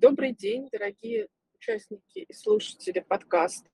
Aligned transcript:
Добрый 0.00 0.32
день, 0.32 0.68
дорогие 0.70 1.26
участники 1.56 2.20
и 2.20 2.32
слушатели 2.32 3.00
подкаста. 3.00 3.68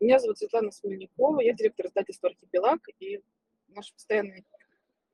Меня 0.00 0.18
зовут 0.18 0.38
Светлана 0.38 0.72
Смельникова, 0.72 1.40
я 1.42 1.52
директор 1.52 1.86
издательства 1.86 2.30
«Архипелаг», 2.30 2.80
и 2.98 3.20
наши 3.68 3.94
постоянные 3.94 4.42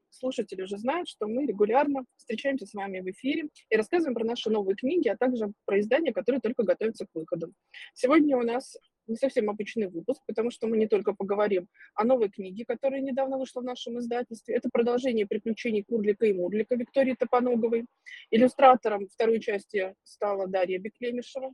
слушатели 0.08 0.62
уже 0.62 0.78
знают, 0.78 1.10
что 1.10 1.26
мы 1.26 1.44
регулярно 1.44 2.06
встречаемся 2.16 2.64
с 2.64 2.72
вами 2.72 3.00
в 3.00 3.10
эфире 3.10 3.50
и 3.68 3.76
рассказываем 3.76 4.14
про 4.14 4.24
наши 4.24 4.48
новые 4.48 4.76
книги, 4.76 5.08
а 5.08 5.16
также 5.18 5.52
про 5.66 5.78
издания, 5.78 6.14
которые 6.14 6.40
только 6.40 6.62
готовятся 6.62 7.04
к 7.04 7.14
выходу. 7.14 7.52
Сегодня 7.92 8.38
у 8.38 8.42
нас 8.42 8.78
не 9.06 9.16
совсем 9.16 9.50
обычный 9.50 9.88
выпуск, 9.88 10.22
потому 10.26 10.50
что 10.50 10.66
мы 10.66 10.76
не 10.76 10.86
только 10.86 11.14
поговорим 11.14 11.68
о 11.94 12.04
новой 12.04 12.28
книге, 12.28 12.64
которая 12.66 13.00
недавно 13.00 13.38
вышла 13.38 13.60
в 13.60 13.64
нашем 13.64 13.98
издательстве. 13.98 14.56
Это 14.56 14.68
продолжение 14.72 15.26
приключений 15.26 15.84
Курлика 15.84 16.26
и 16.26 16.32
Мурлика 16.32 16.74
Виктории 16.74 17.14
Топоноговой. 17.14 17.86
Иллюстратором 18.30 19.08
второй 19.08 19.40
части 19.40 19.94
стала 20.02 20.46
Дарья 20.46 20.78
Беклемишева. 20.78 21.52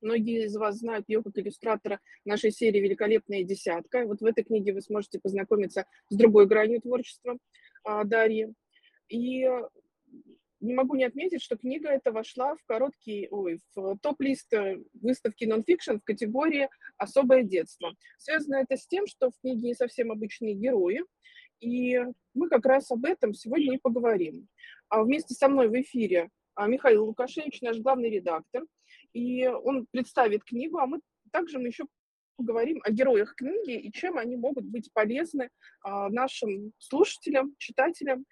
Многие 0.00 0.46
из 0.46 0.56
вас 0.56 0.78
знают 0.78 1.04
ее 1.08 1.22
как 1.22 1.36
иллюстратора 1.36 2.00
нашей 2.24 2.50
серии 2.50 2.80
«Великолепная 2.80 3.44
десятка». 3.44 4.06
Вот 4.06 4.20
в 4.20 4.24
этой 4.24 4.44
книге 4.44 4.72
вы 4.72 4.80
сможете 4.80 5.20
познакомиться 5.20 5.84
с 6.08 6.16
другой 6.16 6.46
гранью 6.46 6.80
творчества 6.80 7.36
а, 7.84 8.04
Дарьи. 8.04 8.54
И 9.08 9.46
не 10.60 10.74
могу 10.74 10.94
не 10.94 11.04
отметить, 11.04 11.42
что 11.42 11.56
книга 11.56 11.88
эта 11.88 12.12
вошла 12.12 12.54
в 12.54 12.64
короткий, 12.64 13.28
ой, 13.30 13.60
в 13.74 13.98
топ-лист 13.98 14.52
э, 14.52 14.78
выставки 14.94 15.44
нонфикшн 15.44 15.96
в 15.96 16.04
категории 16.04 16.68
«Особое 16.98 17.42
детство». 17.42 17.94
Связано 18.18 18.56
это 18.56 18.76
с 18.76 18.86
тем, 18.86 19.06
что 19.06 19.30
в 19.30 19.40
книге 19.40 19.68
не 19.68 19.74
совсем 19.74 20.12
обычные 20.12 20.54
герои, 20.54 21.00
и 21.60 21.98
мы 22.34 22.48
как 22.48 22.66
раз 22.66 22.90
об 22.90 23.04
этом 23.04 23.34
сегодня 23.34 23.74
и 23.74 23.78
поговорим. 23.78 24.48
А 24.88 25.02
вместе 25.02 25.34
со 25.34 25.48
мной 25.48 25.68
в 25.68 25.80
эфире 25.80 26.30
а, 26.54 26.66
Михаил 26.66 27.06
Лукашевич, 27.06 27.60
наш 27.62 27.78
главный 27.78 28.10
редактор, 28.10 28.64
и 29.12 29.46
он 29.46 29.86
представит 29.90 30.44
книгу, 30.44 30.78
а 30.78 30.86
мы 30.86 31.00
также 31.32 31.58
мы 31.58 31.68
еще 31.68 31.84
поговорим 32.36 32.80
о 32.84 32.90
героях 32.90 33.34
книги 33.34 33.78
и 33.78 33.92
чем 33.92 34.16
они 34.16 34.36
могут 34.36 34.64
быть 34.64 34.90
полезны 34.92 35.50
а, 35.82 36.08
нашим 36.08 36.72
слушателям, 36.78 37.54
читателям 37.58 38.24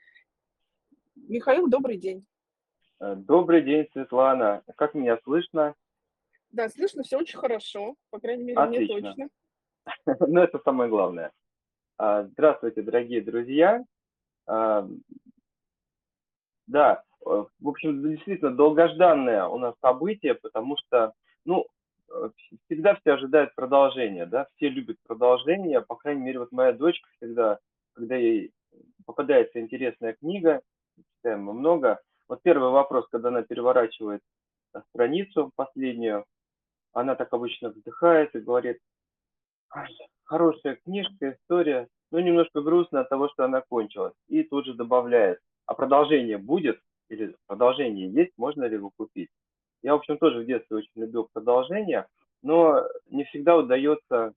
Михаил, 1.27 1.69
добрый 1.69 1.97
день. 1.97 2.27
Э, 3.01 3.15
добрый 3.17 3.63
день, 3.63 3.89
Светлана. 3.93 4.63
Как 4.77 4.95
меня 4.95 5.19
слышно? 5.25 5.75
Да, 6.51 6.69
слышно 6.69 7.03
все 7.03 7.19
очень 7.19 7.39
хорошо, 7.39 7.97
по 8.11 8.21
крайней 8.21 8.45
мере, 8.45 8.59
Отлично. 8.59 8.95
мне 8.95 9.03
точно. 9.03 9.29
Ну, 10.29 10.41
это 10.41 10.61
самое 10.65 10.91
главное. 10.91 11.33
А, 11.97 12.25
здравствуйте, 12.25 12.83
дорогие 12.83 13.23
друзья. 13.23 13.85
А, 14.47 14.89
да, 16.67 17.03
э, 17.27 17.45
в 17.59 17.69
общем, 17.69 18.03
действительно 18.11 18.55
долгожданное 18.55 19.47
у 19.47 19.59
нас 19.59 19.75
событие, 19.81 20.35
потому 20.35 20.77
что, 20.79 21.13
ну, 21.45 21.67
э, 22.11 22.31
всегда 22.67 22.95
все 22.97 23.13
ожидают 23.13 23.55
продолжения, 23.55 24.27
да, 24.27 24.47
все 24.57 24.69
любят 24.69 24.97
продолжение, 25.07 25.81
по 25.81 25.97
крайней 25.97 26.23
мере, 26.23 26.39
вот 26.41 26.53
моя 26.53 26.73
дочка 26.73 27.09
всегда, 27.17 27.59
когда 27.95 28.17
ей 28.17 28.53
попадается 29.07 29.61
интересная 29.61 30.15
книга, 30.15 30.61
читаем 31.29 31.43
много. 31.43 32.01
Вот 32.29 32.41
первый 32.43 32.71
вопрос, 32.71 33.07
когда 33.11 33.29
она 33.29 33.43
переворачивает 33.43 34.23
э, 34.75 34.81
страницу 34.91 35.53
последнюю, 35.57 36.25
она 36.93 37.15
так 37.15 37.33
обычно 37.33 37.69
вздыхает 37.69 38.35
и 38.35 38.41
говорит, 38.41 38.79
хорошая 40.25 40.77
книжка, 40.77 41.33
история, 41.33 41.89
но 42.11 42.21
немножко 42.21 42.63
грустно 42.63 43.01
от 43.01 43.09
того, 43.11 43.29
что 43.29 43.45
она 43.45 43.61
кончилась. 43.61 44.15
И 44.29 44.43
тут 44.43 44.65
же 44.65 44.75
добавляет, 44.75 45.39
а 45.67 45.75
продолжение 45.75 46.39
будет? 46.39 46.81
Или 47.11 47.37
продолжение 47.47 48.11
есть, 48.11 48.33
можно 48.39 48.65
ли 48.65 48.77
его 48.77 48.91
купить? 48.97 49.29
Я, 49.83 49.93
в 49.93 49.99
общем, 49.99 50.19
тоже 50.19 50.41
в 50.41 50.47
детстве 50.47 50.79
очень 50.79 50.91
любил 50.97 51.29
продолжение, 51.33 52.07
но 52.43 52.87
не 53.11 53.25
всегда 53.25 53.57
удается 53.57 54.33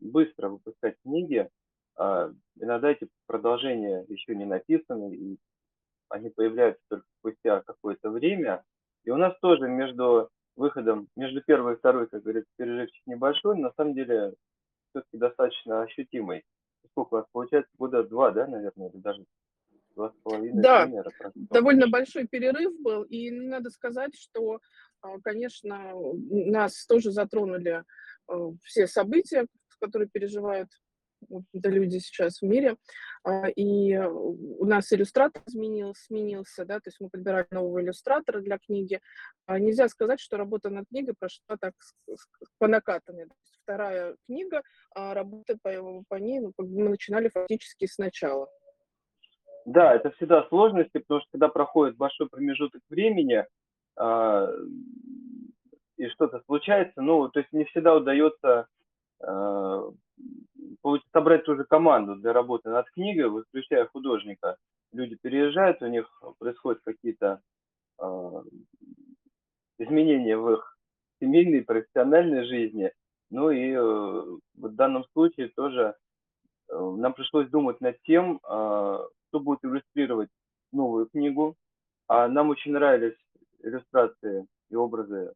быстро 0.00 0.50
выпускать 0.50 0.96
книги. 1.02 1.48
А, 1.96 2.30
иногда 2.60 2.90
эти 2.90 3.08
продолжения 3.26 4.04
еще 4.08 4.34
не 4.34 4.44
написаны, 4.44 5.14
и 5.14 5.38
они 6.08 6.30
появляются 6.30 6.82
только 6.88 7.06
спустя 7.18 7.62
какое-то 7.62 8.10
время. 8.10 8.64
И 9.04 9.10
у 9.10 9.16
нас 9.16 9.36
тоже 9.40 9.68
между 9.68 10.30
выходом, 10.56 11.08
между 11.16 11.42
первой 11.42 11.74
и 11.74 11.76
второй, 11.76 12.06
как 12.06 12.22
говорится, 12.22 12.50
перерывчик 12.56 13.02
небольшой, 13.06 13.58
на 13.58 13.72
самом 13.76 13.94
деле 13.94 14.34
все-таки 14.90 15.18
достаточно 15.18 15.82
ощутимый. 15.82 16.44
Сколько 16.90 17.14
у 17.14 17.16
вас 17.18 17.26
получается? 17.32 17.70
Года 17.76 18.04
два, 18.04 18.30
да, 18.30 18.46
наверное, 18.46 18.88
или 18.90 19.00
даже 19.00 19.24
два 19.94 20.10
с 20.10 20.14
половиной? 20.22 20.62
Да, 20.62 20.84
примера, 20.86 21.10
довольно 21.34 21.88
большой 21.88 22.26
перерыв 22.26 22.80
был, 22.80 23.02
и 23.02 23.30
надо 23.30 23.70
сказать, 23.70 24.14
что, 24.16 24.60
а, 25.00 25.18
конечно, 25.20 25.92
нас 26.30 26.86
тоже 26.86 27.10
затронули 27.10 27.84
а, 28.28 28.52
все 28.62 28.86
события, 28.86 29.46
которые 29.80 30.08
переживают 30.08 30.70
да, 31.52 31.68
люди 31.68 31.98
сейчас 31.98 32.40
в 32.40 32.44
мире. 32.44 32.76
А, 33.24 33.48
и 33.48 33.96
у 33.96 34.64
нас 34.64 34.92
иллюстратор 34.92 35.42
изменился, 35.46 36.04
сменился, 36.04 36.64
да, 36.64 36.76
то 36.76 36.88
есть 36.88 37.00
мы 37.00 37.08
подбирали 37.08 37.46
нового 37.50 37.82
иллюстратора 37.82 38.40
для 38.40 38.58
книги. 38.58 39.00
А 39.46 39.58
нельзя 39.58 39.88
сказать, 39.88 40.20
что 40.20 40.36
работа 40.36 40.70
над 40.70 40.88
книгой 40.88 41.14
прошла 41.18 41.56
так 41.60 41.74
по 42.58 42.68
накатанной. 42.68 43.26
Вторая 43.62 44.16
книга, 44.26 44.62
а 44.94 45.14
работа 45.14 45.56
по, 45.62 46.04
по 46.08 46.14
ней, 46.16 46.40
ну, 46.40 46.52
мы 46.58 46.90
начинали 46.90 47.28
фактически 47.28 47.86
сначала. 47.86 48.48
Да, 49.64 49.94
это 49.94 50.10
всегда 50.12 50.46
сложности, 50.48 50.98
потому 50.98 51.20
что 51.20 51.30
когда 51.32 51.48
проходит 51.48 51.96
большой 51.96 52.28
промежуток 52.28 52.82
времени, 52.90 53.46
э, 53.98 54.66
и 55.96 56.08
что-то 56.08 56.42
случается, 56.46 57.00
ну, 57.00 57.28
то 57.28 57.40
есть 57.40 57.52
не 57.52 57.64
всегда 57.64 57.94
удается 57.94 58.66
собрать 61.12 61.44
тоже 61.44 61.64
команду 61.64 62.16
для 62.16 62.32
работы 62.32 62.68
над 62.68 62.90
книгой, 62.90 63.42
включая 63.44 63.86
художника. 63.86 64.56
Люди 64.92 65.16
переезжают, 65.16 65.82
у 65.82 65.86
них 65.86 66.06
происходят 66.38 66.82
какие-то 66.84 67.40
э, 67.98 68.42
изменения 69.78 70.36
в 70.36 70.52
их 70.52 70.76
семейной, 71.20 71.62
профессиональной 71.62 72.44
жизни. 72.44 72.92
Ну 73.30 73.50
и 73.50 73.70
э, 73.70 73.80
в 73.80 74.68
данном 74.74 75.04
случае 75.12 75.48
тоже 75.48 75.94
э, 76.68 76.78
нам 76.78 77.14
пришлось 77.14 77.48
думать 77.48 77.80
над 77.80 78.00
тем, 78.02 78.36
э, 78.36 78.38
кто 79.28 79.40
будет 79.40 79.64
иллюстрировать 79.64 80.30
новую 80.72 81.06
книгу. 81.06 81.56
А 82.06 82.28
нам 82.28 82.50
очень 82.50 82.72
нравились 82.72 83.16
иллюстрации 83.60 84.46
и 84.70 84.76
образы, 84.76 85.32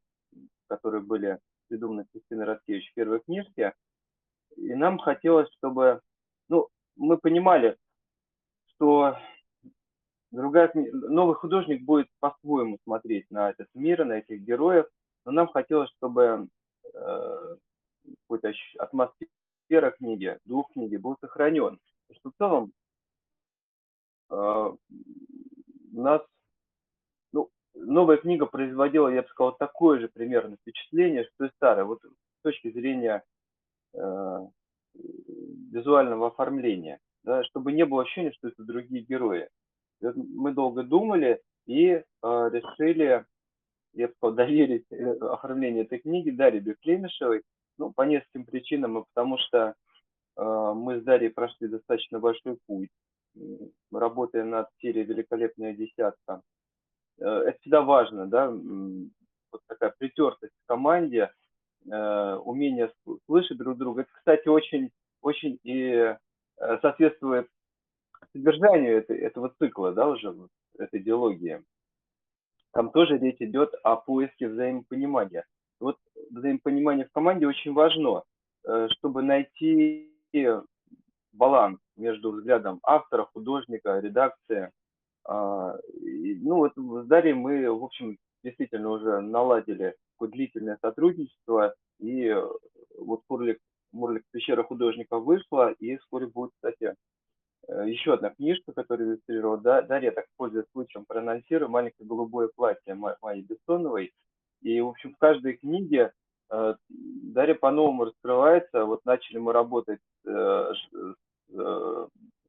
которые 0.68 1.02
были 1.02 1.38
придуманы 1.68 2.06
Кристиной 2.12 2.44
Роткевич 2.44 2.90
в 2.90 2.94
первой 2.94 3.20
книжке 3.20 3.72
нам 4.78 4.98
хотелось, 4.98 5.50
чтобы, 5.54 6.00
ну, 6.48 6.68
мы 6.96 7.18
понимали, 7.18 7.76
что 8.74 9.16
другая, 10.30 10.70
новый 10.74 11.34
художник 11.34 11.84
будет 11.84 12.08
по-своему 12.20 12.78
смотреть 12.84 13.30
на 13.30 13.50
этот 13.50 13.68
мир, 13.74 14.04
на 14.04 14.18
этих 14.18 14.40
героев, 14.40 14.86
но 15.24 15.32
нам 15.32 15.48
хотелось, 15.48 15.90
чтобы 15.96 16.48
э, 16.94 17.56
какой-то 18.22 18.52
атмосфера 18.78 19.90
книги, 19.90 20.38
дух 20.44 20.72
книги 20.72 20.96
был 20.96 21.16
сохранен. 21.20 21.78
Что 22.12 22.30
в 22.30 22.34
целом 22.38 22.72
э, 24.30 24.76
нас 25.92 26.22
ну, 27.32 27.50
новая 27.74 28.16
книга 28.16 28.46
производила, 28.46 29.08
я 29.08 29.22
бы 29.22 29.28
сказал, 29.28 29.56
такое 29.56 29.98
же 29.98 30.08
примерно 30.08 30.56
впечатление, 30.56 31.28
что 31.34 31.46
и 31.46 31.50
старая. 31.56 31.84
Вот 31.84 32.00
с 32.02 32.42
точки 32.42 32.70
зрения 32.70 33.24
Э, 33.94 34.46
визуального 35.78 36.28
оформления, 36.28 36.98
да, 37.22 37.42
чтобы 37.44 37.72
не 37.72 37.84
было 37.84 38.02
ощущения, 38.02 38.32
что 38.32 38.48
это 38.48 38.62
другие 38.64 39.04
герои. 39.04 39.48
Мы 40.00 40.52
долго 40.52 40.82
думали 40.82 41.40
и 41.66 41.86
э, 41.86 42.02
решили, 42.22 43.24
я 43.94 44.08
сказал, 44.08 44.34
доверить 44.36 44.86
э, 44.90 45.12
оформление 45.20 45.84
этой 45.84 45.98
книги 45.98 46.30
Дарье 46.30 46.60
Беклемишевой, 46.60 47.42
ну, 47.78 47.92
по 47.92 48.02
нескольким 48.02 48.44
причинам, 48.44 48.98
и 48.98 49.04
потому 49.12 49.38
что 49.38 49.74
э, 50.36 50.72
мы 50.74 51.00
с 51.00 51.04
Дарьей 51.04 51.30
прошли 51.30 51.68
достаточно 51.68 52.18
большой 52.20 52.58
путь, 52.66 52.90
работая 53.92 54.44
над 54.44 54.68
серией 54.80 55.04
«Великолепная 55.04 55.74
десятка». 55.74 56.42
Э, 57.18 57.24
это 57.24 57.58
всегда 57.60 57.82
важно, 57.82 58.26
да, 58.26 58.50
вот 58.50 59.62
такая 59.66 59.94
притертость 59.98 60.54
в 60.64 60.66
команде– 60.66 61.30
Э, 61.90 62.36
умение 62.44 62.92
слышать 63.26 63.56
друг 63.56 63.78
друга. 63.78 64.02
Это, 64.02 64.10
кстати, 64.12 64.48
очень, 64.48 64.90
очень 65.22 65.58
и 65.62 65.90
э, 65.90 66.16
соответствует 66.82 67.48
содержанию 68.32 68.98
этой, 68.98 69.18
этого 69.18 69.52
цикла, 69.58 69.92
да, 69.92 70.08
уже 70.08 70.34
этой 70.78 71.00
диалогии. 71.00 71.62
Там 72.72 72.90
тоже 72.90 73.18
речь 73.18 73.40
идет 73.40 73.74
о 73.82 73.96
поиске 73.96 74.48
взаимопонимания. 74.48 75.44
Вот 75.80 75.96
взаимопонимание 76.30 77.06
в 77.06 77.12
команде 77.12 77.46
очень 77.46 77.72
важно, 77.72 78.22
э, 78.64 78.88
чтобы 78.90 79.22
найти 79.22 80.12
баланс 81.32 81.78
между 81.96 82.32
взглядом 82.32 82.80
автора, 82.82 83.26
художника, 83.32 83.98
редакции. 84.00 84.70
А, 85.24 85.76
ну 86.02 86.56
вот 86.56 86.72
с 86.76 87.06
Дарьей 87.06 87.34
мы, 87.34 87.70
в 87.70 87.84
общем, 87.84 88.18
действительно 88.42 88.90
уже 88.90 89.20
наладили 89.20 89.94
длительное 90.20 90.78
сотрудничество, 90.80 91.74
и 92.00 92.24
э, 92.24 92.44
вот 92.98 93.22
Мурлик, 93.28 93.58
Мурлик 93.92 94.24
«Пещера 94.30 94.62
художника» 94.62 95.18
вышла, 95.18 95.72
и 95.72 95.96
вскоре 95.96 96.26
будет, 96.26 96.52
кстати, 96.54 96.94
э, 97.68 97.88
еще 97.88 98.14
одна 98.14 98.30
книжка, 98.30 98.72
которую 98.72 99.10
иллюстрировала 99.10 99.58
да, 99.58 99.82
Дарья, 99.82 100.10
так 100.10 100.26
пользуясь 100.36 100.66
случаем, 100.72 101.04
проанонсирую 101.06 101.70
«Маленькое 101.70 102.08
голубое 102.08 102.48
платье» 102.54 102.94
Майи 102.94 103.42
Бессоновой. 103.42 104.12
И, 104.62 104.80
в 104.80 104.88
общем, 104.88 105.14
в 105.14 105.18
каждой 105.18 105.56
книге 105.56 106.12
э, 106.50 106.74
Дарья 106.88 107.54
по-новому 107.54 108.04
раскрывается. 108.04 108.84
Вот 108.84 109.04
начали 109.04 109.38
мы 109.38 109.52
работать 109.52 110.00
с 110.24 110.76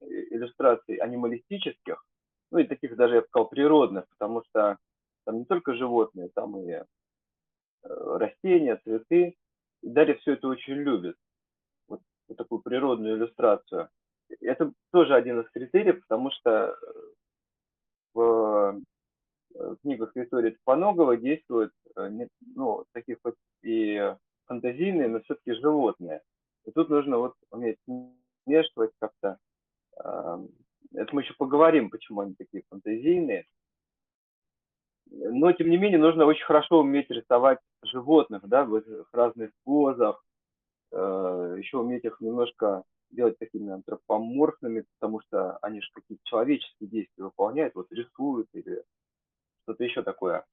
иллюстраций 0.02 0.96
анималистических, 0.96 2.04
ну 2.52 2.60
и 2.60 2.64
таких 2.64 2.96
даже, 2.96 3.16
я 3.16 3.22
бы 3.22 3.28
сказал, 3.28 3.48
природных, 3.48 4.06
потому 4.10 4.44
что 4.46 4.78
там 5.26 5.40
не 5.40 5.46
только 5.46 5.76
животные, 5.76 6.30
там 6.34 6.58
и 6.58 6.72
э, 6.72 6.84
растения, 7.84 8.78
цветы. 8.84 9.36
И 9.82 9.90
Дарья 9.90 10.16
все 10.16 10.34
это 10.34 10.48
очень 10.48 10.74
любит. 10.74 11.16
Вот, 12.30 12.38
такую 12.38 12.62
природную 12.62 13.18
иллюстрацию. 13.18 13.90
Это 14.42 14.72
тоже 14.92 15.16
один 15.16 15.42
из 15.42 15.50
критериев, 15.50 16.02
потому 16.02 16.32
что 16.32 16.50
э, 16.50 16.76
в 18.14 18.82
э, 19.56 19.76
книгах 19.82 20.16
Виктории 20.16 20.52
Топоногова 20.52 21.18
действуют 21.18 21.74
ну, 22.56 22.86
таких 22.94 23.18
вот 23.24 23.36
и 23.64 24.16
фантазийные, 24.46 25.08
но 25.10 25.20
все-таки 25.22 25.54
животные. 25.54 26.22
И 26.66 26.72
тут 26.72 26.90
нужно 26.90 27.18
вот 27.18 27.34
уметь 27.52 27.78
смешивать 28.46 28.92
как-то. 29.00 29.38
Это 29.96 31.10
мы 31.12 31.22
еще 31.22 31.34
поговорим, 31.38 31.90
почему 31.90 32.22
они 32.22 32.36
такие 32.36 32.64
фантазийные 32.70 33.46
но 35.12 35.52
тем 35.54 35.70
не 35.70 35.78
менее 35.78 36.00
нужно 36.00 36.26
очень 36.26 36.46
хорошо 36.46 36.80
уметь 36.80 37.10
рисовать 37.10 37.60
животных, 37.84 38.48
да, 38.48 38.66
в 38.66 39.06
разных 39.12 39.52
позах, 39.64 40.24
э, 40.24 40.29
еще 40.92 41.78
уметь 41.78 42.06
их 42.06 42.20
немножко 42.20 42.84
делать 43.12 43.38
такими 43.40 43.72
антропоморфными, 43.72 44.86
потому 45.00 45.22
что 45.22 45.58
они 45.58 45.82
же 45.82 45.88
какие-то 45.94 46.24
человеческие 46.26 46.90
действия 46.90 47.24
выполняют, 47.24 47.76
вот 47.76 47.92
рисуют 47.92 48.48
или 48.54 48.84
что-то 49.64 49.84
еще 49.84 50.04
такое. 50.04 50.46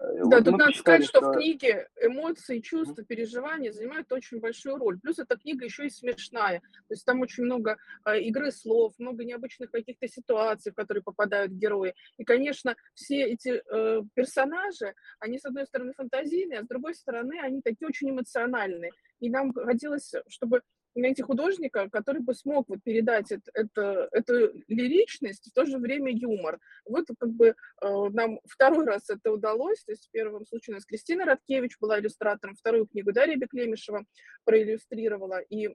Э, 0.00 0.04
да, 0.24 0.36
вот 0.36 0.44
тут 0.44 0.58
надо 0.58 0.72
сказать, 0.72 1.04
что, 1.04 1.18
что 1.18 1.32
в 1.32 1.36
книге 1.36 1.88
эмоции, 2.00 2.60
чувства, 2.60 3.04
переживания 3.04 3.72
занимают 3.72 4.10
очень 4.12 4.38
большую 4.38 4.76
роль. 4.76 4.98
Плюс 5.00 5.18
эта 5.18 5.36
книга 5.36 5.64
еще 5.64 5.86
и 5.86 5.90
смешная. 5.90 6.60
То 6.60 6.94
есть 6.94 7.04
там 7.04 7.20
очень 7.20 7.44
много 7.44 7.76
э, 8.04 8.20
игры 8.20 8.52
слов, 8.52 8.94
много 8.98 9.24
необычных 9.24 9.70
каких-то 9.70 10.06
ситуаций, 10.08 10.72
в 10.72 10.74
которые 10.74 11.02
попадают 11.02 11.52
герои. 11.52 11.94
И, 12.16 12.24
конечно, 12.24 12.76
все 12.94 13.24
эти 13.24 13.62
э, 13.70 14.02
персонажи, 14.14 14.94
они, 15.18 15.38
с 15.38 15.44
одной 15.44 15.66
стороны, 15.66 15.92
фантазийные, 15.94 16.60
а 16.60 16.64
с 16.64 16.68
другой 16.68 16.94
стороны, 16.94 17.40
они 17.40 17.60
такие 17.62 17.88
очень 17.88 18.10
эмоциональные. 18.10 18.92
И 19.20 19.30
нам 19.30 19.52
хотелось, 19.52 20.12
чтобы 20.28 20.62
найти 21.00 21.22
художника, 21.22 21.88
который 21.90 22.22
бы 22.22 22.34
смог 22.34 22.68
вот 22.68 22.82
передать 22.82 23.32
это, 23.32 23.50
это, 23.54 24.08
эту 24.12 24.52
лиричность, 24.68 25.50
в 25.50 25.52
то 25.52 25.64
же 25.64 25.78
время 25.78 26.12
юмор. 26.12 26.58
Вот 26.84 27.06
как 27.18 27.30
бы 27.30 27.48
э, 27.48 28.08
нам 28.10 28.40
второй 28.46 28.84
раз 28.84 29.08
это 29.10 29.32
удалось, 29.32 29.82
то 29.84 29.92
есть 29.92 30.08
в 30.08 30.10
первом 30.10 30.46
случае 30.46 30.74
у 30.74 30.76
нас 30.76 30.84
Кристина 30.84 31.24
Радкевич 31.24 31.78
была 31.80 31.98
иллюстратором, 31.98 32.56
вторую 32.56 32.86
книгу 32.86 33.12
Дарья 33.12 33.36
Беклемишева 33.36 34.04
проиллюстрировала, 34.44 35.40
и 35.40 35.74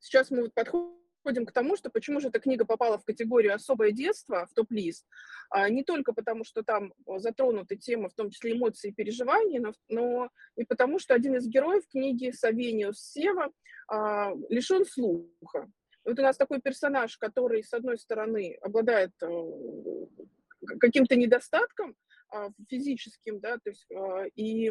сейчас 0.00 0.30
мы 0.30 0.42
вот 0.42 0.54
подходим 0.54 1.05
подходим 1.26 1.44
к 1.44 1.52
тому, 1.52 1.76
что 1.76 1.90
почему 1.90 2.20
же 2.20 2.28
эта 2.28 2.38
книга 2.38 2.64
попала 2.64 2.98
в 2.98 3.04
категорию 3.04 3.52
«Особое 3.52 3.90
детство» 3.90 4.46
в 4.46 4.54
топ-лист, 4.54 5.04
а, 5.50 5.68
не 5.68 5.82
только 5.82 6.12
потому, 6.12 6.44
что 6.44 6.62
там 6.62 6.92
затронуты 7.16 7.74
темы, 7.74 8.08
в 8.08 8.14
том 8.14 8.30
числе 8.30 8.52
эмоции 8.52 8.90
и 8.90 8.92
переживания, 8.92 9.60
но, 9.60 9.72
но 9.88 10.30
и 10.56 10.64
потому, 10.64 11.00
что 11.00 11.14
один 11.14 11.34
из 11.34 11.48
героев 11.48 11.82
книги 11.90 12.30
Савениус 12.30 13.00
Сева 13.00 13.50
а, 13.88 14.32
лишен 14.50 14.86
слуха. 14.86 15.68
Вот 16.04 16.16
у 16.16 16.22
нас 16.22 16.36
такой 16.36 16.60
персонаж, 16.60 17.18
который, 17.18 17.64
с 17.64 17.72
одной 17.72 17.98
стороны, 17.98 18.56
обладает 18.62 19.10
э, 19.20 19.26
каким-то 20.78 21.16
недостатком 21.16 21.96
а, 22.30 22.50
физическим, 22.68 23.40
да, 23.40 23.58
то 23.58 23.70
есть, 23.70 23.88
и 24.36 24.70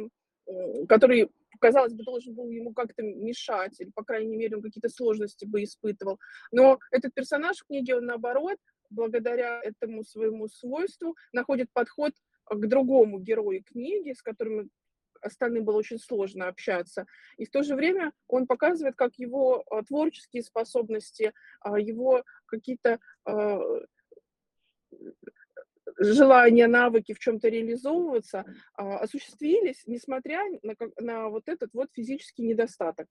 который 0.88 1.31
казалось 1.60 1.94
бы, 1.94 2.04
должен 2.04 2.34
был 2.34 2.50
ему 2.50 2.74
как-то 2.74 3.02
мешать, 3.04 3.80
или, 3.80 3.92
по 3.92 4.04
крайней 4.04 4.36
мере, 4.36 4.57
он 4.57 4.62
какие-то 4.62 4.90
сложности 4.90 5.46
бы 5.46 5.63
испытывал. 5.63 6.19
Но 6.52 6.80
этот 6.92 7.13
персонаж 7.13 7.57
в 7.57 7.66
книге, 7.66 7.98
он 7.98 8.06
наоборот, 8.06 8.57
благодаря 8.90 9.62
этому 9.62 10.04
своему 10.04 10.48
свойству, 10.48 11.16
находит 11.34 11.69
подход 11.74 12.13
к 12.46 12.68
другому 12.68 13.19
герою 13.19 13.63
книги, 13.63 14.13
с 14.13 14.22
которым 14.22 14.69
остальным 15.22 15.66
было 15.66 15.78
очень 15.78 16.00
сложно 16.00 16.48
общаться. 16.48 17.06
И 17.38 17.46
в 17.46 17.50
то 17.50 17.63
же 17.63 17.75
время 17.75 18.13
он 18.28 18.46
показывает, 18.48 18.96
как 18.96 19.16
его 19.16 19.63
а, 19.69 19.84
творческие 19.84 20.44
способности, 20.44 21.34
а, 21.62 21.80
его 21.80 22.24
какие-то 22.46 23.00
а, 23.25 23.60
желания, 25.97 26.68
навыки 26.68 27.13
в 27.13 27.19
чем-то 27.19 27.47
реализовываться 27.47 28.45
а, 28.74 28.97
осуществились, 28.97 29.83
несмотря 29.88 30.42
на, 30.62 30.74
на 31.00 31.30
вот 31.30 31.44
этот 31.47 31.74
вот 31.74 31.89
физический 31.94 32.44
недостаток. 32.44 33.07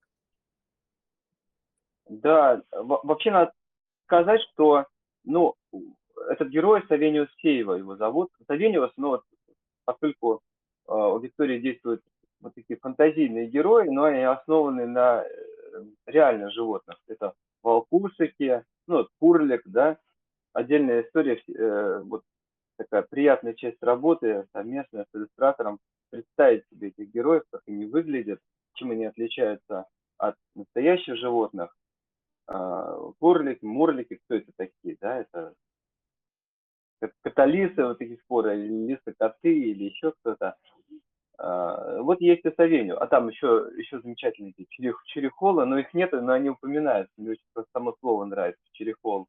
Да, 2.07 2.61
вообще 2.71 3.31
надо 3.31 3.51
сказать, 4.05 4.41
что, 4.53 4.85
ну, 5.23 5.55
этот 6.29 6.49
герой 6.49 6.83
Савениус 6.87 7.29
Сеева 7.41 7.73
его 7.73 7.95
зовут. 7.95 8.29
Савениус, 8.47 8.91
ну, 8.97 9.09
вот, 9.09 9.23
поскольку 9.85 10.41
э, 10.87 10.93
у 10.93 11.17
Виктории 11.19 11.59
действуют 11.59 12.03
вот 12.39 12.53
такие 12.53 12.77
фантазийные 12.79 13.47
герои, 13.47 13.89
но 13.89 14.05
они 14.05 14.21
основаны 14.21 14.85
на 14.85 15.23
э, 15.23 15.27
реальных 16.05 16.53
животных. 16.53 16.97
Это 17.07 17.33
волкушики, 17.63 18.63
ну, 18.87 18.97
вот, 18.97 19.09
пурлик, 19.19 19.63
да, 19.65 19.97
отдельная 20.53 21.01
история, 21.01 21.41
э, 21.47 22.01
вот 22.05 22.23
такая 22.77 23.03
приятная 23.03 23.53
часть 23.53 23.81
работы 23.81 24.45
совместная 24.53 25.05
с 25.05 25.15
иллюстратором, 25.15 25.79
представить 26.09 26.67
себе 26.69 26.89
этих 26.89 27.11
героев, 27.11 27.43
как 27.51 27.61
они 27.67 27.85
выглядят, 27.85 28.39
чем 28.73 28.91
они 28.91 29.05
отличаются 29.05 29.85
от 30.17 30.35
настоящих 30.55 31.17
животных. 31.17 31.75
Курлики, 32.47 33.65
а, 33.65 33.67
мурлики, 33.67 34.19
кто 34.25 34.35
это 34.35 34.51
такие, 34.55 34.97
да, 35.01 35.19
это 35.19 35.53
каталисы 37.23 37.85
вот 37.85 37.97
таких 37.97 38.21
спор, 38.21 38.47
или 38.49 38.87
лисы 38.87 39.13
коты, 39.17 39.53
или 39.53 39.85
еще 39.85 40.13
кто-то. 40.19 40.55
А, 41.37 42.01
вот 42.01 42.21
есть 42.21 42.45
и 42.45 42.51
Савеню, 42.55 43.01
а 43.01 43.07
там 43.07 43.29
еще, 43.29 43.69
еще 43.77 43.99
замечательные 43.99 44.53
эти 44.57 44.67
черехолы, 45.05 45.65
но 45.65 45.79
их 45.79 45.93
нет, 45.93 46.11
но 46.13 46.33
они 46.33 46.49
упоминаются, 46.49 47.13
мне 47.17 47.31
очень 47.31 47.65
само 47.73 47.95
слово 47.99 48.25
нравится, 48.25 48.61
черехол 48.71 49.27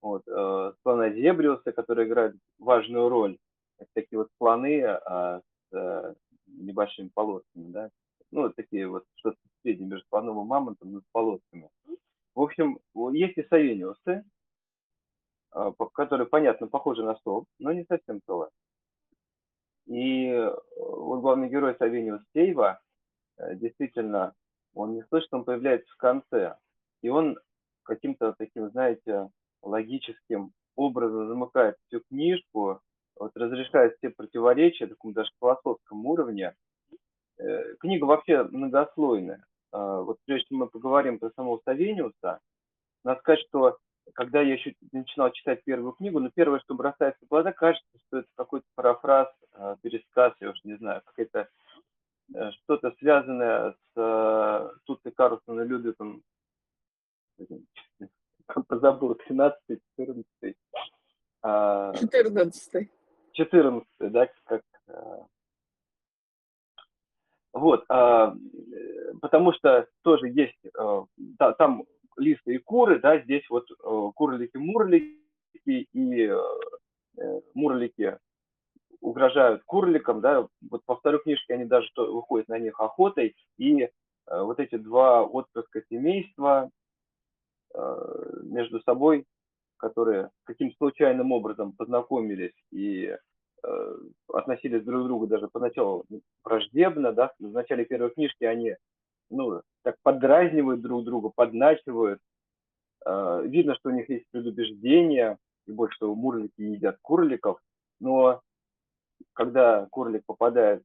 вот, 0.00 0.22
э, 0.26 0.72
слонозебриусы, 1.08 1.72
которые 1.72 2.08
играют 2.08 2.36
важную 2.58 3.08
роль. 3.08 3.38
Это 3.78 3.90
такие 3.94 4.18
вот 4.18 4.28
слоны 4.38 4.84
а, 4.84 5.40
с 5.40 5.76
э, 5.76 6.14
небольшими 6.46 7.10
полосками, 7.14 7.70
да. 7.70 7.90
Ну, 8.30 8.50
такие 8.50 8.88
вот, 8.88 9.04
что-то 9.14 9.36
среднее 9.62 9.88
между 9.88 10.06
слоном 10.08 10.40
и 10.40 10.44
мамонтом, 10.44 10.92
но 10.92 11.00
с 11.00 11.04
полосками. 11.12 11.70
В 12.34 12.42
общем, 12.42 12.78
есть 13.12 13.38
и 13.38 13.46
савениусы, 13.48 14.24
э, 15.54 15.72
которые, 15.94 16.26
понятно, 16.26 16.66
похожи 16.66 17.02
на 17.02 17.16
сов, 17.18 17.44
но 17.58 17.72
не 17.72 17.84
совсем 17.84 18.20
совы. 18.26 18.48
И 19.86 20.26
э, 20.26 20.54
вот 20.76 21.20
главный 21.20 21.48
герой 21.48 21.76
Савениус 21.78 22.22
Сейва, 22.34 22.80
э, 23.38 23.54
действительно, 23.54 24.34
он 24.74 24.94
не 24.94 25.02
слышит, 25.04 25.32
он 25.32 25.44
появляется 25.44 25.90
в 25.92 25.96
конце. 25.96 26.56
И 27.02 27.08
он 27.08 27.38
каким-то 27.84 28.34
таким, 28.36 28.70
знаете, 28.70 29.30
логическим 29.62 30.52
образом 30.78 31.28
замыкает 31.28 31.76
всю 31.86 32.00
книжку, 32.08 32.80
вот 33.16 33.36
разрешает 33.36 33.96
все 33.98 34.10
противоречия, 34.10 34.86
таком 34.86 35.12
даже 35.12 35.30
философском 35.40 36.06
уровне. 36.06 36.54
Э, 37.38 37.74
книга 37.80 38.04
вообще 38.04 38.44
многослойная. 38.44 39.44
А, 39.72 40.00
вот 40.00 40.18
прежде 40.24 40.48
чем 40.48 40.58
мы 40.58 40.68
поговорим 40.68 41.18
про 41.18 41.30
самого 41.36 41.60
Савениуса, 41.64 42.40
надо 43.04 43.20
сказать, 43.20 43.40
что 43.48 43.78
когда 44.14 44.40
я 44.40 44.54
еще 44.54 44.74
начинал 44.92 45.30
читать 45.32 45.62
первую 45.64 45.92
книгу, 45.92 46.20
ну, 46.20 46.30
первое, 46.34 46.60
что 46.60 46.74
бросается 46.74 47.24
в 47.26 47.28
глаза, 47.28 47.52
кажется, 47.52 47.86
что 48.06 48.18
это 48.18 48.28
какой-то 48.36 48.66
парафраз, 48.74 49.28
а, 49.52 49.76
пересказ, 49.82 50.32
я 50.40 50.50
уж 50.50 50.62
не 50.64 50.76
знаю, 50.76 51.02
какая-то 51.04 51.48
э, 52.34 52.50
что-то 52.52 52.94
связанное 52.98 53.72
с 53.72 53.76
э, 53.96 54.70
Тут 54.84 55.00
и 55.04 55.10
Карлсоном 55.10 55.64
и 55.64 55.68
Людвигом 55.68 56.22
позабыл, 58.68 59.14
13 59.14 59.56
14 59.96 60.56
14 61.42 62.90
14 63.32 63.86
да, 64.00 64.28
как... 64.44 64.62
А, 64.88 65.26
вот, 67.52 67.84
а, 67.88 68.34
потому 69.20 69.52
что 69.52 69.86
тоже 70.02 70.28
есть, 70.28 70.58
а, 70.76 71.04
там 71.54 71.84
лисы 72.16 72.56
и 72.56 72.58
куры, 72.58 72.98
да, 73.00 73.20
здесь 73.20 73.48
вот 73.48 73.68
курлики-мурлики 74.14 75.18
и 75.64 76.32
подражают 79.00 79.62
курликам, 79.64 80.20
да, 80.20 80.48
вот 80.68 80.82
во 80.86 80.96
второй 80.96 81.22
книжке 81.22 81.54
они 81.54 81.64
даже 81.64 81.88
выходят 81.96 82.48
на 82.48 82.58
них 82.58 82.80
охотой, 82.80 83.36
и 83.56 83.88
вот 84.26 84.58
эти 84.58 84.76
два 84.76 85.22
отпрыска 85.24 85.82
семейства 85.88 86.70
между 87.74 88.80
собой, 88.82 89.26
которые 89.76 90.30
каким 90.44 90.72
случайным 90.74 91.32
образом 91.32 91.72
познакомились 91.72 92.54
и 92.72 93.16
относились 94.32 94.84
друг 94.84 95.02
к 95.02 95.06
другу 95.06 95.26
даже 95.26 95.48
поначалу 95.48 96.04
враждебно, 96.44 97.12
да, 97.12 97.32
в 97.38 97.52
начале 97.52 97.84
первой 97.84 98.10
книжки 98.10 98.44
они, 98.44 98.76
ну, 99.30 99.62
так 99.82 99.96
подразнивают 100.02 100.80
друг 100.80 101.04
друга, 101.04 101.30
подначивают, 101.34 102.20
видно, 103.04 103.74
что 103.74 103.90
у 103.90 103.92
них 103.92 104.08
есть 104.08 104.26
предубеждение, 104.30 105.38
и 105.66 105.72
больше 105.72 105.96
что 105.96 106.14
мурлики 106.14 106.60
едят 106.60 106.98
курликов, 107.02 107.58
но 108.00 108.40
когда 109.32 109.86
курлик 109.90 110.24
попадает, 110.24 110.82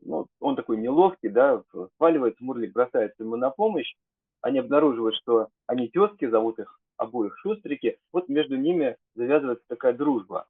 ну, 0.00 0.26
он 0.40 0.56
такой 0.56 0.78
неловкий, 0.78 1.28
да, 1.28 1.62
сваливается, 1.96 2.42
мурлик 2.44 2.72
бросается 2.72 3.22
ему 3.22 3.36
на 3.36 3.50
помощь, 3.50 3.94
они 4.40 4.58
обнаруживают, 4.58 5.16
что 5.16 5.48
они 5.66 5.88
тетки, 5.88 6.28
зовут 6.28 6.58
их 6.58 6.78
обоих 6.96 7.36
шустрики, 7.38 7.98
вот 8.12 8.28
между 8.28 8.56
ними 8.56 8.96
завязывается 9.14 9.64
такая 9.68 9.92
дружба. 9.92 10.46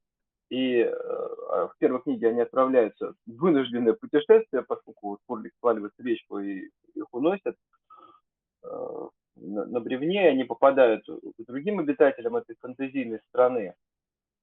И 0.51 0.79
э, 0.79 0.91
в 0.91 1.75
первой 1.79 2.01
книге 2.01 2.29
они 2.29 2.41
отправляются 2.41 3.13
в 3.27 3.37
вынужденное 3.37 3.93
путешествие, 3.93 4.63
поскольку 4.63 5.11
вот 5.11 5.19
Курлик 5.27 5.53
сваливает 5.61 5.93
в 5.99 6.03
речку 6.03 6.39
и 6.39 6.71
их 6.95 7.05
уносят 7.13 7.55
э, 8.65 9.09
на, 9.37 9.67
на 9.67 9.81
бревне, 9.81 10.27
они 10.29 10.45
попадают 10.45 11.05
к 11.07 11.45
другим 11.47 11.81
обитателям 11.81 12.37
этой 12.37 12.57
фантазийной 12.61 13.21
страны. 13.29 13.75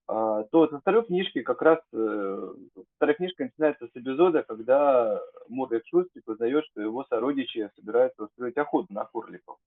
А, 0.08 0.44
то 0.44 0.60
вот 0.60 0.72
во 0.72 0.80
второй 0.80 1.04
книжке 1.04 1.42
как 1.42 1.62
раз, 1.62 1.80
э, 1.92 2.54
вторая 2.96 3.16
книжка 3.16 3.44
начинается 3.44 3.88
с 3.88 3.90
эпизода, 3.94 4.44
когда 4.44 5.20
Мурлик 5.48 5.84
Шустрик 5.86 6.28
узнает, 6.28 6.64
что 6.66 6.80
его 6.80 7.04
сородичи 7.04 7.68
собираются 7.74 8.24
устроить 8.24 8.56
охоту 8.56 8.92
на 8.92 9.04
курликов. 9.04 9.58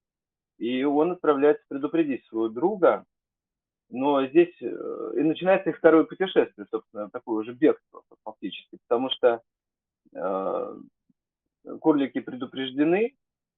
И 0.57 0.83
он 0.85 1.11
отправляется 1.11 1.65
предупредить 1.67 2.25
своего 2.25 2.47
друга, 2.47 3.05
но 3.89 4.25
здесь 4.27 4.55
э, 4.61 5.13
и 5.17 5.23
начинается 5.23 5.71
их 5.71 5.77
второе 5.77 6.05
путешествие, 6.05 6.67
собственно, 6.71 7.09
такое 7.09 7.41
уже 7.41 7.53
бегство 7.53 8.03
фактически, 8.23 8.77
потому 8.87 9.09
что 9.09 9.41
э, 10.13 10.75
курлики 11.81 12.21
предупреждены, 12.21 13.13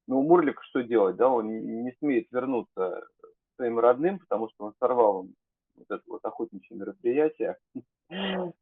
но 0.07 0.19
у 0.19 0.23
Мурлика 0.23 0.63
что 0.63 0.81
делать, 0.81 1.15
да, 1.15 1.29
он 1.29 1.47
не 1.47 1.91
смеет 1.99 2.27
вернуться 2.31 3.07
своим 3.55 3.77
родным, 3.77 4.17
потому 4.17 4.49
что 4.49 4.65
он 4.65 4.73
сорвал 4.79 5.27
вот 5.75 5.85
это 5.89 6.03
вот 6.07 6.23
охотничье 6.23 6.77
мероприятие. 6.77 7.57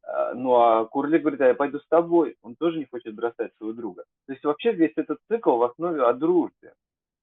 А, 0.04 0.32
ну 0.32 0.54
а 0.54 0.84
Курлик 0.84 1.22
говорит, 1.22 1.40
а 1.40 1.48
я 1.48 1.54
пойду 1.54 1.80
с 1.80 1.88
тобой. 1.88 2.36
Он 2.42 2.54
тоже 2.54 2.78
не 2.78 2.84
хочет 2.84 3.16
бросать 3.16 3.52
своего 3.56 3.74
друга. 3.74 4.04
То 4.26 4.32
есть 4.32 4.44
вообще 4.44 4.70
весь 4.70 4.92
этот 4.94 5.18
цикл 5.28 5.56
в 5.56 5.64
основе 5.64 6.04
о 6.04 6.12
дружбе. 6.12 6.72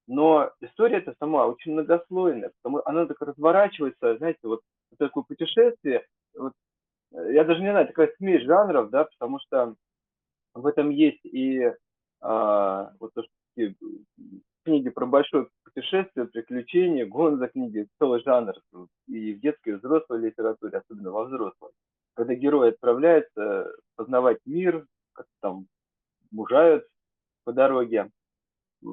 Но 0.08 0.52
история 0.60 0.98
эта 0.98 1.16
сама 1.20 1.48
очень 1.48 1.72
многослойная, 1.72 2.52
потому 2.62 2.82
она 2.86 3.06
так 3.06 3.22
разворачивается, 3.22 4.18
знаете, 4.18 4.40
вот, 4.44 4.60
вот 4.92 4.98
такое 4.98 5.24
путешествие, 5.24 6.06
вот, 6.34 6.52
э, 7.14 7.34
я 7.34 7.46
даже 7.46 7.62
не 7.62 7.72
знаю, 7.72 7.88
такая 7.88 8.14
смесь 8.18 8.44
жанров, 8.44 8.90
да, 8.90 9.06
потому 9.06 9.40
что 9.40 9.76
в 10.54 10.66
этом 10.66 10.90
есть 10.90 11.24
и 11.26 11.72
а, 12.22 12.92
вот 13.00 13.14
то, 13.14 13.24
что 13.24 13.32
книги 14.68 14.90
про 14.90 15.06
большое 15.06 15.48
путешествие, 15.64 16.28
приключения, 16.28 17.06
гон 17.06 17.40
за 17.40 17.48
книги, 17.48 17.88
целый 18.00 18.22
жанр 18.22 18.54
и 19.08 19.34
в 19.34 19.40
детской, 19.40 19.70
и 19.70 19.72
в 19.74 19.78
взрослой 19.78 20.20
литературе, 20.20 20.80
особенно 20.80 21.12
во 21.12 21.24
взрослой. 21.24 21.72
Когда 22.16 22.36
герой 22.36 22.72
отправляется 22.72 23.72
познавать 23.96 24.40
мир, 24.46 24.86
как 25.14 25.26
там 25.42 25.68
мужают 26.32 26.86
по 27.46 27.54
дороге, 27.54 28.12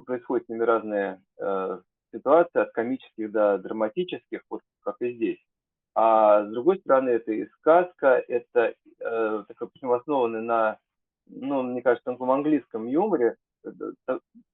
происходят 0.06 0.46
с 0.46 0.48
ними 0.48 0.62
разные 0.62 1.20
э, 1.40 1.80
ситуации, 2.12 2.60
от 2.60 2.70
комических 2.70 3.32
до 3.32 3.58
драматических, 3.58 4.42
вот 4.48 4.60
как 4.82 4.94
и 5.00 5.12
здесь. 5.14 5.44
А 5.96 6.44
с 6.44 6.50
другой 6.52 6.78
стороны, 6.78 7.10
это 7.10 7.32
и 7.32 7.48
сказка, 7.58 8.22
это 8.28 8.74
э, 9.00 9.44
такой, 9.48 9.68
основанный 9.96 10.42
на, 10.42 10.78
ну, 11.26 11.62
мне 11.62 11.82
кажется, 11.82 12.16
английском 12.16 12.86
юморе, 12.86 13.36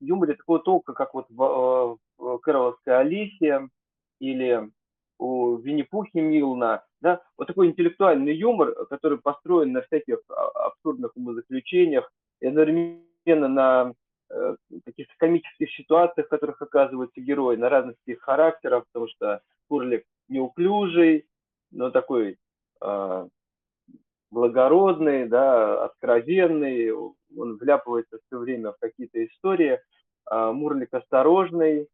юморе 0.00 0.34
такого 0.34 0.60
толка, 0.60 0.92
как 0.92 1.14
вот 1.14 1.26
в, 1.28 1.98
в 2.18 2.38
Кэроловской 2.38 2.98
Алисе 2.98 3.68
или 4.20 4.70
у 5.18 5.56
Винни-Пухи 5.56 6.20
Милна, 6.20 6.84
да, 7.00 7.22
вот 7.36 7.46
такой 7.46 7.68
интеллектуальный 7.68 8.34
юмор, 8.34 8.74
который 8.86 9.18
построен 9.18 9.72
на 9.72 9.82
всяких 9.82 10.18
а, 10.28 10.68
абсурдных 10.68 11.16
умозаключениях 11.16 12.10
и 12.40 12.46
одновременно 12.46 13.48
на 13.48 13.92
э, 14.30 14.56
каких-то 14.86 15.12
комических 15.18 15.70
ситуациях, 15.72 16.26
в 16.26 16.30
которых 16.30 16.62
оказываются 16.62 17.20
герои, 17.20 17.56
на 17.56 17.68
разности 17.68 18.10
их 18.10 18.20
характеров, 18.22 18.84
потому 18.92 19.08
что 19.08 19.42
Курлик 19.68 20.04
неуклюжий, 20.28 21.26
но 21.70 21.90
такой 21.90 22.38
э, 22.80 23.28
благородный, 24.30 25.28
да, 25.28 25.84
откровенный, 25.84 26.92
он 27.36 27.56
вляпывается 27.56 28.18
все 28.26 28.38
время 28.38 28.72
в 28.72 28.78
какие-то 28.78 29.24
истории. 29.24 29.80
А 30.26 30.52
Мурлик 30.52 30.92
осторожный, 30.92 31.88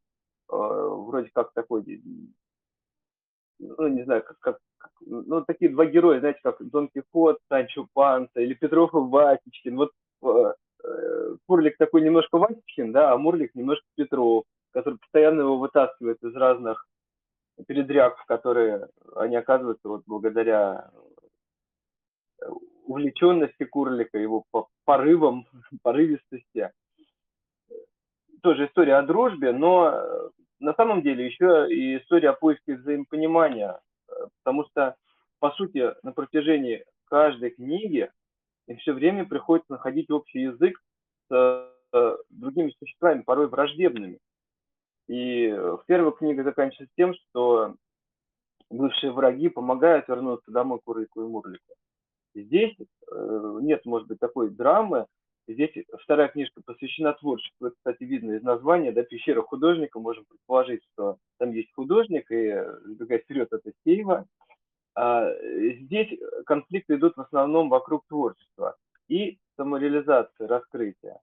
а, 0.49 0.57
вроде 0.57 1.31
как 1.33 1.53
такой, 1.53 2.03
ну, 3.59 3.89
не 3.89 4.05
знаю, 4.05 4.23
как, 4.23 4.39
как, 4.41 4.59
ну, 5.01 5.45
такие 5.45 5.71
два 5.71 5.87
героя, 5.87 6.21
знаете, 6.21 6.41
как 6.43 6.57
Дон 6.61 6.89
Кихот, 6.89 7.39
Санчо 7.49 7.87
Панса 7.93 8.41
или 8.41 8.55
Петров 8.55 8.93
и 8.95 8.99
Васечкин. 8.99 9.77
Вот 9.77 9.93
э, 10.23 11.37
Мурлик 11.49 11.77
такой 11.79 12.03
немножко 12.03 12.39
Васечкин, 12.39 12.93
да, 12.93 13.13
а 13.13 13.19
Мурлик 13.19 13.55
немножко 13.55 13.87
Петров, 13.97 14.45
который 14.73 14.99
постоянно 14.99 15.43
его 15.43 15.59
вытаскивает 15.59 16.23
из 16.23 16.35
разных 16.35 16.87
передряг, 17.67 18.19
в 18.19 18.27
которые 18.27 18.89
они 19.15 19.37
оказываются 19.37 19.89
вот 19.89 20.03
благодаря 20.07 20.91
увлеченности 22.87 23.65
Курлика, 23.65 24.19
его 24.19 24.45
порывом, 24.85 25.47
порывистости. 25.83 26.71
Тоже 28.43 28.67
история 28.67 28.97
о 28.97 29.03
дружбе, 29.03 29.53
но 29.53 29.91
э, 29.93 30.29
на 30.61 30.75
самом 30.75 31.03
деле 31.03 31.27
еще 31.27 31.67
и 31.69 31.99
история 31.99 32.31
о 32.31 32.35
поиске 32.35 32.77
взаимопонимания, 32.77 33.81
э, 34.09 34.13
потому 34.43 34.65
что, 34.67 34.95
по 35.41 35.51
сути, 35.53 35.93
на 36.03 36.13
протяжении 36.13 36.85
каждой 37.07 37.51
книги 37.51 38.11
им 38.69 38.77
все 38.79 38.93
время 38.93 39.27
приходится 39.27 39.73
находить 39.73 40.11
общий 40.11 40.43
язык 40.43 40.81
с 41.29 41.71
э, 41.93 42.17
другими 42.31 42.73
существами, 42.79 43.23
порой 43.23 43.49
враждебными. 43.49 44.19
И 45.09 45.51
в 45.51 45.85
первой 45.87 46.13
книге 46.17 46.43
заканчивается 46.43 46.93
тем, 46.97 47.15
что 47.15 47.75
бывшие 48.71 49.13
враги 49.13 49.49
помогают 49.49 50.09
вернуться 50.09 50.51
домой 50.51 50.81
Курику 50.85 51.23
и 51.23 51.29
Мурлику. 51.29 51.75
Здесь 52.37 52.77
э, 53.11 53.59
нет, 53.63 53.85
может 53.87 54.09
быть, 54.09 54.19
такой 54.19 54.51
драмы. 54.51 55.07
Здесь 55.49 55.71
вторая 56.03 56.29
книжка 56.29 56.61
посвящена 56.65 57.15
творчеству. 57.15 57.69
Это, 57.69 57.77
кстати, 57.77 58.05
видно 58.05 58.33
из 58.33 58.43
названия, 58.43 58.93
да, 58.93 59.03
«Пещера 59.05 59.43
художника». 59.43 59.99
Можем 59.99 60.25
предположить, 60.25 60.83
что 60.93 61.17
там 61.39 61.53
есть 61.53 61.73
художник, 61.75 62.31
и, 62.31 62.53
забегая 62.85 63.21
вперед, 63.21 63.49
это 63.53 63.73
Сейва. 63.85 64.27
А 64.95 65.31
здесь 65.83 66.09
конфликты 66.47 66.97
идут 66.97 67.17
в 67.17 67.21
основном 67.21 67.69
вокруг 67.69 68.05
творчества 68.09 68.77
и 69.09 69.39
самореализации, 69.57 70.45
раскрытия. 70.45 71.21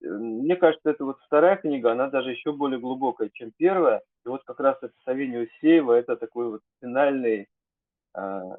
Мне 0.00 0.56
кажется, 0.56 0.90
это 0.90 1.04
вот 1.04 1.18
вторая 1.24 1.56
книга, 1.56 1.92
она 1.92 2.08
даже 2.08 2.30
еще 2.30 2.52
более 2.52 2.78
глубокая, 2.78 3.30
чем 3.32 3.52
первая. 3.56 4.02
И 4.24 4.28
вот 4.28 4.42
как 4.44 4.60
раз 4.60 4.76
это 4.82 4.92
Савинию 5.04 5.48
Сеева, 5.60 5.94
это 5.94 6.16
такой 6.16 6.50
вот 6.50 6.60
финальный 6.82 7.48
а, 8.12 8.58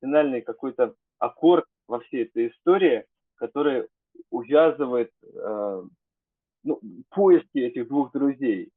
финальный 0.00 0.42
какой-то 0.42 0.94
аккорд 1.18 1.64
во 1.86 2.00
всей 2.00 2.24
этой 2.24 2.48
истории, 2.48 3.04
который 3.36 3.88
увязывает 4.30 5.12
э, 5.22 5.82
ну, 6.64 6.80
поиски 7.10 7.58
этих 7.58 7.88
двух 7.88 8.12
друзей, 8.12 8.70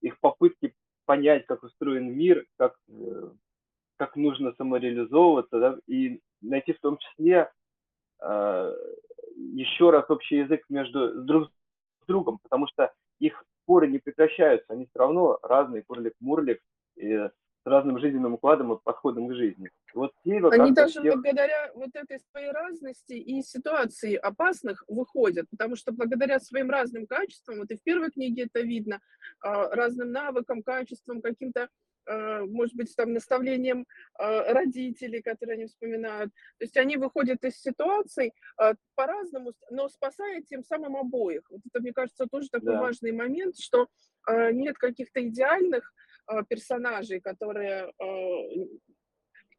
их 0.00 0.18
попытки 0.20 0.74
понять, 1.04 1.46
как 1.46 1.62
устроен 1.62 2.12
мир, 2.12 2.44
как, 2.56 2.76
э, 2.88 3.30
как 3.96 4.16
нужно 4.16 4.52
самореализовываться, 4.56 5.58
да, 5.58 5.78
и 5.86 6.20
найти 6.40 6.72
в 6.72 6.80
том 6.80 6.98
числе 6.98 7.50
э, 8.20 8.76
еще 9.36 9.90
раз 9.90 10.08
общий 10.08 10.36
язык 10.36 10.64
между 10.68 11.22
друг 11.22 11.50
с 12.02 12.06
другом, 12.06 12.38
потому 12.42 12.66
что 12.68 12.92
их 13.18 13.44
споры 13.62 13.88
не 13.88 13.98
прекращаются, 13.98 14.72
они 14.72 14.86
все 14.86 14.98
равно 14.98 15.38
разные, 15.42 15.82
Курлик-Мурлик, 15.82 16.58
и 16.96 17.28
с 17.62 17.66
разным 17.66 17.98
жизненным 17.98 18.34
укладом 18.34 18.72
и 18.72 18.78
подходом 18.82 19.28
к 19.28 19.34
жизни. 19.34 19.70
Вот 19.94 20.12
Киева 20.24 20.50
Они 20.52 20.72
даже 20.72 21.00
всех... 21.00 21.14
благодаря 21.14 21.70
вот 21.74 21.90
этой 21.94 22.18
своей 22.30 22.50
разности 22.50 23.12
и 23.12 23.42
ситуации 23.42 24.14
опасных 24.14 24.82
выходят, 24.88 25.46
потому 25.50 25.76
что 25.76 25.92
благодаря 25.92 26.40
своим 26.40 26.70
разным 26.70 27.06
качествам, 27.06 27.58
вот 27.58 27.70
и 27.70 27.76
в 27.76 27.82
первой 27.82 28.10
книге 28.10 28.44
это 28.44 28.60
видно, 28.60 29.00
а, 29.40 29.68
разным 29.74 30.10
навыкам, 30.10 30.62
качествам, 30.62 31.20
каким-то 31.20 31.68
э, 32.06 32.40
может 32.46 32.74
быть, 32.74 32.96
там 32.96 33.12
наставлением 33.12 33.86
э, 34.18 34.52
родителей, 34.52 35.20
которые 35.20 35.56
они 35.56 35.66
вспоминают. 35.66 36.32
То 36.58 36.64
есть 36.64 36.76
они 36.78 36.96
выходят 36.96 37.44
из 37.44 37.60
ситуаций 37.60 38.32
по-разному, 38.94 39.52
но 39.70 39.88
спасая 39.88 40.42
тем 40.42 40.64
самым 40.64 40.96
обоих. 40.96 41.42
Вот 41.50 41.60
это, 41.66 41.80
мне 41.80 41.92
кажется, 41.92 42.26
тоже 42.26 42.48
такой 42.48 42.72
Да. 42.72 42.80
важный 42.80 43.12
момент, 43.12 43.58
что 43.58 43.86
нет 44.28 44.78
каких-то 44.78 45.26
идеальных 45.28 45.92
персонажей, 46.48 47.20
которые 47.20 47.92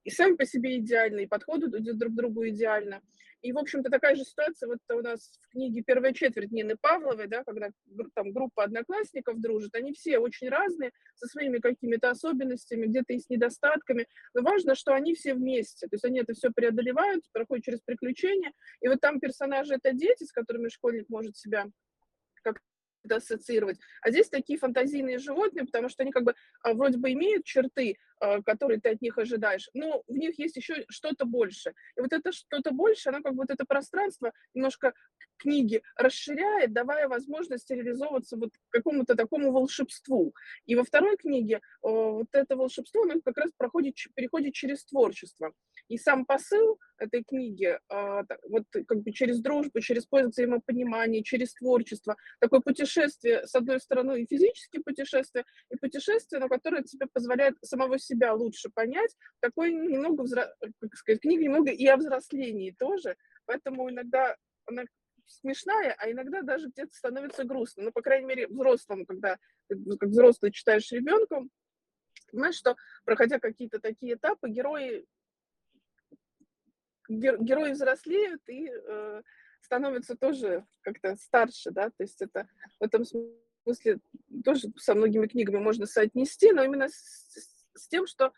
и 0.03 0.09
сами 0.09 0.35
по 0.35 0.45
себе 0.45 0.77
идеальны, 0.77 1.23
и 1.23 1.27
подходят 1.27 1.71
друг 1.71 2.13
к 2.13 2.15
другу 2.15 2.47
идеально. 2.47 3.01
И, 3.41 3.53
в 3.53 3.57
общем-то, 3.57 3.89
такая 3.89 4.15
же 4.15 4.23
ситуация. 4.23 4.67
Вот 4.67 4.79
у 4.93 5.01
нас 5.01 5.39
в 5.41 5.51
книге 5.51 5.81
«Первая 5.83 6.13
четверть» 6.13 6.51
Нины 6.51 6.75
Павловой, 6.79 7.27
да, 7.27 7.43
когда 7.43 7.69
там 8.13 8.31
группа 8.31 8.63
одноклассников 8.63 9.41
дружит, 9.41 9.73
они 9.73 9.93
все 9.93 10.19
очень 10.19 10.49
разные, 10.49 10.91
со 11.15 11.27
своими 11.27 11.57
какими-то 11.57 12.11
особенностями, 12.11 12.85
где-то 12.85 13.13
и 13.13 13.19
с 13.19 13.29
недостатками, 13.29 14.07
но 14.35 14.43
важно, 14.43 14.75
что 14.75 14.93
они 14.93 15.15
все 15.15 15.33
вместе, 15.33 15.87
то 15.87 15.95
есть 15.95 16.05
они 16.05 16.19
это 16.19 16.33
все 16.33 16.51
преодолевают, 16.51 17.23
проходят 17.31 17.65
через 17.65 17.81
приключения, 17.81 18.53
и 18.79 18.87
вот 18.87 19.01
там 19.01 19.19
персонажи— 19.19 19.73
это 19.75 19.91
дети, 19.91 20.23
с 20.23 20.31
которыми 20.31 20.69
школьник 20.69 21.09
может 21.09 21.35
себя 21.35 21.65
как 22.43 22.59
ассоциировать. 23.09 23.79
А 24.01 24.11
здесь 24.11 24.29
такие 24.29 24.59
фантазийные 24.59 25.17
животные, 25.17 25.65
потому 25.65 25.89
что 25.89 26.03
они 26.03 26.11
как 26.11 26.23
бы 26.23 26.35
а, 26.61 26.73
вроде 26.73 26.97
бы 26.97 27.11
имеют 27.11 27.45
черты, 27.45 27.97
а, 28.21 28.41
которые 28.43 28.79
ты 28.79 28.89
от 28.89 29.01
них 29.01 29.17
ожидаешь, 29.17 29.67
но 29.73 30.03
в 30.07 30.15
них 30.15 30.37
есть 30.37 30.55
еще 30.55 30.85
что-то 30.89 31.25
больше. 31.25 31.73
И 31.97 32.01
вот 32.01 32.13
это 32.13 32.31
что-то 32.31 32.71
больше, 32.71 33.09
оно 33.09 33.23
как 33.23 33.33
бы 33.33 33.39
вот 33.39 33.49
это 33.49 33.65
пространство 33.65 34.31
немножко 34.53 34.93
книги 35.37 35.81
расширяет, 35.95 36.71
давая 36.71 37.07
возможность 37.07 37.71
реализовываться 37.71 38.37
вот 38.37 38.51
какому-то 38.69 39.15
такому 39.15 39.51
волшебству. 39.51 40.35
И 40.67 40.75
во 40.75 40.83
второй 40.83 41.17
книге 41.17 41.61
вот 41.81 42.27
это 42.33 42.55
волшебство, 42.55 43.03
оно 43.03 43.19
как 43.25 43.37
раз 43.37 43.51
проходит, 43.57 43.95
переходит 44.15 44.53
через 44.53 44.85
творчество. 44.85 45.53
И 45.87 45.97
сам 45.97 46.25
посыл 46.25 46.79
этой 46.99 47.23
книги, 47.23 47.77
а, 47.89 48.23
вот 48.47 48.63
как 48.87 49.01
бы 49.01 49.11
через 49.11 49.41
дружбу, 49.41 49.81
через 49.81 50.05
поиск 50.05 50.29
взаимопонимания, 50.29 51.23
через 51.23 51.53
творчество, 51.55 52.15
такое 52.39 52.59
путешествие, 52.59 53.47
с 53.47 53.55
одной 53.55 53.79
стороны, 53.79 54.21
и 54.21 54.27
физические 54.27 54.83
путешествия, 54.83 55.43
и 55.71 55.75
путешествие, 55.75 56.39
но 56.39 56.47
которое 56.47 56.83
тебе 56.83 57.07
позволяет 57.11 57.55
самого 57.63 57.97
себя 57.97 58.10
лучше 58.33 58.69
понять, 58.69 59.15
такой 59.39 59.73
немного, 59.73 60.21
взро... 60.23 60.53
как 60.79 60.95
сказать, 60.95 61.21
книга 61.21 61.43
немного 61.43 61.71
и 61.71 61.85
о 61.87 61.97
взрослении 61.97 62.71
тоже, 62.71 63.15
поэтому 63.45 63.89
иногда 63.89 64.35
она 64.65 64.83
смешная, 65.25 65.95
а 65.97 66.11
иногда 66.11 66.41
даже 66.41 66.67
где-то 66.67 66.93
становится 66.93 67.43
грустно. 67.43 67.83
Ну, 67.83 67.91
по 67.91 68.01
крайней 68.01 68.27
мере, 68.27 68.47
взрослому, 68.47 69.05
когда 69.05 69.37
как 69.69 70.09
взрослый 70.09 70.51
читаешь 70.51 70.91
ребенку, 70.91 71.49
понимаешь, 72.31 72.55
что, 72.55 72.75
проходя 73.05 73.39
какие-то 73.39 73.79
такие 73.79 74.15
этапы, 74.15 74.49
герои 74.49 75.05
герои 77.07 77.71
взрослеют 77.71 78.41
и 78.47 78.69
э, 78.71 79.21
становятся 79.61 80.15
тоже 80.15 80.65
как-то 80.81 81.15
старше, 81.17 81.71
да, 81.71 81.89
то 81.89 82.03
есть 82.03 82.21
это 82.21 82.47
в 82.79 82.83
этом 82.83 83.03
смысле 83.03 83.99
тоже 84.43 84.69
со 84.77 84.95
многими 84.95 85.27
книгами 85.27 85.57
можно 85.57 85.85
соотнести, 85.85 86.51
но 86.51 86.63
именно 86.63 86.87
с 86.87 87.60
тем, 87.91 88.07
что 88.07 88.33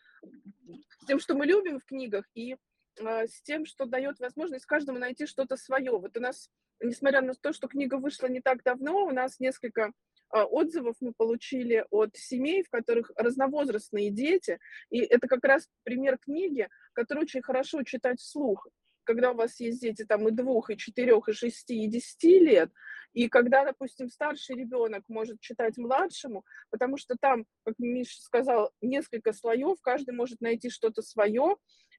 с 0.99 1.05
тем, 1.05 1.19
что 1.19 1.35
мы 1.35 1.45
любим 1.45 1.79
в 1.79 1.85
книгах, 1.85 2.25
и 2.33 2.57
э, 2.99 3.27
с 3.27 3.41
тем, 3.43 3.65
что 3.65 3.85
дает 3.85 4.19
возможность 4.19 4.65
каждому 4.65 4.99
найти 4.99 5.25
что-то 5.25 5.55
свое. 5.57 5.91
Вот 5.91 6.17
у 6.17 6.19
нас, 6.19 6.49
несмотря 6.81 7.21
на 7.21 7.33
то, 7.33 7.53
что 7.53 7.67
книга 7.67 7.95
вышла 7.95 8.27
не 8.27 8.41
так 8.41 8.63
давно, 8.63 9.05
у 9.05 9.11
нас 9.11 9.39
несколько 9.39 9.91
а, 10.29 10.45
отзывов 10.45 10.95
мы 10.99 11.13
получили 11.13 11.85
от 11.91 12.15
семей, 12.15 12.63
в 12.63 12.69
которых 12.69 13.11
разновозрастные 13.15 14.09
дети, 14.09 14.59
и 14.89 14.99
это 14.99 15.27
как 15.27 15.43
раз 15.43 15.69
пример 15.83 16.17
книги, 16.17 16.67
которую 16.93 17.23
очень 17.23 17.43
хорошо 17.43 17.83
читать 17.83 18.19
вслух, 18.19 18.67
когда 19.03 19.31
у 19.31 19.35
вас 19.35 19.59
есть 19.59 19.81
дети 19.81 20.05
там 20.05 20.27
и 20.27 20.31
двух, 20.31 20.69
и 20.69 20.77
четырех, 20.77 21.27
и 21.27 21.33
шести, 21.33 21.83
и 21.83 21.87
десяти 21.87 22.39
лет, 22.39 22.71
и 23.13 23.29
когда, 23.29 23.63
допустим, 23.63 24.09
старший 24.09 24.55
ребенок 24.55 25.03
может 25.07 25.39
читать 25.39 25.77
младшему, 25.77 26.43
потому 26.71 26.97
что 26.97 27.15
там, 27.19 27.45
как 27.63 27.75
Миша 27.77 28.19
сказал, 28.21 28.71
несколько 28.81 29.33
слоев, 29.33 29.77
каждый 29.81 30.15
может 30.15 30.41
найти 30.41 30.69
что-то 30.69 31.01
свое, 31.01 31.57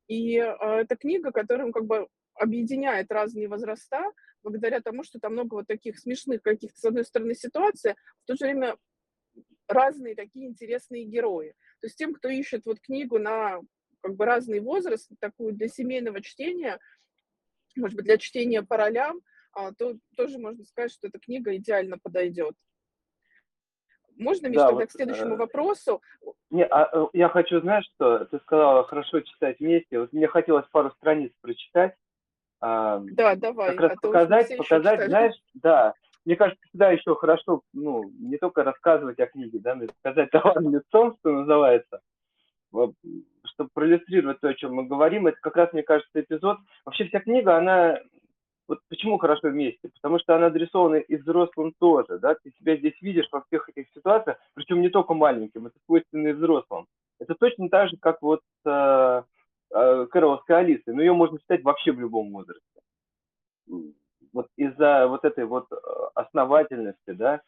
и 0.09 0.37
э, 0.37 0.45
это 0.61 0.97
книга, 0.97 1.31
которая 1.31 1.71
как 1.71 1.87
бы 1.87 2.09
объединяет 2.35 3.13
разные 3.13 3.49
возраста, 3.49 4.03
благодаря 4.43 4.81
тому, 4.81 5.05
что 5.05 5.21
там 5.21 5.33
много 5.33 5.55
вот 5.55 5.67
таких 5.69 5.99
смешных 5.99 6.43
каких-то, 6.43 6.79
с 6.79 6.85
одной 6.85 7.05
стороны, 7.05 7.35
ситуаций, 7.35 7.95
в 8.23 8.27
то 8.27 8.35
же 8.35 8.45
время 8.45 8.77
разные 9.69 10.15
такие 10.15 10.49
интересные 10.49 11.05
герои. 11.05 11.55
То 11.81 11.87
есть 11.87 11.97
тем, 11.97 12.13
кто 12.13 12.29
ищет 12.29 12.67
вот 12.67 12.81
книгу 12.81 13.19
на 13.19 13.61
как 14.03 14.17
бы 14.17 14.27
разный 14.27 14.61
возраст, 14.61 15.11
такую 15.19 15.55
для 15.55 15.69
семейного 15.69 16.21
чтения, 16.21 16.79
может 17.77 17.97
быть, 17.97 18.07
для 18.07 18.19
чтения 18.19 18.63
по 18.63 18.77
ролям, 18.77 19.21
а, 19.53 19.73
то 19.73 19.95
тоже 20.17 20.39
можно 20.39 20.65
сказать, 20.65 20.93
что 20.93 21.09
эта 21.09 21.19
книга 21.19 21.55
идеально 21.57 21.99
подойдет. 21.99 22.55
Можно, 24.17 24.47
Миш, 24.47 24.57
да, 24.57 24.67
тогда 24.69 24.81
вот, 24.81 24.89
к 24.89 24.93
следующему 24.93 25.35
э, 25.35 25.39
вопросу? 25.39 26.01
Не, 26.51 26.65
а, 26.65 26.89
э, 26.93 27.07
я 27.15 27.29
хочу, 27.29 27.61
знаешь, 27.61 27.85
что 27.95 28.27
ты 28.27 28.39
сказала 28.39 28.85
хорошо 28.85 29.21
читать 29.21 29.59
вместе. 29.59 29.99
Вот 29.99 30.13
мне 30.13 30.29
хотелось 30.29 30.67
пару 30.71 30.91
страниц 30.93 31.33
прочитать, 31.41 31.97
да, 32.65 33.35
давай. 33.37 33.71
Как 33.71 33.81
раз 33.81 33.93
а 33.93 34.01
показать, 34.01 34.57
показать, 34.57 35.09
знаешь, 35.09 35.35
да. 35.55 35.95
Мне 36.25 36.37
кажется, 36.37 36.63
всегда 36.69 36.91
еще 36.91 37.15
хорошо, 37.15 37.61
ну, 37.75 38.11
не 38.19 38.39
только 38.39 38.65
рассказывать 38.65 39.21
о 39.21 39.27
книге, 39.27 39.59
да, 39.59 39.75
но 39.75 39.87
сказать 39.99 40.31
товарным 40.33 40.75
лицом, 40.75 41.17
что 41.19 41.31
называется, 41.31 42.01
чтобы 43.45 43.71
проиллюстрировать 43.73 44.41
то, 44.41 44.49
о 44.49 44.55
чем 44.55 44.75
мы 44.75 44.85
говорим. 44.85 45.27
Это 45.27 45.39
как 45.41 45.57
раз, 45.57 45.73
мне 45.73 45.83
кажется, 45.83 46.21
эпизод. 46.21 46.59
Вообще 46.85 47.07
вся 47.07 47.21
книга, 47.21 47.57
она 47.57 47.99
вот 48.67 48.81
почему 48.89 49.19
хорошо 49.19 49.49
вместе? 49.49 49.89
Потому 49.89 50.19
что 50.19 50.35
она 50.35 50.47
адресована 50.47 50.97
и 50.97 51.17
взрослым 51.17 51.75
тоже, 51.79 52.19
да, 52.19 52.35
ты 52.35 52.51
себя 52.59 52.77
здесь 52.77 53.01
видишь 53.03 53.29
во 53.31 53.43
всех 53.43 53.69
этих 53.69 53.91
ситуациях, 53.91 54.39
причем 54.55 54.81
не 54.81 54.89
только 54.89 55.15
маленьким, 55.15 55.67
это 55.67 55.77
свойственно 55.85 56.29
и 56.29 56.33
взрослым. 56.33 56.87
Это 57.19 57.35
точно 57.35 57.69
так 57.69 57.91
же, 57.91 57.97
как 57.99 58.23
вот 58.23 58.41
э, 58.65 59.23
э, 59.71 60.07
Кэроловской 60.11 60.57
Алисы, 60.57 60.93
но 60.93 61.03
ее 61.03 61.13
можно 61.13 61.39
читать 61.39 61.63
вообще 61.63 61.93
в 61.93 62.01
любом 62.01 62.33
возрасте. 62.33 62.63
Вот 64.33 64.49
из-за 64.57 65.07
вот 65.09 65.25
этой 65.25 65.45
вот 65.45 65.67
э, 65.71 65.77
основательности, 66.15 67.13
да, 67.13 67.41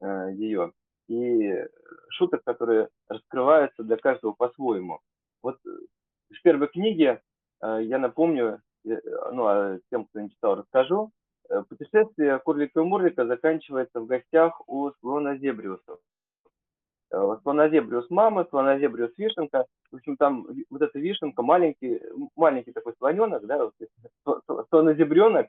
э, 0.00 0.30
ее 0.34 0.72
и 1.08 1.66
шуток, 2.10 2.42
которые 2.44 2.88
раскрываются 3.08 3.82
для 3.82 3.96
каждого 3.96 4.32
по-своему. 4.32 5.00
Вот 5.42 5.56
э, 5.66 5.70
в 6.30 6.42
первой 6.42 6.68
книге, 6.68 7.22
я 7.60 7.98
напомню, 7.98 8.60
ну, 8.84 9.46
а 9.46 9.78
тем, 9.90 10.04
кто 10.04 10.20
не 10.20 10.30
читал, 10.30 10.56
расскажу, 10.56 11.10
путешествие 11.68 12.38
Курлика 12.38 12.80
и 12.80 12.84
Мурлика 12.84 13.26
заканчивается 13.26 14.00
в 14.00 14.06
гостях 14.06 14.60
у 14.68 14.92
слона 15.00 15.36
Зебриусов. 15.38 15.98
Э, 17.10 17.36
слонозебриус 17.42 18.10
мама, 18.10 18.46
слонозебриус 18.50 19.12
вишенка. 19.16 19.66
В 19.90 19.96
общем, 19.96 20.16
там 20.16 20.46
вот 20.68 20.82
эта 20.82 20.98
вишенка, 20.98 21.42
маленький, 21.42 22.00
маленький 22.36 22.72
такой 22.72 22.94
слоненок, 22.98 23.46
да, 23.46 23.70
слонозебренок, 24.70 25.48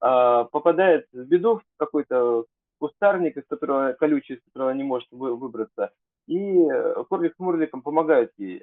а, 0.00 0.44
попадает 0.44 1.06
в 1.12 1.24
беду 1.24 1.56
в 1.56 1.62
какой-то 1.78 2.44
кустарник, 2.80 3.36
из 3.36 3.46
которого, 3.46 3.92
колючий, 3.92 4.36
из 4.36 4.42
которого 4.44 4.70
не 4.70 4.82
может 4.82 5.08
выбраться. 5.12 5.92
И 6.26 6.66
Корлик 7.08 7.34
с 7.36 7.38
Мурликом 7.38 7.82
помогают 7.82 8.32
ей, 8.38 8.62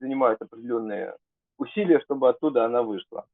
занимают 0.00 0.42
определенные 0.42 1.16
усилия, 1.58 2.00
чтобы 2.00 2.28
оттуда 2.28 2.64
она 2.64 2.82
вышла. 2.82 3.26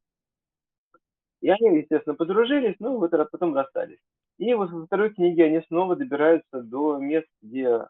И 1.40 1.49
они, 1.49 1.79
естественно, 1.79 2.14
подружились, 2.14 2.77
ну, 2.79 2.99
вот 2.99 3.11
потом 3.31 3.55
расстались. 3.55 3.99
И 4.38 4.55
вот 4.55 4.71
во 4.71 4.87
второй 4.87 5.11
книге 5.11 5.47
они 5.47 5.62
снова 5.69 5.97
добираются 5.97 6.62
до 6.62 6.99
мест, 6.99 7.29
где 7.43 7.87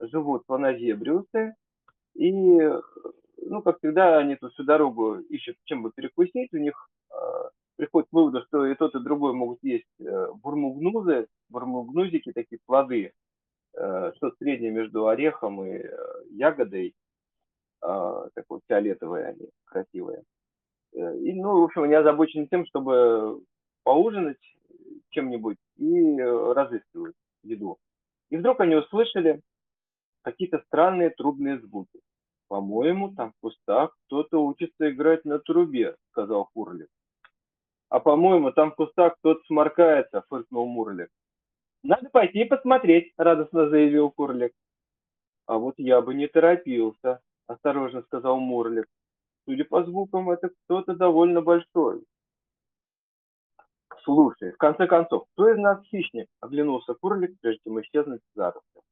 живут 0.00 0.46
планозебриусы, 0.46 1.54
и, 2.14 2.32
ну, 3.38 3.62
как 3.62 3.78
всегда, 3.78 4.18
они 4.18 4.36
тут 4.36 4.52
всю 4.52 4.64
дорогу 4.64 5.16
ищут, 5.16 5.56
чем 5.64 5.82
бы 5.82 5.92
перекусить, 5.94 6.52
у 6.52 6.58
них 6.58 6.88
э, 7.10 7.14
приходит 7.76 8.08
к 8.08 8.12
выводу, 8.12 8.42
что 8.46 8.66
и 8.66 8.74
тот, 8.74 8.94
и 8.94 9.00
другой 9.00 9.32
могут 9.32 9.58
есть 9.62 9.88
э, 10.00 10.28
бурмугнузы, 10.42 11.26
бурмугнузики, 11.48 12.32
такие 12.32 12.58
плоды, 12.66 13.12
э, 13.76 14.12
что 14.16 14.32
среднее 14.38 14.70
между 14.70 15.08
орехом 15.08 15.64
и 15.64 15.70
э, 15.70 15.88
ягодой, 16.30 16.94
э, 17.82 18.28
такой 18.34 18.60
фиолетовые 18.68 19.26
они, 19.26 19.48
красивые. 19.64 20.22
И, 20.92 21.32
ну, 21.32 21.60
в 21.60 21.64
общем, 21.64 21.82
они 21.82 21.94
озабочены 21.94 22.46
тем, 22.46 22.64
чтобы 22.66 23.42
поужинать 23.82 24.38
чем-нибудь 25.10 25.58
и 25.76 26.20
разыскивают 26.20 27.16
еду. 27.42 27.78
И 28.30 28.36
вдруг 28.36 28.60
они 28.60 28.76
услышали 28.76 29.40
какие-то 30.22 30.62
странные 30.66 31.10
трубные 31.10 31.58
звуки. 31.58 32.00
«По-моему, 32.46 33.12
там 33.14 33.32
в 33.32 33.40
кустах 33.40 33.96
кто-то 34.06 34.38
учится 34.38 34.88
играть 34.88 35.24
на 35.24 35.40
трубе»,— 35.40 35.96
сказал 36.12 36.48
Хурлик. 36.54 36.88
«А 37.94 38.00
по-моему, 38.00 38.50
там 38.50 38.72
в 38.72 38.74
кустах 38.74 39.14
кто-то 39.18 39.40
сморкается»,— 39.46 40.24
фыркнул 40.28 40.66
Мурлик. 40.66 41.10
«Надо 41.84 42.10
пойти 42.10 42.42
посмотреть»,— 42.42 43.12
радостно 43.16 43.68
заявил 43.68 44.10
Курлик. 44.10 44.52
А 45.46 45.58
вот 45.58 45.74
я 45.78 46.00
бы 46.00 46.12
не 46.12 46.26
торопился, 46.26 47.20
осторожно 47.46 48.02
сказал 48.02 48.40
Мурлик. 48.40 48.86
Судя 49.44 49.64
по 49.64 49.84
звукам, 49.84 50.28
это 50.28 50.48
кто-то 50.48 50.96
довольно 50.96 51.40
большой. 51.40 52.04
Слушай, 54.02 54.50
в 54.50 54.56
конце 54.56 54.88
концов, 54.88 55.26
кто 55.32 55.48
из 55.50 55.58
нас 55.58 55.80
хищник? 55.84 56.26
Оглянулся 56.40 56.94
Курлик, 56.94 57.38
прежде 57.40 57.60
чем 57.64 57.80
исчезнуть 57.80 58.22
в 58.22 58.36
заросли. 58.36 58.82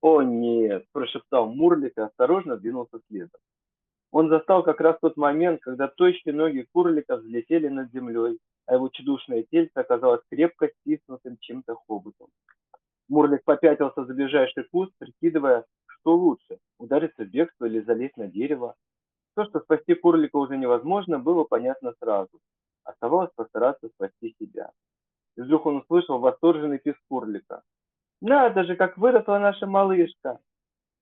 О 0.00 0.22
нет, 0.22 0.86
прошептал 0.92 1.52
Мурлик 1.52 1.92
и 1.98 2.00
осторожно 2.00 2.56
двинулся 2.56 3.00
следом. 3.10 3.38
Он 4.14 4.28
застал 4.28 4.62
как 4.62 4.80
раз 4.80 4.96
тот 5.00 5.16
момент, 5.16 5.60
когда 5.60 5.88
тощие 5.88 6.32
ноги 6.32 6.68
Курлика 6.72 7.16
взлетели 7.16 7.66
над 7.66 7.90
землей, 7.90 8.38
а 8.64 8.74
его 8.74 8.88
чудушное 8.88 9.42
тельце 9.42 9.72
оказалось 9.74 10.20
крепко 10.30 10.68
стиснутым 10.68 11.36
чем-то 11.40 11.74
хоботом. 11.74 12.28
Мурлик 13.08 13.42
попятился 13.42 14.04
за 14.04 14.14
ближайший 14.14 14.68
куст, 14.70 14.92
прикидывая, 14.98 15.64
что 15.88 16.14
лучше– 16.14 16.58
удариться 16.78 17.24
в 17.24 17.28
бегство 17.28 17.64
или 17.64 17.80
залезть 17.80 18.16
на 18.16 18.28
дерево. 18.28 18.76
То, 19.34 19.46
что 19.46 19.58
спасти 19.58 19.94
Курлика 19.94 20.36
уже 20.36 20.58
невозможно, 20.58 21.18
было 21.18 21.42
понятно 21.42 21.92
сразу. 21.98 22.38
Оставалось 22.84 23.32
постараться 23.34 23.88
спасти 23.88 24.36
себя. 24.38 24.70
И 25.36 25.40
вдруг 25.40 25.66
он 25.66 25.78
услышал 25.78 26.20
восторженный 26.20 26.78
писк 26.78 27.00
Курлика. 27.08 27.64
«Надо 28.20 28.62
же, 28.62 28.76
как 28.76 28.96
выросла 28.96 29.40
наша 29.40 29.66
малышка!» 29.66 30.38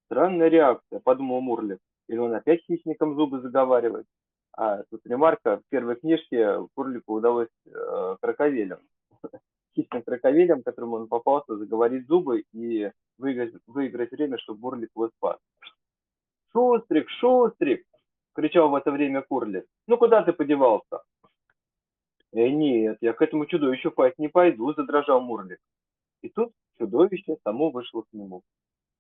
Странная 0.06 0.48
реакция, 0.48 1.00
подумал 1.00 1.42
Мурлик. 1.42 1.78
Или 2.08 2.18
он 2.18 2.34
опять 2.34 2.62
хищником 2.64 3.14
зубы 3.14 3.40
заговаривает. 3.40 4.06
А 4.54 4.82
тут 4.90 5.00
ремарка, 5.06 5.58
в 5.58 5.62
первой 5.70 5.96
книжке 5.96 6.58
Курлику 6.74 7.14
удалось 7.14 7.48
э, 7.66 8.16
краковелем 8.20 8.80
хищным 9.74 10.02
крокодилем, 10.02 10.62
которому 10.62 10.96
он 10.96 11.08
попался, 11.08 11.56
заговорить 11.56 12.06
зубы 12.06 12.44
и 12.52 12.90
выиграть, 13.18 13.54
выиграть 13.66 14.10
время, 14.10 14.38
чтобы 14.38 14.60
Бурлик 14.60 14.90
его 14.94 15.08
спас. 15.08 15.38
«Шустрик, 16.52 17.08
Шустрик!»— 17.08 17.86
кричал 18.34 18.68
в 18.68 18.74
это 18.74 18.90
время 18.90 19.22
Курлик. 19.22 19.64
«Ну 19.86 19.96
куда 19.96 20.22
ты 20.22 20.32
подевался?» 20.32 21.02
«Э, 22.32 22.48
нет, 22.48 22.98
я 23.00 23.12
к 23.12 23.22
этому 23.22 23.46
чудовищу 23.46 23.90
пасть 23.90 24.18
не 24.18 24.28
пойду»,— 24.28 24.72
задрожал 24.76 25.20
Мурлик. 25.20 25.58
И 26.22 26.28
тут 26.28 26.52
чудовище 26.78 27.36
само 27.44 27.70
вышло 27.70 28.02
к 28.02 28.12
нему. 28.12 28.42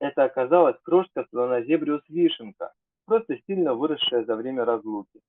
Это 0.00 0.24
оказалась 0.24 0.76
крошка 0.82 1.26
слонозебриус 1.30 2.02
вишенка, 2.08 2.72
просто 3.12 3.36
сильно 3.46 3.74
выросшая 3.74 4.24
за 4.24 4.36
время 4.36 4.64
разлуки. 4.64 5.20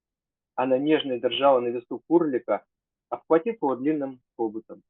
Она 0.56 0.78
нежно 0.78 1.20
держала 1.20 1.60
на 1.60 1.68
весу 1.68 2.02
Курлика, 2.08 2.64
обхватив 3.10 3.58
его 3.62 3.76
длинным 3.76 4.22
хоботом. 4.38 4.82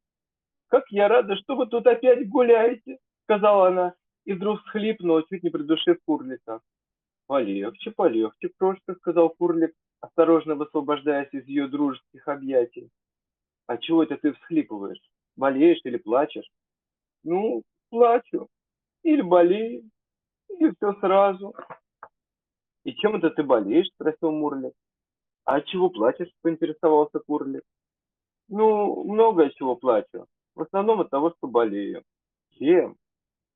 «Как 0.68 0.84
я 0.92 1.08
рада, 1.08 1.36
что 1.38 1.56
вы 1.56 1.66
тут 1.66 1.88
опять 1.88 2.30
гуляете!»— 2.30 3.00
сказала 3.24 3.70
она, 3.70 3.96
и 4.26 4.34
вдруг 4.34 4.60
схлипнула, 4.68 5.24
чуть 5.28 5.42
не 5.42 5.50
придушив 5.50 5.98
Курлика. 6.06 6.62
«Полегче, 7.26 7.90
полегче, 7.90 8.50
крошка»,— 8.60 8.94
сказал 9.00 9.32
Курлик, 9.32 9.74
осторожно 10.00 10.54
высвобождаясь 10.54 11.34
из 11.34 11.48
ее 11.48 11.68
дружеских 11.68 12.28
объятий. 12.28 12.92
«А 13.66 13.78
чего 13.78 14.04
это 14.04 14.18
ты 14.18 14.34
всхлипываешь? 14.34 15.02
Болеешь 15.36 15.82
или 15.84 15.98
плачешь?» 15.98 16.52
«Ну, 17.24 17.64
плачу. 17.90 18.50
Или 19.02 19.22
болею. 19.22 19.90
Или 20.50 20.76
все 20.76 20.94
сразу». 21.00 21.56
«И 22.84 22.94
чем 22.96 23.16
это 23.16 23.30
ты 23.30 23.44
болеешь?»— 23.44 23.90
спросил 23.96 24.32
Мурлик. 24.32 24.74
«А 25.46 25.62
чего 25.62 25.90
плачешь?»— 25.90 26.32
поинтересовался 26.42 27.20
Курлик. 27.20 27.64
«Ну, 28.50 29.04
много 29.04 29.50
чего 29.52 29.76
плачу. 29.76 30.28
В 30.56 30.62
основном 30.62 31.02
от 31.02 31.10
того, 31.10 31.34
что 31.38 31.48
болею. 31.48 32.04
Чем? 32.60 32.96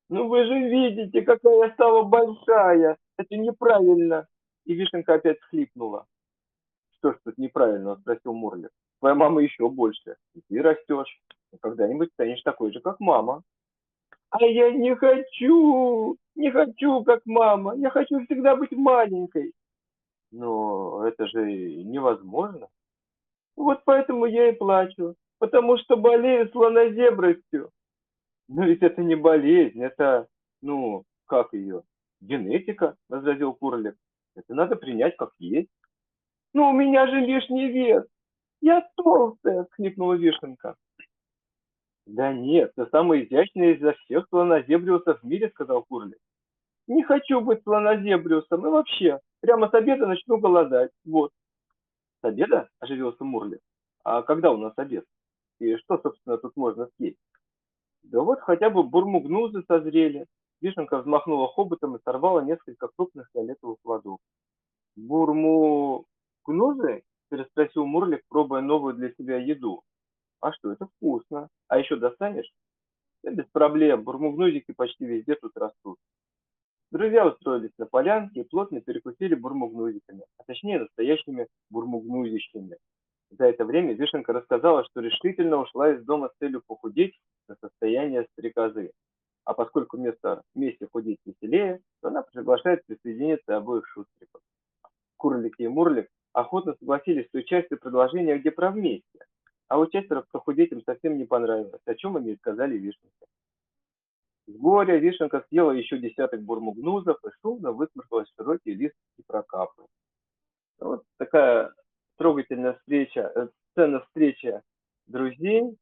Ну 0.08 0.28
вы 0.28 0.44
же 0.44 0.54
видите, 0.54 1.22
какая 1.22 1.66
я 1.66 1.72
стала 1.74 2.02
большая. 2.02 2.96
Это 3.16 3.36
неправильно. 3.36 4.26
И 4.64 4.74
Вишенка 4.74 5.14
опять 5.14 5.40
схлипнула. 5.42 6.06
Что 6.96 7.12
ж 7.12 7.16
тут 7.24 7.38
неправильно, 7.38 7.96
спросил 7.96 8.32
Мурлик. 8.32 8.70
Твоя 9.00 9.14
мама 9.14 9.42
еще 9.42 9.68
больше. 9.68 10.16
И 10.34 10.40
ты 10.48 10.62
растешь. 10.62 11.20
И 11.52 11.56
когда-нибудь 11.58 12.12
станешь 12.12 12.42
такой 12.42 12.72
же, 12.72 12.80
как 12.80 12.98
мама. 13.00 13.42
А 14.30 14.44
я 14.44 14.70
не 14.72 14.94
хочу, 14.96 16.16
не 16.38 16.50
хочу, 16.50 17.04
как 17.04 17.20
мама. 17.26 17.76
Я 17.76 17.90
хочу 17.90 18.24
всегда 18.24 18.56
быть 18.56 18.72
маленькой. 18.72 19.52
Но 20.30 21.06
это 21.06 21.26
же 21.26 21.44
невозможно. 21.44 22.68
Вот 23.56 23.82
поэтому 23.84 24.26
я 24.26 24.50
и 24.50 24.52
плачу 24.52 25.16
потому 25.38 25.78
что 25.78 25.96
болею 25.96 26.50
слонозебростью. 26.50 27.70
Но 28.48 28.64
ведь 28.64 28.82
это 28.82 29.02
не 29.02 29.14
болезнь, 29.14 29.82
это, 29.82 30.26
ну, 30.62 31.04
как 31.26 31.52
ее, 31.52 31.82
генетика, 32.20 32.96
возразил 33.08 33.54
Курлик. 33.54 33.96
Это 34.34 34.54
надо 34.54 34.76
принять 34.76 35.16
как 35.16 35.30
есть. 35.38 35.68
Ну, 36.54 36.70
у 36.70 36.72
меня 36.72 37.06
же 37.06 37.16
лишний 37.20 37.68
вес. 37.68 38.04
Я 38.60 38.88
толстая, 38.96 39.64
всхлипнула 39.64 40.14
Вишенка. 40.14 40.76
Да 42.06 42.32
нет, 42.32 42.72
ты 42.74 42.86
самая 42.86 43.22
изящная 43.22 43.74
из 43.74 43.96
всех 43.98 44.26
слонозебриусов 44.30 45.20
в 45.20 45.24
мире, 45.24 45.50
сказал 45.50 45.84
Курлик. 45.84 46.18
Не 46.88 47.02
хочу 47.02 47.40
быть 47.42 47.62
слонозебриусом 47.64 48.66
и 48.66 48.70
вообще, 48.70 49.20
прямо 49.40 49.68
с 49.68 49.74
обеда 49.74 50.06
начну 50.06 50.38
голодать. 50.38 50.90
Вот. 51.04 51.30
С 52.22 52.24
обеда? 52.24 52.70
Оживился 52.80 53.24
Мурлик. 53.24 53.60
А 54.04 54.22
когда 54.22 54.50
у 54.50 54.56
нас 54.56 54.72
обед? 54.76 55.04
И 55.60 55.76
что, 55.76 55.98
собственно, 55.98 56.38
тут 56.38 56.56
можно 56.56 56.88
съесть? 56.96 57.18
Да 58.04 58.22
вот 58.22 58.40
хотя 58.40 58.70
бы 58.70 58.82
бурмугнузы 58.84 59.62
созрели. 59.68 60.26
Вишенка 60.62 60.98
взмахнула 60.98 61.48
хоботом 61.48 61.96
и 61.96 62.02
сорвала 62.04 62.40
несколько 62.40 62.88
крупных 62.88 63.28
фиолетовых 63.34 63.76
плодов. 63.82 64.18
«Бурмугнузы?»– 64.96 66.06
переспросил 67.30 67.84
Мурлик, 67.84 68.24
пробуя 68.28 68.62
новую 68.62 68.94
для 68.94 69.12
себя 69.12 69.36
еду. 69.36 69.82
«А 70.40 70.52
что, 70.54 70.72
это 70.72 70.86
вкусно. 70.86 71.48
А 71.68 71.78
еще 71.78 71.96
достанешь?» 71.96 72.50
«Да 73.22 73.30
без 73.30 73.44
проблем, 73.52 74.04
бурмугнузики 74.04 74.72
почти 74.72 75.04
везде 75.04 75.34
тут 75.34 75.56
растут». 75.56 75.98
Друзья 76.90 77.26
устроились 77.26 77.76
на 77.76 77.84
полянке 77.84 78.40
и 78.40 78.44
плотно 78.44 78.80
перекусили 78.80 79.34
бурмугнузиками, 79.34 80.22
а 80.38 80.44
точнее 80.44 80.80
настоящими 80.80 81.46
бурмугнузищами. 81.68 82.78
За 83.30 83.44
это 83.44 83.66
время 83.66 83.92
Вишенка 83.92 84.32
рассказала, 84.32 84.84
что 84.84 85.00
решительно 85.00 85.58
ушла 85.58 85.92
из 85.92 86.02
дома 86.06 86.30
с 86.30 86.38
целью 86.38 86.62
похудеть 86.66 87.14
на 87.46 87.56
состояние 87.60 88.26
стрекозы. 88.32 88.92
А 89.44 89.52
поскольку 89.52 89.98
вместо 89.98 90.42
вместе 90.54 90.88
худеть 90.90 91.18
веселее, 91.26 91.80
то 92.00 92.08
она 92.08 92.22
приглашает 92.22 92.86
присоединиться 92.86 93.58
обоих 93.58 93.86
шустриков. 93.88 94.40
Курлик 95.18 95.60
и 95.60 95.68
Мурлик 95.68 96.08
охотно 96.32 96.74
согласились 96.80 97.28
с 97.34 97.42
частью 97.44 97.78
предложения, 97.78 98.38
где 98.38 98.50
про 98.50 98.70
вместе. 98.70 99.26
А 99.68 99.78
у 99.78 99.86
Честеров 99.86 100.24
похудеть 100.32 100.72
им 100.72 100.82
совсем 100.84 101.18
не 101.18 101.26
понравилось, 101.26 101.82
о 101.84 101.94
чем 101.94 102.16
они 102.16 102.32
и 102.32 102.36
сказали 102.36 102.78
Вишенке. 102.78 103.26
С 104.48 104.56
горя 104.56 104.96
Вишенка 104.96 105.44
съела 105.48 105.72
еще 105.72 105.98
десяток 105.98 106.40
бурмугнузов 106.42 107.18
и 107.22 107.28
шумно 107.42 107.72
высморкалась 107.72 108.30
в 108.30 108.34
широкий 108.34 108.72
лист 108.72 108.96
и 109.18 109.22
прокапы. 109.26 109.84
Вот 110.80 111.04
такая 111.18 111.74
трогательная 112.16 112.72
встреча, 112.72 113.30
э, 113.34 113.48
сцена 113.70 114.00
встречи 114.00 114.62
друзей. 115.06 115.76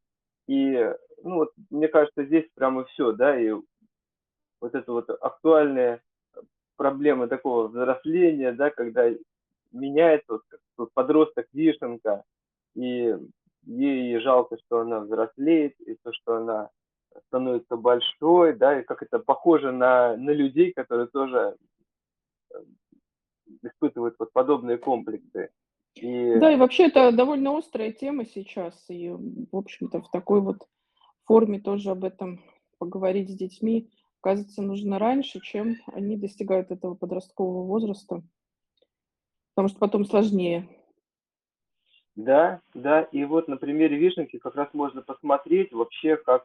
И, 0.48 0.92
ну 1.22 1.36
вот, 1.36 1.52
мне 1.70 1.86
кажется, 1.86 2.24
здесь 2.24 2.46
прямо 2.56 2.84
все, 2.86 3.12
да, 3.12 3.38
и 3.38 3.52
вот 4.60 4.74
это 4.74 4.90
вот 4.90 5.10
актуальные 5.10 6.02
проблемы 6.76 7.28
такого 7.28 7.68
взросления, 7.68 8.50
да, 8.50 8.70
когда 8.70 9.08
меняется 9.70 10.32
вот, 10.32 10.42
вот 10.76 10.92
подросток 10.92 11.46
Вишенка, 11.52 12.24
и 12.74 13.14
ей 13.62 14.18
жалко, 14.18 14.58
что 14.58 14.80
она 14.80 15.00
взрослеет, 15.00 15.78
и 15.80 15.96
то, 16.02 16.12
что 16.12 16.36
она 16.36 16.70
становится 17.26 17.76
большой, 17.76 18.54
да, 18.54 18.80
и 18.80 18.84
как 18.84 19.02
это 19.02 19.18
похоже 19.18 19.72
на, 19.72 20.16
на 20.16 20.30
людей, 20.30 20.72
которые 20.72 21.08
тоже 21.08 21.56
э, 22.52 22.58
испытывают 23.62 24.16
вот 24.18 24.32
подобные 24.32 24.78
комплексы. 24.78 25.50
И... 25.94 26.38
Да, 26.38 26.52
и 26.52 26.56
вообще 26.56 26.88
это 26.88 27.10
довольно 27.12 27.56
острая 27.56 27.92
тема 27.92 28.26
сейчас, 28.26 28.84
и, 28.88 29.10
в 29.10 29.56
общем-то, 29.56 30.02
в 30.02 30.10
такой 30.10 30.40
вот 30.40 30.66
форме 31.24 31.60
тоже 31.60 31.90
об 31.90 32.04
этом 32.04 32.40
поговорить 32.78 33.30
с 33.30 33.34
детьми, 33.34 33.90
кажется, 34.20 34.62
нужно 34.62 34.98
раньше, 34.98 35.40
чем 35.40 35.76
они 35.86 36.16
достигают 36.16 36.70
этого 36.70 36.94
подросткового 36.94 37.64
возраста, 37.64 38.22
потому 39.54 39.68
что 39.68 39.78
потом 39.78 40.04
сложнее. 40.04 40.68
Да, 42.16 42.62
да, 42.72 43.02
и 43.02 43.24
вот 43.24 43.46
на 43.46 43.58
примере 43.58 43.98
вишенки 43.98 44.38
как 44.38 44.54
раз 44.54 44.68
можно 44.72 45.02
посмотреть 45.02 45.72
вообще, 45.72 46.16
как, 46.16 46.44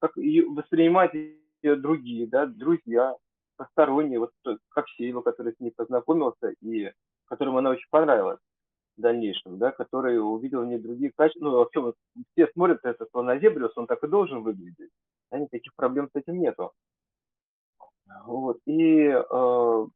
э, 0.00 0.06
как 0.06 0.16
воспринимать 0.16 1.14
ее 1.14 1.76
другие, 1.76 2.26
да, 2.26 2.46
друзья, 2.46 3.14
посторонние, 3.56 4.20
вот 4.20 4.30
как 4.70 4.88
Сеева, 4.90 5.22
который 5.22 5.52
с 5.54 5.60
ней 5.60 5.72
познакомился 5.74 6.54
и 6.62 6.92
которым 7.26 7.56
она 7.56 7.70
очень 7.70 7.88
понравилась 7.90 8.40
в 8.96 9.00
дальнейшем, 9.00 9.58
да, 9.58 9.70
который 9.70 10.18
увидел 10.18 10.64
не 10.64 10.78
другие 10.78 11.12
качества, 11.14 11.44
ну, 11.44 11.50
вообще, 11.52 11.80
вот, 11.80 11.96
все 12.32 12.48
смотрят 12.48 12.80
этот 12.84 13.10
слонозебриус, 13.10 13.76
он 13.76 13.86
так 13.86 14.02
и 14.02 14.08
должен 14.08 14.42
выглядеть, 14.42 14.90
да, 15.30 15.38
никаких 15.38 15.74
проблем 15.74 16.08
с 16.12 16.16
этим 16.16 16.40
нету. 16.40 16.72
Вот. 18.24 18.58
И 18.66 19.02
э, 19.04 19.86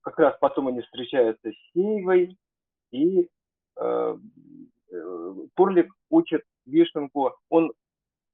как 0.00 0.18
раз 0.18 0.36
потом 0.40 0.68
они 0.68 0.82
встречаются 0.82 1.50
с 1.50 1.72
Сеевой, 1.72 2.36
и 2.90 3.28
э, 3.76 4.16
э, 4.90 5.34
Пурлик 5.54 5.92
учит 6.10 6.42
Вишенку, 6.66 7.34
он, 7.48 7.72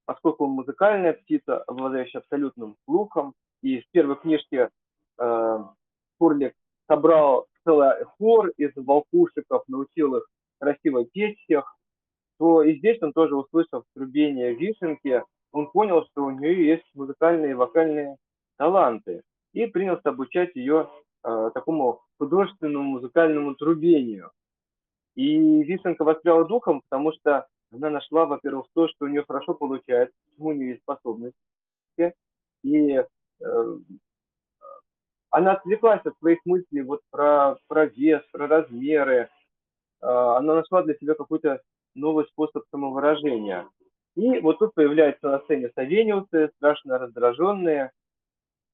поскольку 0.09 0.47
он 0.47 0.53
музыкальная 0.53 1.13
птица, 1.13 1.59
обладающая 1.65 2.23
абсолютным 2.23 2.77
слухом, 2.87 3.35
и 3.61 3.81
в 3.83 3.91
первой 3.91 4.17
книжке 4.17 4.71
э, 5.21 5.59
собрал 6.89 7.47
целый 7.63 8.05
хор 8.17 8.49
из 8.57 8.73
волкушиков, 8.75 9.65
научил 9.69 10.17
их 10.17 10.27
красиво 10.59 11.05
петь 11.05 11.39
всех, 11.41 11.77
то 12.39 12.63
и 12.63 12.79
здесь 12.79 12.97
он 13.03 13.13
тоже 13.13 13.37
услышал 13.37 13.85
трубение 13.95 14.55
вишенки, 14.55 15.23
он 15.53 15.71
понял, 15.71 16.07
что 16.07 16.25
у 16.25 16.31
нее 16.31 16.67
есть 16.67 16.87
музыкальные 16.95 17.51
и 17.51 17.55
вокальные 17.55 18.17
таланты, 18.57 19.21
и 19.53 19.67
принялся 19.67 20.09
обучать 20.09 20.57
ее 20.57 20.89
э, 21.23 21.51
такому 21.53 22.01
художественному 22.19 22.93
музыкальному 22.93 23.55
трубению. 23.57 24.31
И 25.17 25.63
Вишенка 25.65 26.05
воспряла 26.05 26.47
духом, 26.47 26.81
потому 26.89 27.13
что 27.13 27.47
она 27.73 27.91
нашла, 27.91 28.27
во-первых, 28.27 28.67
то, 28.75 28.89
что 28.89 29.05
у 29.05 29.09
нее 29.09 29.25
хорошо 29.27 29.55
получается, 29.55 30.17
у 30.39 30.53
нее 30.53 30.71
есть 30.71 30.83
способности. 30.83 31.35
И 32.63 32.93
э, 32.93 33.05
она 35.31 35.53
отвлеклась 35.53 36.05
от 36.05 36.17
своих 36.19 36.39
мыслей 36.45 36.83
вот 36.83 37.01
про, 37.11 37.57
про 37.69 37.87
вес, 37.87 38.23
про 38.33 38.47
размеры. 38.47 39.29
Э, 40.01 40.07
она 40.07 40.55
нашла 40.55 40.83
для 40.83 40.95
себя 40.95 41.15
какой-то 41.15 41.61
новый 41.95 42.27
способ 42.27 42.65
самовыражения. 42.71 43.69
И 44.17 44.41
вот 44.41 44.59
тут 44.59 44.75
появляются 44.75 45.29
на 45.29 45.41
сцене 45.41 45.71
Савениусы, 45.75 46.51
страшно 46.57 46.99
раздраженные, 46.99 47.93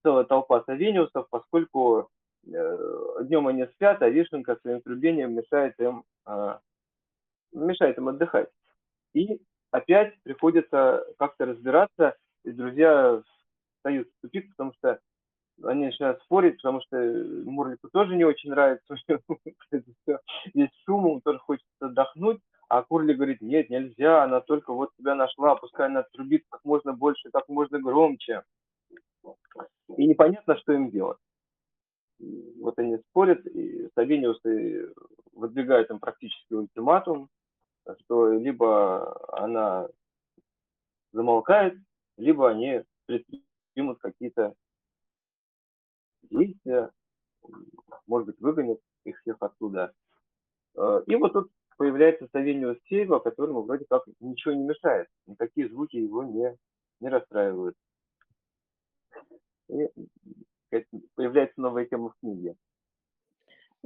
целая 0.03 0.25
толпа 0.25 0.63
Савениусов, 0.65 1.29
поскольку 1.29 2.09
э, 2.47 2.79
днем 3.25 3.49
они 3.49 3.67
спят, 3.67 4.01
а 4.03 4.09
Вишенка 4.09 4.57
своим 4.63 4.81
трубением 4.81 5.35
мешает 5.35 5.79
им, 5.81 6.05
э, 6.27 6.59
мешает 7.53 7.99
им 7.99 8.09
отдыхать. 8.09 8.49
И 9.15 9.41
опять 9.71 10.15
приходится 10.23 11.05
как-то 11.19 11.47
разбираться, 11.47 12.17
и 12.45 12.51
друзья 12.51 13.23
встают 13.77 14.09
в 14.09 14.21
тупик, 14.23 14.51
потому 14.51 14.73
что 14.75 15.01
они 15.63 15.87
начинают 15.87 16.21
спорить, 16.23 16.57
потому 16.57 16.81
что 16.83 16.97
Мурлику 17.45 17.89
тоже 17.91 18.17
не 18.17 18.25
очень 18.25 18.51
нравится, 18.51 18.97
здесь 19.73 20.71
шум, 20.85 21.07
он 21.07 21.21
тоже 21.21 21.39
хочет 21.39 21.65
отдохнуть, 21.81 22.41
а 22.69 22.83
Курли 22.83 23.15
говорит, 23.15 23.41
нет, 23.41 23.71
нельзя, 23.71 24.25
она 24.25 24.41
только 24.41 24.73
вот 24.73 24.91
тебя 24.99 25.15
нашла, 25.15 25.55
пускай 25.55 25.87
она 25.87 26.03
трубит 26.13 26.45
как 26.51 26.65
можно 26.65 26.93
больше, 26.93 27.31
как 27.31 27.49
можно 27.49 27.79
громче. 27.79 28.43
И 29.97 30.07
непонятно, 30.07 30.57
что 30.57 30.73
им 30.73 30.91
делать. 30.91 31.19
Вот 32.19 32.79
они 32.79 32.99
спорят, 33.11 33.47
и 33.47 33.89
Савиниус 33.95 34.41
выдвигает 35.33 35.91
им 35.91 35.99
практически 35.99 36.55
ультиматум, 36.55 37.29
что 38.01 38.33
либо 38.33 39.39
она 39.39 39.89
замолкает, 41.13 41.79
либо 42.17 42.51
они 42.51 42.83
предпримут 43.07 43.99
какие-то 44.01 44.55
действия, 46.23 46.91
может 48.07 48.27
быть, 48.27 48.41
выгонят 48.41 48.81
их 49.05 49.21
всех 49.21 49.37
оттуда. 49.41 49.93
Э, 50.77 51.03
и 51.07 51.15
вот 51.17 51.33
тут 51.33 51.51
появляется 51.77 52.29
Савениус 52.33 52.79
Сейва, 52.89 53.19
которому 53.19 53.63
вроде 53.63 53.85
как 53.89 54.05
ничего 54.21 54.55
не 54.55 54.65
мешает, 54.65 55.09
никакие 55.27 55.69
звуки 55.69 55.97
его 55.97 56.25
не, 56.25 56.57
не 57.01 57.09
расстраивают. 57.09 57.77
И 59.69 59.89
появляется 61.15 61.61
новая 61.61 61.87
тема 61.87 62.11
в 62.11 62.17
книге. 62.21 62.57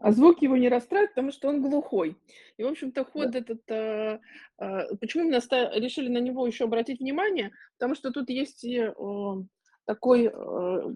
А 0.01 0.13
звук 0.13 0.43
его 0.43 0.57
не 0.57 0.69
расстраивает, 0.69 1.11
потому 1.11 1.33
что 1.33 1.49
он 1.49 1.63
глухой. 1.63 2.17
И, 2.57 2.63
в 2.63 2.69
общем-то, 2.69 3.05
ход 3.05 3.31
да. 3.31 3.39
этот... 3.41 3.71
А, 3.71 4.21
а, 4.59 4.95
почему 4.97 5.25
мы 5.25 5.33
решили 5.33 6.09
на 6.09 6.19
него 6.19 6.47
еще 6.47 6.65
обратить 6.65 7.01
внимание? 7.01 7.53
Потому 7.79 7.95
что 7.95 8.11
тут 8.11 8.31
есть 8.31 8.65
и 8.65 8.79
а, 8.81 9.43
такой 9.87 10.29
а, 10.29 10.95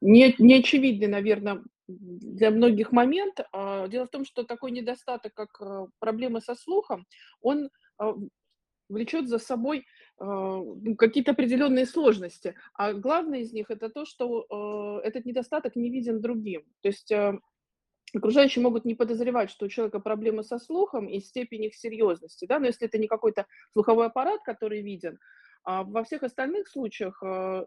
не, 0.00 0.34
неочевидный, 0.38 1.08
наверное, 1.08 1.62
для 1.88 2.50
многих 2.50 2.92
момент. 2.92 3.40
А, 3.52 3.88
дело 3.88 4.06
в 4.06 4.10
том, 4.10 4.24
что 4.24 4.44
такой 4.44 4.70
недостаток, 4.70 5.34
как 5.34 5.60
а, 5.60 5.86
проблемы 5.98 6.40
со 6.40 6.54
слухом, 6.54 7.06
он 7.40 7.70
а, 7.98 8.14
влечет 8.88 9.28
за 9.28 9.38
собой 9.38 9.86
ну, 10.18 10.94
какие-то 10.96 11.30
определенные 11.30 11.86
сложности. 11.86 12.54
А 12.74 12.92
главное 12.92 13.40
из 13.40 13.52
них 13.52 13.70
это 13.70 13.88
то, 13.88 14.04
что 14.04 15.00
этот 15.02 15.24
недостаток 15.24 15.74
не 15.74 15.90
виден 15.90 16.20
другим. 16.20 16.62
То 16.82 16.88
есть 16.88 17.10
окружающие 18.18 18.62
могут 18.62 18.84
не 18.84 18.94
подозревать, 18.94 19.50
что 19.50 19.66
у 19.66 19.68
человека 19.68 20.00
проблемы 20.00 20.42
со 20.42 20.58
слухом 20.58 21.08
и 21.08 21.20
степень 21.20 21.64
их 21.64 21.74
серьезности, 21.74 22.46
да, 22.46 22.58
но 22.58 22.66
если 22.66 22.86
это 22.86 22.98
не 22.98 23.08
какой-то 23.08 23.46
слуховой 23.72 24.06
аппарат, 24.06 24.40
который 24.44 24.82
виден, 24.82 25.18
а 25.64 25.84
во 25.84 26.04
всех 26.04 26.22
остальных 26.22 26.68
случаях 26.68 27.22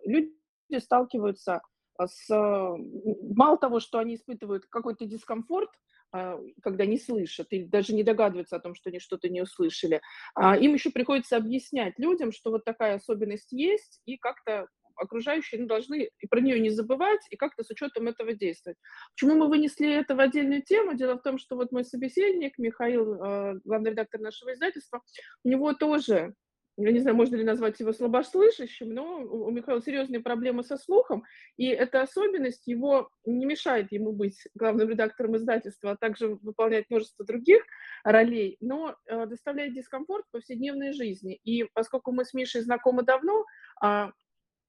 люди 0.05 0.31
сталкиваются 0.79 1.62
с... 1.99 2.27
Мало 2.29 3.58
того, 3.58 3.79
что 3.79 3.99
они 3.99 4.15
испытывают 4.15 4.65
какой-то 4.65 5.05
дискомфорт, 5.05 5.69
а, 6.12 6.39
когда 6.62 6.86
не 6.86 6.97
слышат 6.97 7.47
или 7.51 7.65
даже 7.65 7.93
не 7.93 8.03
догадываются 8.03 8.55
о 8.55 8.62
том, 8.62 8.73
что 8.73 8.89
они 8.89 8.99
что-то 8.99 9.27
не 9.27 9.41
услышали, 9.41 10.01
а, 10.34 10.58
им 10.58 10.73
еще 10.73 10.89
приходится 10.89 11.36
объяснять 11.36 11.99
людям, 11.99 12.31
что 12.31 12.51
вот 12.51 12.63
такая 12.63 12.95
особенность 12.95 13.51
есть, 13.51 14.01
и 14.05 14.17
как-то 14.17 14.67
окружающие 14.97 15.62
ну, 15.62 15.67
должны 15.67 16.10
и 16.19 16.27
про 16.27 16.41
нее 16.41 16.60
не 16.60 16.69
забывать, 16.69 17.21
и 17.29 17.36
как-то 17.36 17.63
с 17.63 17.69
учетом 17.69 18.08
этого 18.08 18.34
действовать. 18.34 18.77
Почему 19.13 19.36
мы 19.36 19.47
вынесли 19.47 19.91
это 19.91 20.15
в 20.15 20.19
отдельную 20.19 20.62
тему? 20.62 20.95
Дело 20.95 21.17
в 21.17 21.21
том, 21.21 21.38
что 21.38 21.55
вот 21.55 21.71
мой 21.71 21.86
собеседник, 21.86 22.58
Михаил, 22.58 23.21
а, 23.21 23.53
главный 23.63 23.91
редактор 23.91 24.21
нашего 24.21 24.53
издательства, 24.53 25.01
у 25.43 25.49
него 25.49 25.73
тоже 25.73 26.34
я 26.77 26.91
не 26.91 26.99
знаю, 26.99 27.15
можно 27.15 27.36
ли 27.36 27.43
назвать 27.43 27.79
его 27.79 27.93
слабослышащим, 27.93 28.93
но 28.93 29.19
у 29.21 29.49
Михаила 29.49 29.81
серьезные 29.81 30.19
проблемы 30.19 30.63
со 30.63 30.77
слухом, 30.77 31.23
и 31.55 31.67
эта 31.67 32.01
особенность 32.01 32.67
его 32.67 33.10
не 33.25 33.45
мешает 33.45 33.91
ему 33.91 34.12
быть 34.12 34.47
главным 34.55 34.89
редактором 34.89 35.38
издательства, 35.38 35.91
а 35.91 35.97
также 35.97 36.27
выполнять 36.41 36.89
множество 36.89 37.25
других 37.25 37.63
ролей, 38.03 38.58
но 38.60 38.95
э, 39.05 39.25
доставляет 39.25 39.73
дискомфорт 39.73 40.25
в 40.27 40.31
повседневной 40.31 40.91
жизни. 40.91 41.39
И 41.43 41.63
поскольку 41.73 42.12
мы 42.12 42.25
с 42.25 42.34
Мишей 42.34 42.62
знакомы 42.62 43.03
давно, 43.03 43.45
э, 43.84 44.08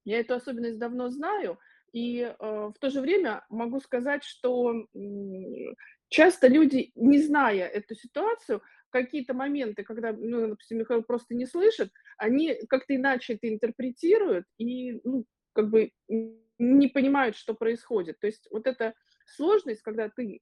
я 0.07 0.21
эту 0.21 0.35
особенность 0.35 0.79
давно 0.79 1.11
знаю, 1.11 1.59
и 1.93 2.21
э, 2.21 2.35
в 2.39 2.75
то 2.81 2.91
же 2.91 3.01
время 3.01 3.45
могу 3.51 3.81
сказать, 3.81 4.25
что 4.25 4.73
э, 4.73 5.75
часто 6.09 6.47
люди, 6.47 6.93
не 6.95 7.19
зная 7.21 7.67
эту 7.67 7.95
ситуацию, 7.95 8.63
какие-то 8.91 9.35
моменты, 9.35 9.83
когда, 9.83 10.13
ну, 10.13 10.49
допустим, 10.49 10.79
Михаил 10.79 11.03
просто 11.03 11.35
не 11.35 11.45
слышит, 11.45 11.91
они 12.17 12.55
как-то 12.69 12.95
иначе 12.95 13.35
это 13.35 13.49
интерпретируют 13.49 14.47
и, 14.59 15.01
ну, 15.05 15.27
как 15.53 15.71
бы 15.71 15.91
не 16.09 16.89
понимают, 16.89 17.37
что 17.37 17.55
происходит. 17.55 18.21
То 18.21 18.29
есть 18.29 18.47
вот 18.51 18.67
эта 18.67 18.95
сложность, 19.27 19.83
когда 19.83 20.09
ты 20.09 20.41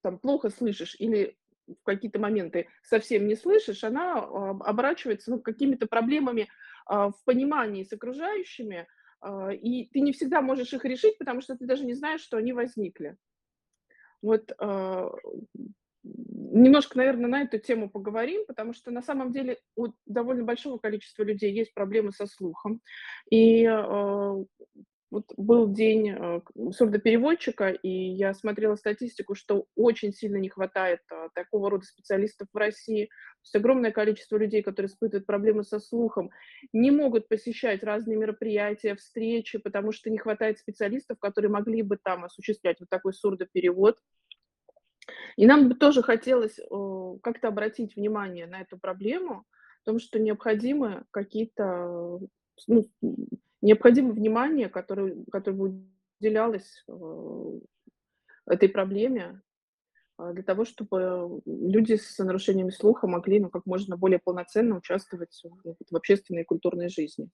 там 0.00 0.18
плохо 0.18 0.48
слышишь 0.48 0.96
или 0.98 1.36
в 1.66 1.82
какие-то 1.84 2.18
моменты 2.18 2.68
совсем 2.82 3.26
не 3.26 3.36
слышишь, 3.36 3.84
она 3.84 4.18
а, 4.18 4.50
оборачивается 4.50 5.30
ну, 5.30 5.40
какими-то 5.40 5.86
проблемами 5.86 6.48
в 6.86 7.14
понимании 7.24 7.84
с 7.84 7.92
окружающими, 7.92 8.86
а, 9.20 9.50
и 9.52 9.86
ты 9.86 10.00
не 10.00 10.12
всегда 10.12 10.42
можешь 10.42 10.72
их 10.72 10.84
решить, 10.84 11.18
потому 11.18 11.40
что 11.40 11.56
ты 11.56 11.66
даже 11.66 11.84
не 11.84 11.94
знаешь, 11.94 12.20
что 12.20 12.36
они 12.36 12.52
возникли. 12.52 13.16
Вот 14.22 14.54
немножко, 16.04 16.98
наверное, 16.98 17.28
на 17.28 17.42
эту 17.42 17.58
тему 17.58 17.90
поговорим, 17.90 18.44
потому 18.46 18.74
что 18.74 18.90
на 18.90 19.02
самом 19.02 19.32
деле 19.32 19.58
у 19.76 19.88
довольно 20.06 20.44
большого 20.44 20.78
количества 20.78 21.22
людей 21.22 21.52
есть 21.52 21.74
проблемы 21.74 22.12
со 22.12 22.26
слухом. 22.26 22.80
И 23.30 23.64
вот 25.14 25.32
был 25.36 25.72
день 25.72 26.10
э, 26.10 26.40
сурдопереводчика, 26.72 27.70
и 27.70 27.88
я 27.88 28.34
смотрела 28.34 28.74
статистику, 28.74 29.36
что 29.36 29.66
очень 29.76 30.12
сильно 30.12 30.38
не 30.38 30.48
хватает 30.48 31.00
э, 31.10 31.28
такого 31.34 31.70
рода 31.70 31.84
специалистов 31.86 32.48
в 32.52 32.56
России. 32.56 33.06
То 33.06 33.10
есть 33.44 33.54
огромное 33.54 33.92
количество 33.92 34.36
людей, 34.36 34.62
которые 34.62 34.88
испытывают 34.88 35.24
проблемы 35.24 35.62
со 35.62 35.78
слухом, 35.78 36.30
не 36.72 36.90
могут 36.90 37.28
посещать 37.28 37.84
разные 37.84 38.16
мероприятия, 38.16 38.96
встречи, 38.96 39.58
потому 39.58 39.92
что 39.92 40.10
не 40.10 40.18
хватает 40.18 40.58
специалистов, 40.58 41.20
которые 41.20 41.50
могли 41.50 41.82
бы 41.82 41.96
там 42.02 42.24
осуществлять 42.24 42.80
вот 42.80 42.88
такой 42.88 43.14
сурдоперевод. 43.14 43.96
И 45.36 45.46
нам 45.46 45.68
бы 45.68 45.76
тоже 45.76 46.02
хотелось 46.02 46.58
как-то 47.22 47.48
обратить 47.48 47.94
внимание 47.94 48.46
на 48.46 48.62
эту 48.62 48.78
проблему, 48.78 49.44
в 49.82 49.84
том, 49.84 50.00
что 50.00 50.18
необходимы 50.18 51.04
какие-то, 51.12 52.18
ну, 52.66 52.84
необходимо 53.64 54.12
внимание, 54.12 54.68
которое, 54.68 55.16
которое 55.30 55.56
бы 55.56 55.86
уделялось 56.20 56.84
этой 58.46 58.68
проблеме, 58.68 59.40
а, 60.16 60.32
для 60.32 60.42
того, 60.42 60.64
чтобы 60.64 61.40
люди 61.44 61.94
с 61.96 62.22
нарушениями 62.22 62.70
слуха 62.70 63.06
могли 63.06 63.40
ну, 63.40 63.50
как 63.50 63.66
можно 63.66 63.96
более 63.96 64.20
полноценно 64.22 64.76
участвовать 64.76 65.42
в 65.90 65.96
общественной 65.96 66.42
и 66.42 66.46
культурной 66.46 66.88
жизни. 66.88 67.28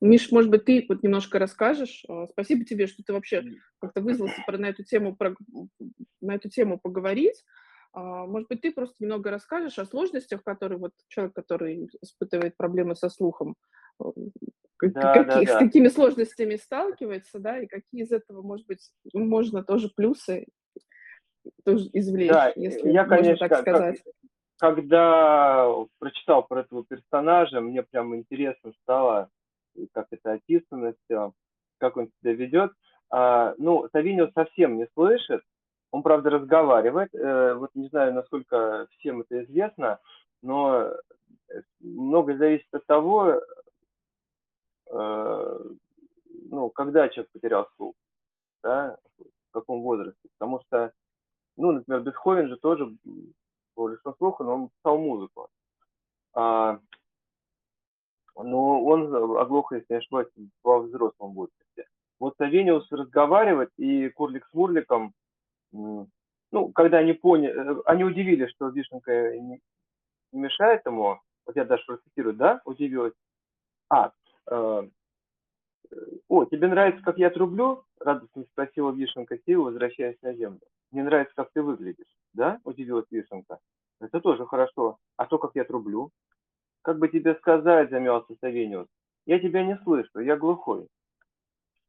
Миш, 0.00 0.30
может 0.30 0.50
быть, 0.50 0.66
ты 0.66 0.84
вот 0.88 1.02
немножко 1.02 1.38
расскажешь. 1.38 2.04
А, 2.08 2.26
спасибо 2.28 2.64
тебе, 2.64 2.86
что 2.86 3.02
ты 3.02 3.12
вообще 3.12 3.44
как-то 3.80 4.00
вызвался 4.02 4.42
про, 4.46 4.58
на 4.58 4.66
эту 4.66 4.84
тему 4.84 5.16
про, 5.16 5.34
на 6.20 6.34
эту 6.34 6.48
тему 6.48 6.78
поговорить. 6.78 7.44
А, 7.92 8.26
может 8.26 8.48
быть, 8.48 8.60
ты 8.60 8.72
просто 8.72 8.94
немного 9.00 9.30
расскажешь 9.30 9.78
о 9.78 9.86
сложностях, 9.86 10.44
которые 10.44 10.78
вот 10.78 10.92
человек, 11.08 11.34
который 11.34 11.88
испытывает 12.02 12.56
проблемы 12.56 12.94
со 12.94 13.08
слухом, 13.08 13.56
да, 14.82 15.14
какие, 15.14 15.46
да, 15.46 15.52
да. 15.52 15.56
с 15.56 15.58
какими 15.58 15.88
сложностями 15.88 16.56
сталкивается, 16.56 17.38
да, 17.38 17.60
и 17.60 17.66
какие 17.66 18.02
из 18.02 18.12
этого, 18.12 18.42
может 18.42 18.66
быть, 18.66 18.90
можно 19.12 19.62
тоже 19.62 19.90
плюсы 19.94 20.46
тоже 21.64 21.88
извлечь, 21.92 22.30
да, 22.30 22.52
если 22.54 22.90
я, 22.90 23.04
можно 23.04 23.16
конечно, 23.16 23.48
так 23.48 23.60
сказать. 23.60 24.02
Как, 24.02 24.14
когда 24.74 25.66
прочитал 25.98 26.46
про 26.46 26.60
этого 26.60 26.84
персонажа, 26.84 27.60
мне 27.60 27.82
прям 27.82 28.14
интересно 28.14 28.72
стало, 28.82 29.30
как 29.92 30.06
это 30.10 30.32
описано 30.32 30.94
все, 31.04 31.32
как 31.78 31.96
он 31.96 32.10
себя 32.20 32.34
ведет. 32.34 32.72
А, 33.10 33.54
ну, 33.58 33.88
Савиниус 33.92 34.32
совсем 34.34 34.76
не 34.76 34.86
слышит, 34.94 35.42
он, 35.90 36.02
правда, 36.02 36.30
разговаривает. 36.30 37.12
Э, 37.14 37.54
вот 37.54 37.70
не 37.74 37.88
знаю, 37.88 38.14
насколько 38.14 38.86
всем 38.98 39.22
это 39.22 39.42
известно, 39.44 39.98
но 40.42 40.92
многое 41.80 42.36
зависит 42.38 42.68
от 42.72 42.86
того, 42.86 43.30
э, 43.30 43.40
ну, 44.92 46.70
когда 46.70 47.08
человек 47.08 47.30
потерял 47.32 47.68
слух, 47.76 47.94
да, 48.62 48.96
в 49.18 49.52
каком 49.52 49.82
возрасте. 49.82 50.28
Потому 50.38 50.60
что, 50.62 50.92
ну, 51.56 51.72
например, 51.72 52.02
Бетховен 52.02 52.48
же 52.48 52.56
тоже 52.56 52.86
был 53.76 53.88
лишен 53.88 54.14
слуха, 54.18 54.44
но 54.44 54.54
он 54.54 54.68
писал 54.68 54.98
музыку. 54.98 55.48
А, 56.34 56.78
но 58.36 58.84
он 58.84 59.14
оглох, 59.38 59.72
если 59.72 59.86
не 59.90 59.98
ошибаюсь, 59.98 60.28
во 60.62 60.80
взрослом 60.80 61.34
возрасте. 61.34 61.86
Вот 62.18 62.34
Савениус 62.36 62.90
разговаривает, 62.90 63.70
и 63.76 64.08
Курлик 64.10 64.46
с 64.46 64.54
Мурликом 64.54 65.14
ну, 66.52 66.72
когда 66.72 66.98
они 66.98 67.12
поняли, 67.12 67.52
э, 67.54 67.82
они 67.86 68.04
удивились, 68.04 68.50
что 68.50 68.68
вишенка 68.68 69.38
не, 69.38 69.60
не 70.32 70.40
мешает 70.40 70.84
ему, 70.84 71.20
вот 71.46 71.56
я 71.56 71.64
даже 71.64 71.84
процитирую, 71.86 72.34
да, 72.34 72.60
удивилась. 72.64 73.14
А, 73.88 74.08
э, 74.08 74.10
о, 74.50 76.44
тебе 76.44 76.68
нравится, 76.68 77.02
как 77.02 77.18
я 77.18 77.30
трублю? 77.30 77.84
Радостно 77.98 78.44
спросила 78.44 78.92
Вишенка 78.92 79.38
Сила, 79.46 79.64
возвращаясь 79.64 80.20
на 80.22 80.32
землю. 80.34 80.60
Мне 80.90 81.02
нравится, 81.04 81.34
как 81.36 81.50
ты 81.52 81.62
выглядишь, 81.62 82.16
да? 82.32 82.60
Удивилась 82.64 83.06
Вишенка. 83.10 83.58
Это 84.00 84.20
тоже 84.20 84.46
хорошо. 84.46 84.98
А 85.16 85.26
то, 85.26 85.38
как 85.38 85.52
я 85.54 85.64
трублю? 85.64 86.10
Как 86.82 86.98
бы 86.98 87.08
тебе 87.08 87.34
сказать, 87.36 87.90
замялся 87.90 88.34
Савениус. 88.40 88.88
Я 89.26 89.38
тебя 89.38 89.64
не 89.64 89.76
слышу, 89.84 90.20
я 90.20 90.36
глухой. 90.36 90.88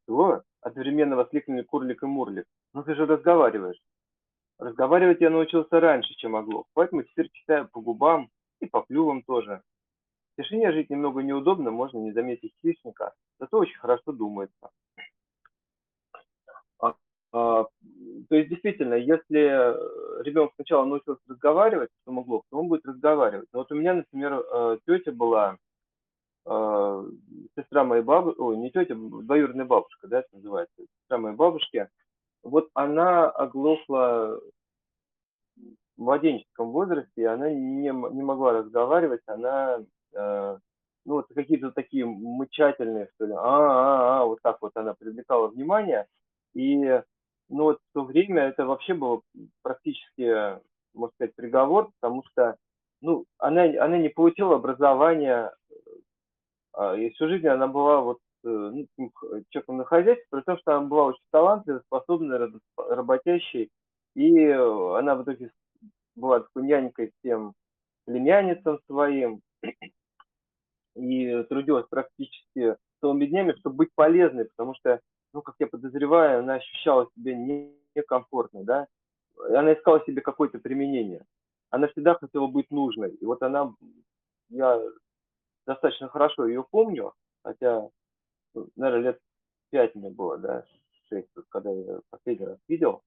Что? 0.04 0.42
Одновременно 0.60 1.16
воскликнули 1.16 1.62
Курлик 1.62 2.02
и 2.02 2.06
Мурлик. 2.06 2.44
Ну 2.74 2.82
ты 2.82 2.94
же 2.94 3.06
разговариваешь. 3.06 3.80
Разговаривать 4.58 5.20
я 5.20 5.30
научился 5.30 5.80
раньше, 5.80 6.14
чем 6.14 6.36
оглох, 6.36 6.66
поэтому 6.74 7.02
теперь 7.02 7.30
читаю 7.32 7.68
по 7.68 7.80
губам 7.80 8.30
и 8.60 8.66
по 8.66 8.82
клювам 8.82 9.22
тоже. 9.22 9.62
В 10.32 10.42
тишине 10.42 10.72
жить 10.72 10.90
немного 10.90 11.22
неудобно, 11.22 11.70
можно 11.70 11.98
не 11.98 12.12
заметить 12.12 12.54
хищника, 12.62 13.12
зато 13.38 13.58
очень 13.58 13.78
хорошо 13.78 14.12
думается. 14.12 14.70
А, 16.78 16.94
а, 17.32 17.64
то 18.28 18.34
есть, 18.34 18.48
действительно, 18.48 18.94
если 18.94 19.38
ребенок 20.22 20.52
сначала 20.54 20.84
научился 20.84 21.20
разговаривать, 21.28 21.90
что 22.02 22.12
могло, 22.12 22.42
то 22.50 22.58
он 22.58 22.68
будет 22.68 22.86
разговаривать. 22.86 23.48
Но 23.52 23.60
вот 23.60 23.72
у 23.72 23.74
меня, 23.74 23.94
например, 23.94 24.34
э, 24.34 24.78
тетя 24.86 25.12
была, 25.12 25.58
э, 26.46 27.10
сестра 27.56 27.84
моей 27.84 28.02
бабушки, 28.02 28.40
ой, 28.40 28.56
не 28.56 28.70
тетя, 28.70 28.94
двоюродная 28.94 29.66
бабушка, 29.66 30.08
да, 30.08 30.20
это 30.20 30.28
называется, 30.32 30.74
сестра 31.00 31.18
моей 31.18 31.36
бабушки, 31.36 31.88
вот 32.42 32.70
она 32.74 33.30
оглохла 33.30 34.40
в 35.56 36.02
младенческом 36.02 36.72
возрасте, 36.72 37.28
она 37.28 37.50
не, 37.50 37.88
не 37.88 38.22
могла 38.22 38.52
разговаривать, 38.52 39.22
она, 39.26 39.84
э, 40.14 40.58
ну, 41.04 41.14
вот 41.14 41.26
какие-то 41.34 41.72
такие 41.72 42.06
мычательные, 42.06 43.08
что 43.14 43.26
ли, 43.26 43.32
а, 43.32 43.38
а, 43.38 44.20
а, 44.20 44.24
вот 44.24 44.38
так 44.42 44.58
вот 44.60 44.72
она 44.76 44.94
привлекала 44.94 45.48
внимание, 45.48 46.06
и, 46.54 47.02
ну, 47.48 47.64
вот 47.64 47.78
в 47.78 47.94
то 47.94 48.04
время 48.04 48.42
это 48.42 48.66
вообще 48.66 48.94
было 48.94 49.22
практически, 49.62 50.60
можно 50.94 51.12
сказать, 51.14 51.34
приговор, 51.34 51.90
потому 52.00 52.22
что, 52.30 52.56
ну, 53.00 53.24
она, 53.38 53.64
она 53.64 53.98
не 53.98 54.08
получила 54.08 54.56
образования, 54.56 55.52
э, 56.76 56.98
и 56.98 57.10
всю 57.10 57.28
жизнь 57.28 57.48
она 57.48 57.66
была 57.66 58.00
вот 58.00 58.18
Э, 58.44 58.48
ну, 58.96 59.12
человеком 59.50 59.76
на 59.76 59.84
хозяйстве, 59.84 60.26
при 60.30 60.40
том, 60.40 60.58
что 60.58 60.76
она 60.76 60.86
была 60.86 61.04
очень 61.06 61.22
талантливой, 61.30 61.80
способной, 61.82 62.52
работящей, 62.76 63.70
и 64.14 64.36
э, 64.36 64.98
она 64.98 65.14
в 65.14 65.22
итоге 65.22 65.50
была 66.16 66.40
такой 66.40 66.64
нянькой 66.64 67.12
всем 67.18 67.54
племянницам 68.04 68.80
своим, 68.86 69.40
и 70.94 71.42
трудилась 71.44 71.86
практически 71.88 72.76
целыми 73.00 73.26
днями, 73.26 73.54
чтобы 73.58 73.76
быть 73.76 73.90
полезной, 73.94 74.44
потому 74.46 74.74
что, 74.74 75.00
ну, 75.32 75.42
как 75.42 75.56
я 75.58 75.66
подозреваю, 75.66 76.40
она 76.40 76.54
ощущала 76.54 77.08
себя 77.16 77.34
некомфортно, 77.94 78.64
да, 78.64 78.86
она 79.48 79.72
искала 79.72 80.04
себе 80.04 80.20
какое-то 80.20 80.58
применение. 80.58 81.24
Она 81.70 81.88
всегда 81.88 82.14
хотела 82.14 82.46
быть 82.46 82.70
нужной. 82.70 83.10
И 83.10 83.24
вот 83.24 83.42
она, 83.42 83.72
я 84.50 84.80
достаточно 85.66 86.08
хорошо 86.08 86.46
ее 86.46 86.64
помню, 86.70 87.12
хотя 87.42 87.88
ну, 88.54 88.68
наверное, 88.76 89.12
лет 89.12 89.20
пять 89.70 89.94
мне 89.94 90.10
было, 90.10 90.36
да, 90.38 90.64
шесть, 91.08 91.28
когда 91.48 91.70
я 91.70 92.00
последний 92.10 92.46
раз 92.46 92.58
видел, 92.68 93.02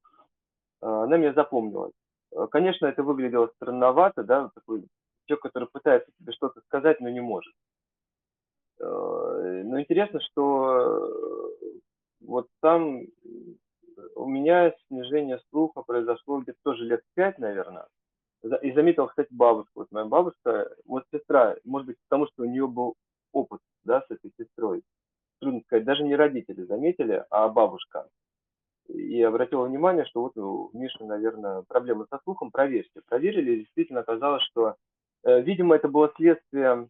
а, 0.82 1.04
она 1.04 1.18
мне 1.18 1.34
запомнилась. 1.34 1.94
А, 2.36 2.48
конечно, 2.48 2.86
это 2.88 3.04
выглядело 3.04 3.52
странновато, 3.56 4.24
да, 4.24 4.50
такой 4.56 4.88
человек, 5.26 5.44
который 5.44 5.70
пытается 5.72 6.12
тебе 6.20 6.34
что-то 6.34 6.62
сказать, 6.62 7.00
но 7.00 7.10
не 7.10 7.22
может. 7.22 7.54
А, 8.82 9.64
но 9.64 9.80
интересно, 9.80 10.20
что 10.22 10.70
э, 10.72 11.80
вот 12.22 12.48
там 12.62 13.02
у 14.16 14.26
меня 14.26 14.74
снижение 14.88 15.40
слуха 15.50 15.82
произошло 15.82 16.40
где-то 16.40 16.60
тоже 16.64 16.84
лет 16.86 17.02
пять, 17.14 17.38
наверное. 17.38 17.88
И 18.62 18.72
заметил, 18.74 19.08
кстати, 19.08 19.30
бабушку. 19.32 19.80
Вот 19.80 19.88
моя 19.92 20.06
бабушка, 20.06 20.70
вот 20.86 21.04
сестра, 21.12 21.56
может 21.64 21.88
быть, 21.88 21.98
потому 22.08 22.28
что 22.28 22.44
у 22.44 22.46
нее 22.46 22.68
был 22.68 22.96
опыт, 23.32 23.60
да, 23.84 24.02
с 24.02 24.12
этой 24.12 24.32
сестрой 24.38 24.84
трудно 25.40 25.62
сказать, 25.62 25.86
даже 25.86 26.04
не 26.04 26.16
родители 26.16 26.64
заметили, 26.64 27.24
а 27.30 27.48
бабушка. 27.50 28.08
И 28.88 29.22
обратила 29.22 29.66
внимание, 29.66 30.06
что 30.06 30.22
вот 30.22 30.38
у 30.38 30.70
Миши, 30.74 31.04
наверное, 31.04 31.64
проблемы 31.68 32.06
со 32.10 32.20
слухом, 32.24 32.52
проверьте. 32.52 33.02
Проверили, 33.08 33.52
и 33.52 33.60
действительно 33.62 34.02
оказалось, 34.02 34.44
что, 34.44 34.76
э, 35.24 35.42
видимо, 35.42 35.76
это 35.76 35.88
было 35.88 36.12
следствие 36.16 36.66
э, 36.66 36.88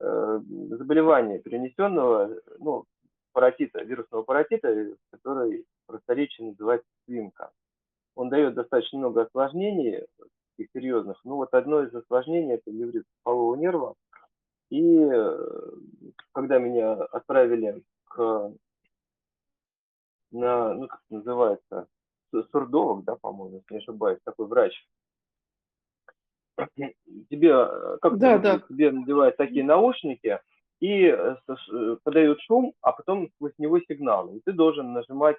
заболевания, 0.00 1.38
перенесенного, 1.38 2.40
ну, 2.58 2.84
паротита, 3.32 3.82
вирусного 3.82 4.22
паротита, 4.22 4.96
который 5.10 5.64
просторечие 5.86 6.48
называется 6.48 6.88
свинка. 7.04 7.50
Он 8.14 8.28
дает 8.28 8.54
достаточно 8.54 8.98
много 8.98 9.22
осложнений, 9.22 10.06
таких 10.56 10.70
серьезных. 10.72 11.20
Ну, 11.24 11.36
вот 11.36 11.54
одно 11.54 11.82
из 11.82 11.94
осложнений– 11.94 12.54
это 12.54 12.70
неврит 12.70 13.04
полового 13.22 13.54
нерва, 13.56 13.94
и 14.70 14.98
э, 15.00 15.70
когда 16.32 16.58
меня 16.58 16.92
отправили 16.92 17.82
к, 18.04 18.52
на, 20.30 20.74
ну, 20.74 20.88
как 20.88 21.00
это 21.06 21.14
называется, 21.14 21.86
сурдолог, 22.50 23.04
да, 23.04 23.16
по-моему, 23.16 23.56
если 23.56 23.74
не 23.74 23.78
ошибаюсь, 23.78 24.20
такой 24.24 24.46
врач, 24.46 24.74
тебе, 27.30 27.50
э, 27.50 27.98
как 28.00 28.18
да, 28.18 28.38
да. 28.38 28.58
тебе 28.68 28.90
надевают 28.90 29.36
такие 29.36 29.64
наушники 29.64 30.40
и 30.80 31.04
э, 31.06 31.36
подают 32.02 32.40
шум, 32.42 32.72
а 32.80 32.92
потом 32.92 33.30
сквозь 33.34 33.52
него 33.58 33.80
сигнал. 33.80 34.32
И 34.34 34.40
ты 34.40 34.52
должен 34.52 34.92
нажимать 34.92 35.36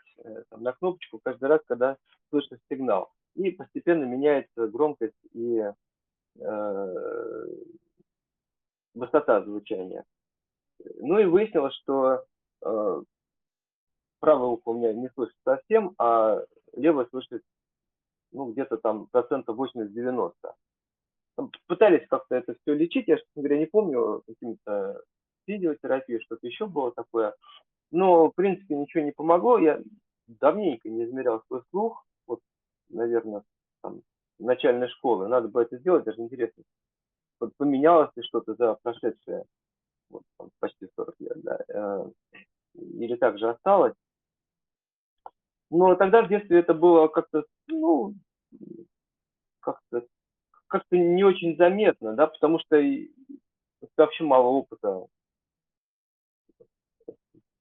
там, 0.50 0.64
на 0.64 0.74
кнопочку 0.74 1.20
каждый 1.24 1.50
раз, 1.50 1.62
когда 1.68 1.98
слышишь 2.30 2.60
сигнал. 2.70 3.12
И 3.36 3.52
постепенно 3.52 4.04
меняется 4.06 4.68
громкость 4.68 5.14
и 5.34 5.64
э, 6.40 7.46
высота 8.94 9.42
звучания. 9.44 10.04
Ну 11.00 11.20
и 11.20 11.26
выяснилось, 11.26 11.76
что 11.76 12.26
э, 12.62 13.02
правое 14.20 14.48
ухо 14.48 14.70
у 14.70 14.74
меня 14.74 14.94
не 14.94 15.10
слышит 15.10 15.36
совсем, 15.44 15.94
а 15.98 16.44
левое 16.76 17.08
слышит 17.08 17.44
ну, 18.32 18.52
где-то 18.52 18.78
там 18.78 19.08
процентов 19.08 19.58
80-90. 19.58 20.34
Пытались 21.68 22.08
как-то 22.08 22.36
это 22.36 22.56
все 22.62 22.74
лечить, 22.74 23.08
я, 23.08 23.18
честно 23.18 23.42
говоря, 23.42 23.60
не 23.60 23.66
помню, 23.66 24.24
какими-то 24.28 25.02
физиотерапией, 25.46 26.22
что-то 26.22 26.46
еще 26.48 26.66
было 26.68 26.92
такое. 26.92 27.36
Но, 27.92 28.30
в 28.30 28.36
принципе, 28.36 28.76
ничего 28.76 29.04
не 29.04 29.12
помогло. 29.12 29.58
Я 29.58 29.82
давненько 30.28 30.90
не 30.90 31.06
измерял 31.06 31.44
свой 31.48 31.62
слух. 31.72 32.06
Вот, 32.28 32.40
наверное, 32.90 33.44
там, 33.82 34.02
начальной 34.38 34.88
школы. 34.90 35.28
Надо 35.28 35.48
бы 35.48 35.62
это 35.62 35.78
сделать, 35.78 36.06
даже 36.06 36.22
интересно, 36.22 36.64
поменялось 37.58 38.12
ли 38.16 38.24
что-то 38.24 38.56
за 38.56 38.76
прошедшее 38.82 39.46
вот, 40.10 40.24
там, 40.38 40.50
почти 40.60 40.88
40 40.96 41.16
лет, 41.20 41.42
да, 41.42 41.60
э, 41.68 42.10
или 42.74 43.16
так 43.16 43.38
же 43.38 43.50
осталось. 43.50 43.94
Но 45.70 45.96
тогда 45.96 46.24
в 46.24 46.30
детстве 46.30 46.60
это 46.60 46.74
было 46.74 47.08
как-то, 47.08 47.44
ну, 47.68 48.16
как-то 49.60 50.06
как-то 50.70 50.98
не 50.98 51.24
очень 51.24 51.58
заметно, 51.58 52.16
да, 52.16 52.28
потому 52.28 52.60
что 52.60 52.82
вообще 53.98 54.24
мало 54.24 54.48
опыта 54.48 55.06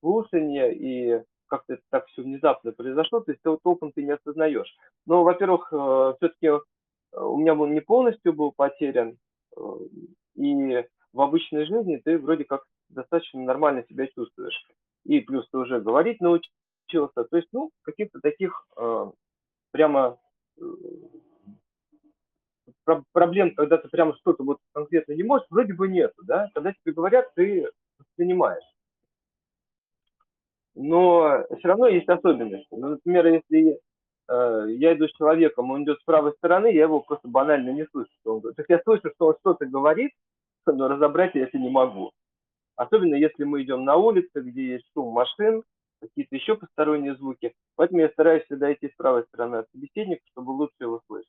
слушания, 0.01 0.71
и 0.71 1.25
как-то 1.49 1.79
так 1.91 2.07
все 2.09 2.23
внезапно 2.23 2.73
произошло, 2.73 3.21
то 3.21 3.33
есть 3.33 3.45
вот 3.45 3.63
толком 3.63 3.93
ты 3.93 4.03
не 4.03 4.13
осознаешь. 4.13 4.77
Но, 5.07 5.25
во-первых, 5.25 5.73
э, 5.73 6.15
все-таки 6.19 6.47
э, 6.47 6.61
у 7.13 7.39
меня 7.39 7.55
он 7.55 7.75
не 7.75 7.81
полностью 7.81 8.33
был 8.33 8.53
потерян, 8.53 9.17
э, 9.57 9.61
и 10.37 10.85
в 11.13 11.21
обычной 11.21 11.65
жизни 11.65 11.97
ты 11.97 12.19
вроде 12.19 12.45
как 12.45 12.65
достаточно 12.91 13.41
нормально 13.41 13.85
себя 13.89 14.07
чувствуешь. 14.09 14.67
И 15.05 15.21
плюс 15.21 15.49
ты 15.51 15.59
уже 15.59 15.81
говорить 15.81 16.21
научился. 16.21 17.25
То 17.25 17.37
есть, 17.37 17.49
ну, 17.53 17.71
каких-то 17.83 18.21
таких 18.21 18.67
прямо 19.73 20.19
проблем, 23.13 23.55
когда 23.55 23.79
ты 23.79 23.89
прямо 23.89 24.15
что-то 24.17 24.45
вот 24.45 24.59
конкретно 24.73 25.13
не 25.13 25.23
можешь, 25.23 25.47
вроде 25.51 25.75
бы 25.75 25.89
нету, 25.89 26.23
да? 26.25 26.51
Когда 26.55 26.73
тебе 26.73 26.93
говорят, 26.93 27.33
ты 27.35 27.69
воспринимаешь 27.99 28.65
но 30.79 31.45
все 31.59 31.69
равно 31.69 31.89
есть 31.89 32.09
особенности. 32.09 32.69
Ну, 32.71 32.91
например, 32.91 33.27
если 33.27 33.81
э, 34.29 34.67
я 34.69 34.95
иду 34.95 35.09
с 35.09 35.13
человеком, 35.13 35.73
он 35.73 35.83
идет 35.83 35.99
с 36.01 36.05
правой 36.05 36.33
стороны, 36.35 36.69
я 36.69 36.83
его 36.83 37.01
просто 37.01 37.27
банально 37.27 37.71
не 37.71 37.85
слышу. 37.87 38.11
Что 38.21 38.37
он, 38.37 38.43
есть 38.57 38.69
я 38.69 38.81
слышу, 38.85 39.11
что 39.15 39.27
он 39.27 39.35
что-то 39.41 39.67
говорит, 39.67 40.13
но 40.67 40.87
разобрать 40.87 41.35
я 41.35 41.43
это 41.43 41.59
не 41.59 41.69
могу. 41.69 42.13
Особенно 42.77 43.17
если 43.17 43.43
мы 43.43 43.63
идем 43.63 43.85
на 43.85 43.97
улице, 43.97 44.41
где 44.41 44.75
есть 44.75 44.89
шум 44.95 45.13
машин, 45.13 45.65
какие-то 46.01 46.37
еще 46.37 46.55
посторонние 46.55 47.17
звуки. 47.17 47.55
Поэтому 47.75 48.01
я 48.01 48.09
стараюсь 48.11 48.45
всегда 48.45 48.73
идти 48.73 48.89
с 48.89 48.95
правой 48.95 49.25
стороны 49.25 49.57
от 49.57 49.67
собеседника, 49.73 50.23
чтобы 50.31 50.53
лучше 50.53 50.77
его 50.79 51.01
слышать. 51.09 51.29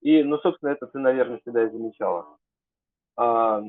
И, 0.00 0.22
ну, 0.22 0.38
собственно, 0.38 0.70
это 0.70 0.86
ты, 0.86 0.98
наверное, 0.98 1.38
всегда 1.38 1.64
и 1.64 1.70
замечала. 1.70 2.38
А, 3.16 3.62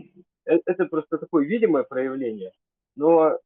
это, 0.45 0.61
это 0.65 0.85
просто 0.85 1.17
такое 1.17 1.45
видимое 1.45 1.83
проявление, 1.83 2.51
но 2.95 3.39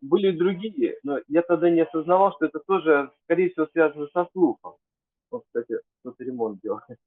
были 0.00 0.30
другие, 0.30 0.98
но 1.02 1.18
я 1.28 1.42
тогда 1.42 1.70
не 1.70 1.80
осознавал, 1.80 2.32
что 2.34 2.46
это 2.46 2.60
тоже, 2.60 3.10
скорее 3.24 3.50
всего, 3.50 3.66
связано 3.72 4.06
со 4.12 4.28
слухом. 4.32 4.76
Вот, 5.30 5.44
кстати, 5.46 5.80
кто-то 6.00 6.24
ремонт 6.24 6.60
делает. 6.62 6.98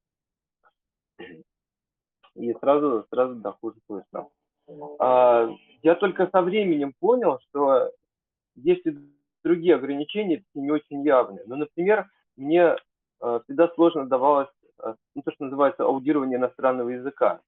И 2.36 2.54
сразу, 2.60 3.06
сразу 3.10 3.36
да, 3.36 3.52
хуже 3.54 3.78
слышно. 3.88 4.28
А, 5.00 5.50
я 5.84 5.96
только 5.96 6.30
со 6.32 6.42
временем 6.42 6.94
понял, 7.00 7.40
что 7.50 7.92
есть 8.56 8.86
и 8.86 8.98
другие 9.44 9.76
ограничения, 9.76 10.44
не 10.54 10.72
очень 10.72 11.04
явные. 11.04 11.44
Ну, 11.46 11.56
например, 11.56 12.10
мне 12.36 12.76
всегда 13.46 13.70
сложно 13.76 14.08
давалось 14.08 14.50
а, 14.82 14.96
ну, 15.16 15.22
то, 15.22 15.32
что 15.32 15.46
называется 15.46 15.84
аудирование 15.84 16.38
иностранного 16.38 16.90
языка. 16.90 17.42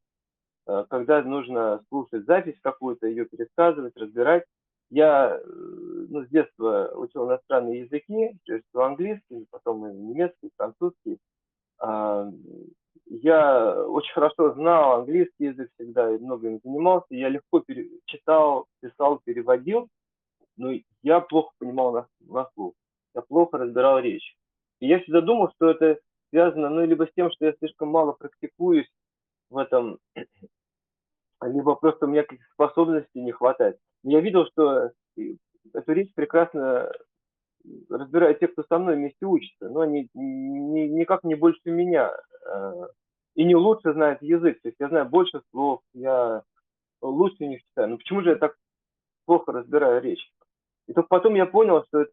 А, 0.65 0.85
когда 0.85 1.21
нужно 1.23 1.83
слушать 1.89 2.25
запись 2.25 2.59
какую-то, 2.61 3.07
ее 3.07 3.25
пересказывать, 3.25 3.97
разбирать, 3.97 4.45
я 4.89 5.37
э, 5.37 5.41
ну, 5.45 6.23
с 6.23 6.29
детства 6.29 6.91
учил 6.95 7.25
иностранные 7.25 7.81
языки, 7.81 8.37
прежде 8.45 8.65
всего 8.69 8.83
английский, 8.83 9.47
потом 9.49 9.87
и 9.87 9.93
немецкий, 9.93 10.51
французский. 10.55 11.17
А, 11.79 12.29
я 13.07 13.83
очень 13.85 14.13
хорошо 14.13 14.53
знал 14.53 14.99
английский 14.99 15.45
язык 15.45 15.71
всегда 15.73 16.13
и 16.13 16.19
много 16.19 16.47
им 16.47 16.59
занимался. 16.63 17.07
Я 17.09 17.29
легко 17.29 17.63
читал, 18.05 18.67
писал, 18.81 19.19
переводил, 19.23 19.89
но 20.57 20.71
я 21.01 21.19
плохо 21.21 21.51
понимал 21.57 21.91
на, 21.93 22.07
на 22.19 22.47
слух. 22.53 22.75
Я 23.15 23.21
плохо 23.21 23.57
разбирал 23.57 23.99
речь. 23.99 24.35
И 24.79 24.87
я 24.87 24.99
всегда 24.99 25.21
думал, 25.21 25.51
что 25.55 25.69
это 25.69 25.99
связано, 26.29 26.69
ну, 26.69 26.85
либо 26.85 27.05
с 27.07 27.13
тем, 27.15 27.31
что 27.31 27.45
я 27.45 27.53
слишком 27.59 27.89
мало 27.89 28.13
практикуюсь 28.13 28.89
в 29.49 29.57
этом, 29.57 29.99
либо 31.43 31.75
просто 31.75 32.05
у 32.05 32.09
меня 32.09 32.23
каких-то 32.23 32.51
способностей 32.53 33.21
не 33.21 33.31
хватает 33.31 33.77
я 34.03 34.19
видел, 34.19 34.45
что 34.47 34.91
эту 35.73 35.93
речь 35.93 36.13
прекрасно 36.13 36.91
разбирают 37.89 38.39
те, 38.39 38.47
кто 38.47 38.63
со 38.63 38.77
мной 38.77 38.95
вместе 38.95 39.25
учится, 39.25 39.69
но 39.69 39.81
они 39.81 40.09
ни, 40.13 40.87
никак 40.87 41.23
не 41.23 41.35
больше 41.35 41.61
меня 41.65 42.11
э, 42.45 42.87
и 43.35 43.45
не 43.45 43.55
лучше 43.55 43.93
знают 43.93 44.21
язык. 44.21 44.61
То 44.61 44.67
есть 44.67 44.77
я 44.79 44.89
знаю 44.89 45.05
больше 45.07 45.41
слов, 45.51 45.81
я 45.93 46.43
лучше 47.01 47.45
них 47.45 47.63
читаю. 47.63 47.89
Но 47.89 47.97
почему 47.97 48.21
же 48.21 48.31
я 48.31 48.35
так 48.35 48.55
плохо 49.25 49.53
разбираю 49.53 50.01
речь? 50.01 50.29
И 50.87 50.93
только 50.93 51.07
потом 51.07 51.35
я 51.35 51.45
понял, 51.45 51.85
что 51.85 52.05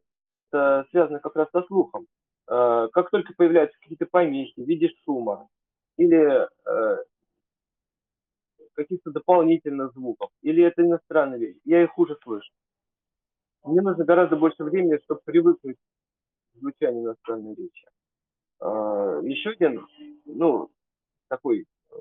это 0.52 0.86
связано 0.90 1.18
как 1.18 1.34
раз 1.34 1.48
со 1.50 1.62
слухом. 1.64 2.06
Э, 2.50 2.88
как 2.92 3.10
только 3.10 3.32
появляются 3.34 3.78
какие-то 3.80 4.06
помехи 4.06 4.60
в 4.60 4.66
виде 4.66 4.90
шума 5.04 5.48
или 5.96 6.48
э, 6.66 7.04
каких-то 8.74 9.12
дополнительных 9.12 9.92
звуков, 9.92 10.30
или 10.42 10.64
это 10.64 10.82
иностранные 10.82 11.38
вещи, 11.38 11.60
я 11.64 11.84
их 11.84 11.90
хуже 11.90 12.16
слышу. 12.22 12.50
Мне 13.62 13.82
нужно 13.82 14.04
гораздо 14.04 14.36
больше 14.36 14.64
времени, 14.64 14.98
чтобы 15.04 15.20
привыкнуть 15.24 15.76
к 15.76 16.58
звучанию 16.58 17.04
иностранной 17.04 17.54
речи. 17.54 17.86
А, 18.58 19.20
еще 19.22 19.50
один, 19.50 19.86
ну, 20.24 20.70
такой 21.28 21.66
э, 21.90 21.94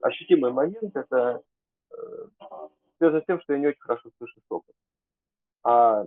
ощутимый 0.00 0.52
момент, 0.52 0.94
это 0.94 1.42
э, 1.90 2.26
связано 2.98 3.22
с 3.22 3.26
тем, 3.26 3.40
что 3.40 3.54
я 3.54 3.60
не 3.60 3.68
очень 3.68 3.80
хорошо 3.80 4.10
слышу 4.18 4.34
шепот. 4.34 4.64
А 5.62 6.04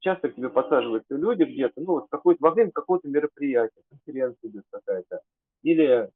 часто 0.00 0.28
к 0.28 0.34
тебе 0.34 0.48
подсаживаются 0.48 1.14
люди 1.14 1.44
где-то, 1.44 1.80
ну, 1.80 1.92
вот 1.92 2.06
какой-то, 2.10 2.42
во 2.42 2.50
время 2.50 2.70
какого-то 2.72 3.08
мероприятия, 3.08 3.82
конференции 3.90 4.48
идет 4.48 4.64
какая-то, 4.70 5.20
или 5.62 6.10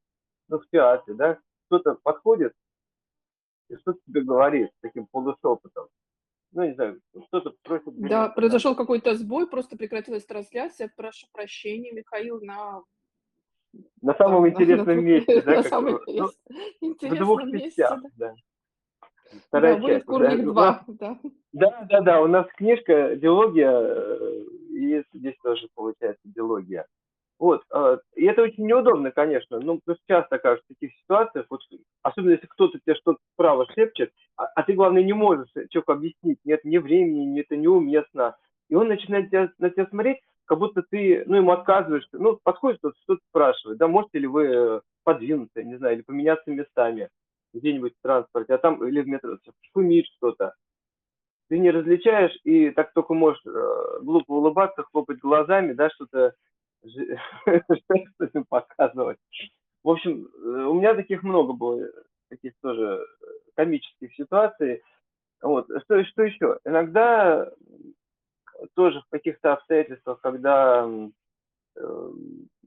ну, 0.49 0.59
в 0.59 0.69
театре, 0.71 1.15
да, 1.15 1.39
кто-то 1.67 1.99
подходит 2.03 2.53
и 3.69 3.77
что 3.77 3.95
тебе 4.07 4.23
говорит 4.23 4.71
таким 4.81 5.07
полушепотом. 5.07 5.89
Ну, 6.53 6.65
не 6.65 6.75
знаю, 6.75 7.01
что-то 7.29 7.55
просит... 7.63 7.97
Да, 7.97 8.29
произошел 8.29 8.77
какой-то 8.77 9.15
сбой, 9.15 9.49
просто 9.49 9.77
прекратилась 9.77 10.27
трансляция. 10.27 10.93
Прошу 10.95 11.27
прощения, 11.33 11.93
Михаил, 11.93 12.43
на... 12.43 12.83
На 14.03 14.15
самом 14.15 14.47
интересном 14.51 14.97
на, 14.97 15.01
месте, 15.01 15.41
да? 15.41 15.57
На 15.57 15.63
самом 15.63 16.01
ну, 16.07 16.95
двух 17.01 17.43
частях, 17.51 18.03
да. 18.17 18.35
Вторая 19.49 19.75
да, 19.75 19.81
будет 19.81 20.05
курник 20.05 20.45
2, 20.45 20.85
да. 20.89 21.19
Да, 21.53 21.87
да, 21.89 22.01
да, 22.01 22.21
у 22.23 22.27
нас 22.27 22.47
книжка 22.57 23.15
«Биология», 23.17 23.73
э, 23.73 24.45
и 24.71 25.03
здесь 25.15 25.37
тоже 25.43 25.69
получается 25.75 26.23
«Биология». 26.25 26.87
Вот, 27.39 27.63
а, 27.73 27.99
и 28.15 28.25
это 28.25 28.43
очень 28.43 28.67
неудобно, 28.67 29.11
конечно, 29.11 29.59
ну, 29.59 29.79
потому 29.79 29.97
что 29.97 30.05
часто 30.07 30.37
окажешься 30.37 30.65
в 30.65 30.75
таких 30.79 30.97
ситуациях, 31.01 31.47
вот, 31.51 31.61
особенно 32.03 32.31
если 32.33 32.47
кто-то 32.47 32.79
тебе 32.79 32.95
что-то 32.95 33.19
справа 33.35 33.67
шепчет, 33.75 34.13
а, 34.37 34.45
а 34.55 34.63
ты, 34.63 34.75
главное, 34.75 35.03
не 35.03 35.13
можешь 35.13 35.49
человеку 35.71 35.91
объяснить, 35.91 36.39
нет 36.45 36.65
ни 36.65 36.79
времени, 36.79 37.41
это 37.41 37.57
неуместно, 37.57 38.37
и 38.69 38.77
он 38.77 38.87
начинает 38.87 39.29
тебя, 39.29 39.51
на 39.59 39.71
тебя 39.71 39.87
смотреть, 39.87 40.21
как 40.45 40.59
будто 40.59 40.83
ты, 40.89 41.25
ну, 41.27 41.37
ему 41.37 41.51
отказываешь, 41.51 42.07
ну, 42.13 42.39
подходит 42.45 42.79
что-то 42.79 43.21
спрашивает, 43.29 43.79
да, 43.79 43.89
можете 43.89 44.21
ли 44.21 44.29
вы 44.29 44.45
э, 44.45 44.81
подвинуться, 45.03 45.65
не 45.65 45.77
знаю, 45.79 45.97
или 45.97 46.03
поменяться 46.03 46.49
местами 46.51 47.09
где-нибудь 47.53 47.95
в 47.95 48.03
транспорте, 48.03 48.55
а 48.55 48.59
там, 48.59 48.87
или 48.87 49.01
в 49.03 49.09
метро, 49.09 49.37
шумит 49.73 50.07
что-то, 50.17 50.55
ты 51.49 51.59
не 51.59 51.71
различаешь, 51.71 52.37
и 52.45 52.71
так 52.71 52.93
только 52.95 53.15
можешь 53.15 53.43
э, 53.45 53.99
глупо 54.01 54.33
улыбаться, 54.33 54.85
хлопать 54.85 55.19
глазами, 55.19 55.75
да, 55.75 55.91
что-то 55.91 56.35
что 56.83 58.45
показывать. 58.49 59.19
В 59.83 59.91
общем, 59.91 60.29
э, 60.35 60.49
у 60.65 60.75
меня 60.75 60.95
таких 60.95 61.23
много 61.23 61.53
было, 61.53 61.87
таких 62.31 62.53
тоже 62.63 63.05
комических 63.55 64.15
ситуаций. 64.15 64.83
Вот. 65.43 65.67
Что, 65.85 66.05
что 66.05 66.23
еще? 66.23 66.59
Иногда 66.65 67.51
тоже 68.75 69.01
в 69.01 69.11
каких-то 69.11 69.55
обстоятельствах, 69.55 70.21
когда, 70.21 70.89
э, 71.77 72.11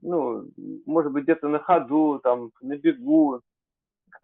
ну, 0.02 0.50
может 0.86 1.12
быть, 1.12 1.24
где-то 1.24 1.48
на 1.48 1.58
ходу, 1.58 2.20
там, 2.22 2.52
на 2.60 2.76
бегу, 2.76 3.40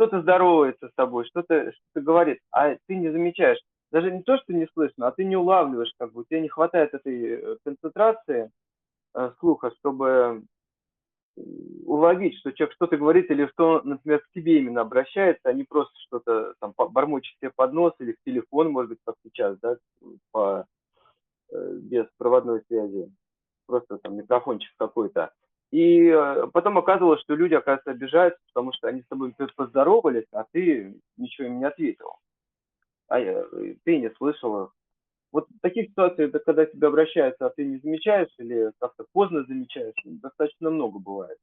кто-то 0.07 0.23
здоровается 0.23 0.89
с 0.89 0.95
тобой, 0.95 1.25
что-то 1.27 1.73
что 1.73 2.01
говорит, 2.01 2.39
а 2.51 2.77
ты 2.87 2.97
не 2.97 3.11
замечаешь. 3.11 3.61
Даже 3.91 4.11
не 4.11 4.23
то, 4.23 4.39
что 4.39 4.53
не 4.53 4.67
слышно, 4.73 5.07
а 5.07 5.13
ты 5.13 5.25
не 5.25 5.37
улавливаешь, 5.37 5.93
как 5.99 6.13
бы, 6.13 6.23
у 6.23 6.25
тебя 6.25 6.41
не 6.41 6.49
хватает 6.49 6.95
этой 6.95 7.25
э, 7.25 7.57
концентрации, 7.65 8.51
Э, 9.15 9.33
слуха, 9.41 9.71
чтобы 9.79 10.43
уловить, 11.87 12.39
что 12.39 12.53
человек 12.53 12.75
что-то 12.75 12.97
говорит 12.99 13.31
или 13.31 13.47
что, 13.47 13.81
например, 13.85 14.21
к 14.21 14.31
тебе 14.35 14.59
именно 14.59 14.83
обращается, 14.83 15.41
а 15.45 15.53
не 15.53 15.65
просто 15.65 15.93
что-то 16.01 16.55
там 16.61 16.75
бормочет 16.77 17.35
себе 17.39 17.51
под 17.55 17.73
нос 17.73 17.95
или 17.99 18.13
в 18.13 18.25
телефон, 18.25 18.71
может 18.71 18.91
быть, 18.91 18.99
как 19.05 19.17
сейчас, 19.23 19.59
да, 19.61 19.77
по, 20.31 20.67
э, 21.51 21.75
без 21.83 22.07
проводной 22.19 22.63
связи, 22.67 23.11
просто 23.67 23.99
там 23.99 24.17
микрофончик 24.17 24.73
какой-то. 24.79 25.33
И 25.73 26.07
э, 26.07 26.47
потом 26.53 26.77
оказывалось, 26.77 27.23
что 27.23 27.35
люди, 27.35 27.55
оказывается, 27.55 27.91
обижаются, 27.91 28.41
потому 28.53 28.73
что 28.75 28.89
они 28.89 29.03
с 29.03 29.07
тобой 29.07 29.35
поздоровались, 29.57 30.27
а 30.31 30.45
ты 30.53 31.01
ничего 31.17 31.47
им 31.47 31.59
не 31.59 31.65
ответил. 31.65 32.11
А 33.09 33.19
я, 33.19 33.45
ты 33.85 33.99
не 33.99 34.11
слышала. 34.11 34.71
Вот 35.33 35.49
таких 35.63 35.89
ситуаций, 35.89 36.27
это 36.27 36.41
когда 36.41 36.67
тебе 36.67 36.89
обращаются, 36.89 37.47
а 37.47 37.51
ты 37.51 37.65
не 37.65 37.79
замечаешь 37.79 38.29
или 38.39 38.71
как-то 38.79 39.07
поздно 39.13 39.45
замечаешь, 39.45 39.95
достаточно 40.05 40.71
много 40.71 40.99
бывает. 40.99 41.39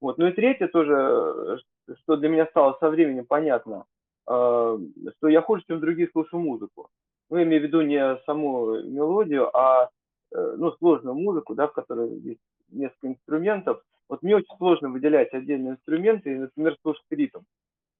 Вот. 0.00 0.16
Ну 0.16 0.28
и 0.28 0.32
третье 0.32 0.68
тоже, 0.68 1.60
что 2.02 2.16
для 2.16 2.28
меня 2.28 2.46
стало 2.46 2.76
со 2.78 2.88
временем 2.88 3.26
понятно, 3.26 3.84
что 4.24 4.78
я 5.22 5.42
хуже, 5.42 5.64
чем 5.66 5.80
другие, 5.80 6.08
слушаю 6.12 6.40
музыку. 6.40 6.88
Ну, 7.28 7.38
я 7.38 7.42
имею 7.42 7.62
в 7.62 7.64
виду 7.64 7.80
не 7.80 8.16
саму 8.26 8.80
мелодию, 8.82 9.54
а 9.56 9.90
Э, 10.32 10.54
ну, 10.56 10.72
сложную 10.72 11.16
музыку, 11.16 11.54
да, 11.54 11.66
в 11.66 11.72
которой 11.72 12.16
есть 12.20 12.40
несколько 12.70 13.08
инструментов. 13.08 13.82
Вот 14.08 14.22
мне 14.22 14.36
очень 14.36 14.56
сложно 14.56 14.88
выделять 14.88 15.32
отдельные 15.32 15.72
инструменты 15.74 16.38
например, 16.38 16.76
слушать 16.82 17.04
ритм. 17.10 17.40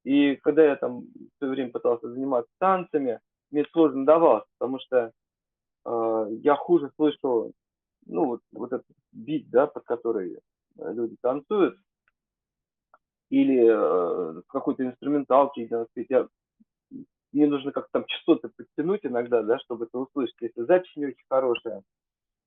И 0.05 0.37
когда 0.37 0.64
я 0.64 0.77
там 0.77 1.03
в 1.03 1.39
свое 1.39 1.53
время 1.53 1.71
пытался 1.71 2.11
заниматься 2.11 2.51
танцами, 2.59 3.21
мне 3.51 3.64
сложно 3.73 4.07
давалось, 4.07 4.45
потому 4.59 4.79
что 4.81 5.12
э, 5.85 6.27
я 6.43 6.57
хуже 6.57 6.91
слышу, 6.97 7.53
ну, 8.07 8.27
вот, 8.27 8.41
вот 8.53 8.73
этот 8.73 8.87
бит, 9.12 9.51
да, 9.51 9.66
под 9.66 9.85
который 9.85 10.39
э, 10.79 10.93
люди 10.93 11.16
танцуют, 11.21 11.77
или 13.29 13.66
э, 13.68 14.43
какой-то 14.49 14.85
инструменталки, 14.85 15.61
где 15.61 16.07
я, 16.09 16.29
мне 17.33 17.47
нужно 17.47 17.73
как-то 17.73 17.91
там 17.93 18.05
частоты 18.07 18.49
подтянуть 18.49 19.05
иногда, 19.05 19.43
да, 19.43 19.59
чтобы 19.61 19.85
это 19.85 19.99
услышать, 19.99 20.37
если 20.41 20.62
запись 20.62 20.91
не 20.97 21.07
очень 21.07 21.25
хорошая. 21.29 21.83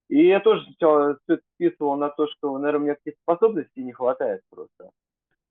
И 0.10 0.28
я 0.28 0.40
тоже 0.40 0.64
сначала 0.66 1.18
все 1.24 1.40
списывал 1.54 1.96
на 1.96 2.10
то, 2.10 2.28
что, 2.28 2.58
наверное, 2.58 2.80
у 2.80 2.84
меня 2.84 2.96
каких-то 2.96 3.20
способностей 3.22 3.84
не 3.84 3.94
хватает 3.94 4.42
просто. 4.50 4.92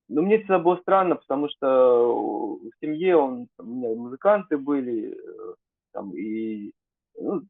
Но 0.09 0.23
мне 0.23 0.39
всегда 0.39 0.59
было 0.59 0.77
странно, 0.77 1.17
потому 1.17 1.49
что 1.49 2.57
в 2.57 2.71
семье 2.81 3.17
он, 3.17 3.49
у 3.59 3.63
меня 3.63 3.95
музыканты 3.95 4.59
были, 4.59 5.15
э, 5.15 5.55
там, 5.93 6.15
и 6.15 6.73
ну, 7.19 7.43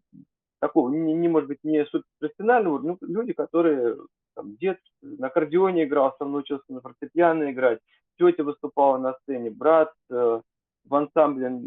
такого, 0.60 0.88
не, 0.90 1.12
не, 1.12 1.28
может 1.28 1.48
быть, 1.48 1.58
не 1.64 1.84
суперпрофессионального, 1.86 2.78
но 2.78 2.98
люди, 3.00 3.32
которые 3.32 3.96
там, 4.34 4.56
дед 4.56 4.78
на 5.00 5.26
аккордеоне 5.26 5.84
играл, 5.84 6.14
со 6.18 6.24
мной 6.24 6.42
учился 6.42 6.64
на 6.68 6.80
фортепиано 6.80 7.50
играть, 7.50 7.80
тетя 8.18 8.44
выступала 8.44 8.98
на 8.98 9.14
сцене, 9.22 9.50
брат 9.50 9.92
э, 10.10 10.40
в 10.84 10.94
ансамбле 10.94 11.60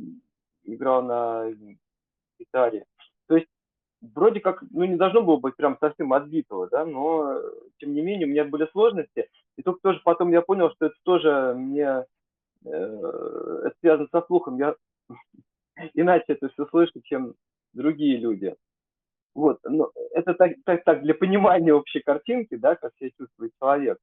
играл 0.63 1.03
на 1.03 1.51
гитаре. 2.39 2.85
То 3.27 3.35
есть 3.35 3.49
вроде 4.01 4.39
как, 4.39 4.63
ну, 4.71 4.85
не 4.85 4.95
должно 4.95 5.21
было 5.21 5.37
быть 5.37 5.55
прям 5.55 5.77
совсем 5.79 6.13
отбитого, 6.13 6.67
да, 6.67 6.85
но, 6.85 7.39
тем 7.77 7.93
не 7.93 8.01
менее, 8.01 8.27
у 8.27 8.29
меня 8.29 8.45
были 8.45 8.67
сложности, 8.71 9.29
и 9.57 9.61
только 9.61 9.79
тоже 9.81 10.01
потом 10.03 10.31
я 10.31 10.41
понял, 10.41 10.71
что 10.71 10.87
это 10.87 10.95
тоже 11.03 11.53
мне, 11.55 12.05
э, 12.65 12.69
это 12.69 13.75
связано 13.79 14.07
со 14.11 14.21
слухом, 14.23 14.57
я 14.57 14.75
иначе 15.93 16.25
это 16.27 16.49
все 16.49 16.65
слышу, 16.67 17.01
чем 17.03 17.33
другие 17.73 18.17
люди. 18.17 18.55
Вот, 19.33 19.59
но 19.65 19.91
это 20.11 20.33
так, 20.33 20.53
так, 20.65 20.83
так 20.85 21.01
для 21.01 21.13
понимания 21.13 21.73
общей 21.73 21.99
картинки, 21.99 22.55
да, 22.55 22.75
как 22.75 22.93
себя 22.95 23.09
чувствует 23.17 23.51
человек. 23.59 23.97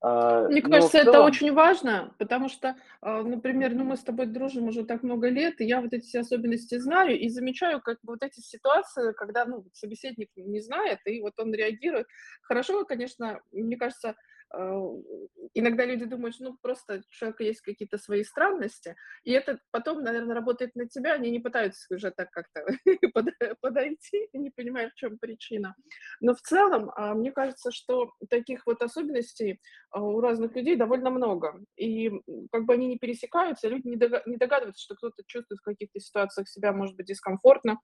Мне 0.00 0.62
кажется, 0.62 0.92
целом... 0.92 1.08
это 1.08 1.22
очень 1.22 1.52
важно, 1.52 2.14
потому 2.18 2.48
что, 2.48 2.76
а, 3.00 3.22
например, 3.22 3.74
ну 3.74 3.82
мы 3.82 3.96
с 3.96 4.04
тобой 4.04 4.26
дружим 4.26 4.68
уже 4.68 4.84
так 4.84 5.02
много 5.02 5.28
лет, 5.28 5.60
и 5.60 5.64
я 5.64 5.80
вот 5.80 5.92
эти 5.92 6.06
все 6.06 6.20
особенности 6.20 6.78
знаю 6.78 7.18
и 7.18 7.28
замечаю, 7.28 7.80
как 7.80 7.98
вот 8.04 8.22
эти 8.22 8.38
ситуации, 8.38 9.12
когда 9.12 9.44
ну, 9.44 9.64
собеседник 9.72 10.30
не 10.36 10.60
знает, 10.60 11.00
и 11.04 11.20
вот 11.20 11.32
он 11.40 11.52
реагирует. 11.52 12.06
Хорошо, 12.42 12.84
конечно, 12.84 13.40
мне 13.50 13.76
кажется, 13.76 14.10
а, 14.10 14.14
иногда 14.50 15.84
люди 15.84 16.04
думают, 16.04 16.34
что 16.34 16.44
ну 16.44 16.56
просто 16.62 16.94
у 16.94 17.10
человека 17.10 17.44
есть 17.44 17.60
какие-то 17.60 17.98
свои 17.98 18.24
странности, 18.24 18.96
и 19.24 19.32
это 19.32 19.58
потом, 19.70 20.02
наверное, 20.02 20.34
работает 20.34 20.74
на 20.74 20.88
тебя, 20.88 21.14
они 21.14 21.30
не 21.30 21.40
пытаются 21.40 21.94
уже 21.94 22.10
так 22.10 22.30
как-то 22.30 22.66
подойти, 23.60 24.28
не 24.32 24.50
понимают, 24.50 24.92
в 24.92 24.96
чем 24.96 25.18
причина. 25.18 25.74
Но 26.20 26.34
в 26.34 26.40
целом, 26.40 26.90
а, 26.96 27.14
мне 27.14 27.32
кажется, 27.32 27.70
что 27.70 28.12
таких 28.30 28.62
вот 28.66 28.82
особенностей 28.82 29.60
а, 29.90 30.02
у 30.02 30.20
разных 30.20 30.54
людей 30.56 30.76
довольно 30.76 31.10
много, 31.10 31.60
и 31.76 32.10
как 32.50 32.64
бы 32.64 32.74
они 32.74 32.86
не 32.86 32.98
пересекаются, 32.98 33.68
люди 33.68 33.88
не 33.88 34.36
догадываются, 34.36 34.82
что 34.82 34.94
кто-то 34.94 35.22
чувствует 35.26 35.60
в 35.60 35.64
каких-то 35.64 36.00
ситуациях 36.00 36.48
себя, 36.48 36.72
может 36.72 36.96
быть, 36.96 37.06
дискомфортно, 37.06 37.78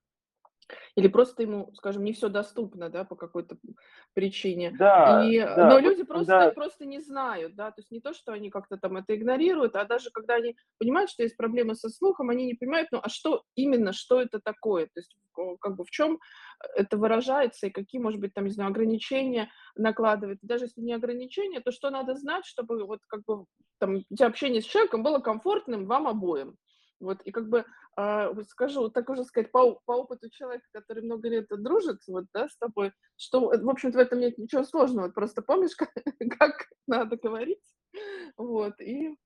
или 0.97 1.09
просто 1.09 1.43
ему, 1.43 1.73
скажем, 1.75 2.05
не 2.05 2.13
все 2.13 2.29
доступно, 2.29 2.89
да, 2.89 3.05
по 3.05 3.17
какой-то 3.17 3.57
причине. 4.15 4.75
Да, 4.79 5.25
и, 5.27 5.39
да, 5.41 5.69
но 5.69 5.79
люди 5.79 6.03
просто, 6.05 6.27
да. 6.33 6.51
просто 6.51 6.87
не 6.87 7.01
знают, 7.01 7.55
да, 7.55 7.71
то 7.71 7.81
есть 7.81 7.91
не 7.91 8.01
то, 8.01 8.13
что 8.15 8.33
они 8.33 8.51
как-то 8.51 8.77
там 8.77 8.97
это 8.97 9.15
игнорируют, 9.17 9.77
а 9.77 9.85
даже 9.85 10.11
когда 10.11 10.35
они 10.35 10.57
понимают, 10.79 11.11
что 11.11 11.23
есть 11.23 11.37
проблемы 11.37 11.75
со 11.75 11.89
слухом, 11.89 12.31
они 12.31 12.47
не 12.47 12.55
понимают, 12.55 12.89
ну, 12.93 13.01
а 13.03 13.09
что 13.09 13.43
именно, 13.55 13.93
что 13.93 14.21
это 14.21 14.41
такое, 14.41 14.87
то 14.87 15.01
есть 15.01 15.17
как 15.61 15.77
бы 15.77 15.85
в 15.85 15.91
чем 15.91 16.21
это 16.77 16.97
выражается 16.97 17.67
и 17.67 17.71
какие, 17.71 18.01
может 18.01 18.21
быть, 18.21 18.35
там, 18.35 18.45
не 18.45 18.51
знаю, 18.51 18.71
ограничения 18.71 19.51
накладывает. 19.75 20.39
Даже 20.43 20.67
если 20.67 20.81
не 20.81 20.93
ограничения, 20.93 21.61
то 21.61 21.73
что 21.73 21.91
надо 21.91 22.15
знать, 22.15 22.47
чтобы 22.47 22.85
вот 22.87 23.01
как 23.09 23.25
бы 23.25 23.45
там 23.79 24.03
общение 24.21 24.63
с 24.63 24.67
человеком 24.67 25.03
было 25.03 25.19
комфортным 25.19 25.87
вам 25.87 26.07
обоим. 26.07 26.57
Вот, 27.01 27.21
и 27.23 27.33
как 27.33 27.49
бы 27.49 27.65
э, 27.97 28.43
скажу, 28.49 28.89
так 28.89 29.09
уже 29.11 29.25
сказать, 29.25 29.51
по, 29.51 29.81
по 29.85 29.93
опыту 29.93 30.31
человека, 30.31 30.65
который 30.73 31.03
много 31.03 31.29
лет 31.29 31.47
дружит 31.51 32.01
вот, 32.09 32.25
да, 32.33 32.49
с 32.49 32.57
тобой, 32.57 32.93
что, 33.17 33.49
в 33.49 33.69
общем-то, 33.69 33.99
в 33.99 34.01
этом 34.01 34.21
нет 34.21 34.39
ничего 34.39 34.65
сложного, 34.65 35.11
просто 35.11 35.43
помнишь, 35.43 35.75
как, 35.77 35.91
как 36.39 36.69
надо 36.87 37.17
говорить, 37.17 37.63
вот, 38.37 38.81
и, 38.81 39.17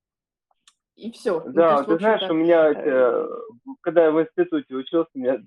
и 0.96 1.12
все. 1.12 1.40
Ну, 1.40 1.52
да, 1.52 1.72
ну, 1.72 1.76
есть, 1.76 1.88
ты 1.88 1.98
знаешь, 1.98 2.30
у 2.30 2.34
меня, 2.34 2.72
э, 2.72 3.28
когда 3.82 4.06
я 4.06 4.10
в 4.12 4.20
институте 4.20 4.74
учился, 4.74 5.10
у 5.14 5.18
меня 5.18 5.38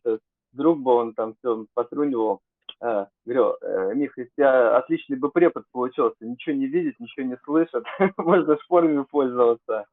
друг 0.51 0.79
был, 0.79 0.97
он 0.97 1.13
там 1.13 1.35
все 1.35 1.65
потрунивал, 1.73 2.41
э, 2.81 3.05
говорю, 3.25 3.57
э, 3.61 3.93
Мих, 3.95 4.17
из 4.17 4.27
тебя 4.37 4.77
отличный 4.77 5.17
бы 5.17 5.31
препод 5.31 5.65
получился, 5.71 6.17
ничего 6.21 6.55
не 6.55 6.67
видит, 6.67 6.99
ничего 6.99 7.25
не 7.25 7.37
слышит, 7.43 7.83
можно 8.17 8.57
шпорами 8.59 9.03
пользоваться. 9.03 9.85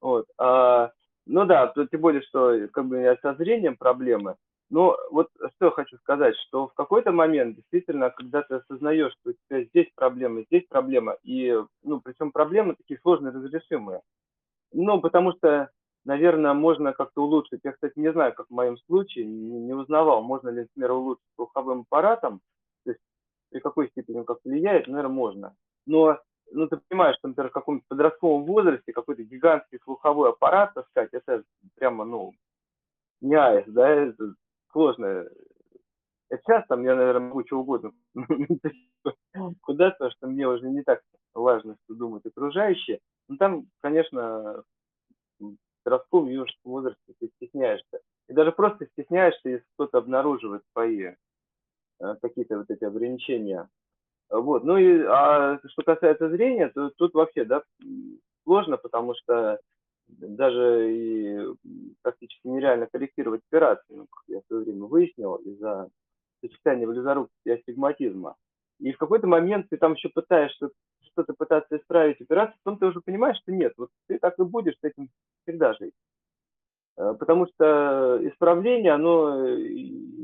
Вот. 0.00 0.26
А, 0.38 0.90
ну 1.26 1.44
да, 1.44 1.72
тем 1.90 2.00
более, 2.00 2.22
что 2.22 2.68
как 2.72 2.86
бы 2.86 3.18
со 3.22 3.34
зрением 3.34 3.76
проблемы. 3.76 4.36
Но 4.70 4.96
вот 5.10 5.28
что 5.56 5.66
я 5.66 5.70
хочу 5.72 5.96
сказать, 5.98 6.36
что 6.46 6.68
в 6.68 6.74
какой-то 6.74 7.10
момент 7.10 7.56
действительно, 7.56 8.10
когда 8.10 8.42
ты 8.42 8.54
осознаешь, 8.56 9.12
что 9.20 9.30
у 9.30 9.32
тебя 9.32 9.64
здесь 9.64 9.88
проблема, 9.96 10.42
здесь 10.42 10.64
проблема, 10.68 11.16
и, 11.24 11.56
ну, 11.82 12.00
причем 12.00 12.30
проблемы 12.30 12.76
такие 12.76 13.00
сложные, 13.00 13.32
разрешимые. 13.32 14.00
Ну, 14.72 15.00
потому 15.00 15.32
что, 15.32 15.70
наверное, 16.04 16.54
можно 16.54 16.92
как-то 16.92 17.24
улучшить. 17.24 17.60
Я, 17.64 17.72
кстати, 17.72 17.94
не 17.98 18.12
знаю, 18.12 18.32
как 18.32 18.46
в 18.46 18.54
моем 18.54 18.78
случае, 18.86 19.26
не, 19.26 19.58
не 19.58 19.74
узнавал, 19.74 20.22
можно 20.22 20.50
ли, 20.50 20.62
например, 20.62 20.92
улучшить 20.92 21.24
слуховым 21.34 21.80
аппаратом, 21.80 22.40
то 22.84 22.90
есть 22.90 23.00
при 23.50 23.58
какой 23.58 23.88
степени 23.88 24.18
он 24.18 24.24
как 24.24 24.38
влияет, 24.44 24.86
наверное, 24.86 25.12
можно. 25.12 25.54
Но 25.86 26.20
ну, 26.52 26.68
ты 26.68 26.78
понимаешь, 26.88 27.16
что, 27.18 27.28
например, 27.28 27.50
в 27.50 27.54
каком-то 27.54 27.84
подростковом 27.88 28.44
возрасте 28.44 28.92
какой-то 28.92 29.22
гигантский 29.22 29.78
слуховой 29.84 30.30
аппарат 30.30 30.74
таскать, 30.74 31.10
это 31.12 31.44
прямо, 31.76 32.04
ну, 32.04 32.32
не 33.20 33.34
айс, 33.34 33.64
да, 33.66 33.88
это 33.88 34.34
сложно. 34.72 35.28
Это 36.28 36.42
сейчас 36.42 36.66
там 36.68 36.84
я, 36.84 36.94
наверное, 36.94 37.28
могу 37.28 37.42
чего 37.42 37.60
угодно 37.60 37.92
куда-то, 39.62 40.10
что 40.10 40.26
мне 40.28 40.46
уже 40.46 40.68
не 40.68 40.82
так 40.82 41.02
важно, 41.34 41.76
что 41.84 41.94
думают 41.94 42.26
окружающие. 42.26 43.00
Но 43.28 43.36
там, 43.36 43.66
конечно, 43.80 44.62
в 45.38 45.56
подростковом 45.82 46.28
юношеском 46.28 46.72
возрасте 46.72 47.14
ты 47.18 47.30
стесняешься. 47.36 48.00
И 48.28 48.32
даже 48.32 48.52
просто 48.52 48.86
стесняешься, 48.86 49.48
если 49.48 49.66
кто-то 49.74 49.98
обнаруживает 49.98 50.62
свои 50.72 51.02
э, 51.02 51.14
какие-то 52.22 52.58
вот 52.58 52.70
эти 52.70 52.84
ограничения 52.84 53.68
вот. 54.30 54.64
Ну 54.64 54.76
и 54.76 55.02
а 55.02 55.58
что 55.66 55.82
касается 55.82 56.30
зрения, 56.30 56.68
то 56.68 56.90
тут 56.90 57.14
вообще 57.14 57.44
да, 57.44 57.62
сложно, 58.44 58.76
потому 58.76 59.14
что 59.14 59.58
даже 60.08 60.92
и 60.92 61.38
практически 62.02 62.46
нереально 62.46 62.86
корректировать 62.86 63.42
операции, 63.50 63.94
ну, 63.94 64.06
как 64.06 64.24
я 64.28 64.40
в 64.40 64.46
свое 64.46 64.64
время 64.64 64.84
выяснил, 64.84 65.36
из-за 65.36 65.88
сочетания 66.40 66.86
близорукости 66.86 67.36
и 67.44 67.50
астигматизма. 67.50 68.36
И 68.78 68.92
в 68.92 68.98
какой-то 68.98 69.26
момент 69.26 69.66
ты 69.68 69.76
там 69.76 69.92
еще 69.92 70.08
пытаешься 70.08 70.70
что-то 71.12 71.34
пытаться 71.34 71.76
исправить 71.76 72.20
операцию, 72.20 72.56
потом 72.62 72.78
ты 72.78 72.86
уже 72.86 73.00
понимаешь, 73.00 73.36
что 73.38 73.52
нет, 73.52 73.74
вот 73.76 73.90
ты 74.06 74.18
так 74.18 74.38
и 74.38 74.42
будешь 74.42 74.74
с 74.74 74.84
этим 74.84 75.10
всегда 75.42 75.74
жить. 75.74 75.92
Э, 76.96 77.14
потому 77.18 77.46
что 77.46 78.18
исправление, 78.22 78.92
оно, 78.92 79.44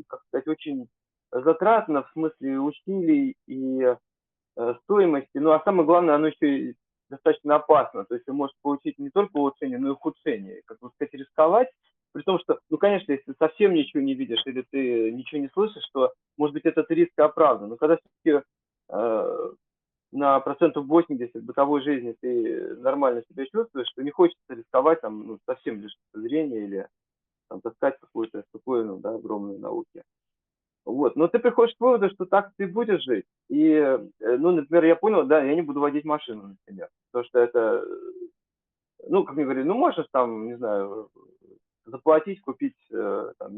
как 0.09 0.23
сказать, 0.29 0.47
очень 0.49 0.89
затратно 1.33 2.05
в 2.05 2.11
смысле 2.13 2.61
усилий 2.61 3.37
и 3.47 3.83
э, 4.57 4.75
стоимости, 4.85 5.39
ну 5.39 5.53
а 5.53 5.63
самое 5.65 5.87
главное, 5.87 6.15
оно 6.15 6.29
еще 6.29 6.59
и 6.59 6.75
достаточно 7.09 7.57
опасно, 7.57 8.05
то 8.05 8.15
есть 8.15 8.27
ты 8.27 8.33
можешь 8.33 8.57
получить 8.63 8.99
не 8.99 9.11
только 9.11 9.37
улучшение, 9.37 9.79
но 9.79 9.89
и 9.89 9.93
ухудшение, 9.93 10.63
как 10.67 10.79
бы 10.81 10.91
сказать, 10.95 11.15
рисковать, 11.15 11.69
при 12.13 12.23
том, 12.23 12.39
что, 12.41 12.59
ну, 12.71 12.79
конечно, 12.79 13.13
если 13.13 13.33
ты 13.33 13.35
совсем 13.39 13.75
ничего 13.75 14.03
не 14.03 14.15
видишь 14.15 14.41
или 14.47 14.65
ты 14.71 15.13
ничего 15.13 15.41
не 15.41 15.51
слышишь, 15.53 15.87
то, 15.93 16.15
может 16.39 16.55
быть, 16.55 16.65
этот 16.65 16.91
риск 16.91 17.13
оправдан. 17.19 17.69
Но 17.69 17.77
когда 17.77 17.99
все-таки 17.99 18.47
э, 18.89 19.51
на 20.13 20.41
процентов 20.41 20.87
80 20.87 21.45
бытовой 21.45 21.83
жизни 21.83 22.17
ты 22.19 22.75
нормально 22.77 23.23
себя 23.29 23.45
чувствуешь, 23.45 23.89
что 23.89 24.03
не 24.03 24.11
хочется 24.11 24.55
рисковать 24.55 25.03
там 25.03 25.27
ну, 25.27 25.39
совсем 25.45 25.81
лишь 25.83 25.95
зрения 26.15 26.65
или 26.65 26.89
там, 27.51 27.61
таскать 27.61 27.99
какую-то 28.01 28.43
штуковину, 28.49 28.99
да, 28.99 29.11
огромную 29.11 29.59
науки. 29.59 30.03
Вот. 30.87 31.17
Но 31.17 31.27
ты 31.27 31.41
приходишь 31.41 31.75
к 31.75 31.81
выводу, 31.81 32.09
что 32.11 32.27
так 32.27 32.53
ты 32.57 32.69
будешь 32.69 33.03
жить. 33.03 33.27
И, 33.49 33.71
э, 33.71 33.99
ну, 34.21 34.53
например, 34.53 34.85
я 34.85 34.95
понял, 34.95 35.25
да, 35.25 35.43
я 35.43 35.57
не 35.57 35.63
буду 35.63 35.81
водить 35.81 36.05
машину, 36.05 36.57
например. 36.57 36.89
Потому 37.11 37.29
что 37.29 37.41
это, 37.41 37.85
ну, 39.09 39.25
как 39.25 39.35
мне 39.35 39.45
говорили, 39.45 39.67
ну, 39.67 39.75
можешь 39.75 40.07
там, 40.13 40.47
не 40.47 40.57
знаю, 40.57 41.11
заплатить, 41.87 42.41
купить 42.41 42.77
э, 42.93 43.33
там, 43.37 43.53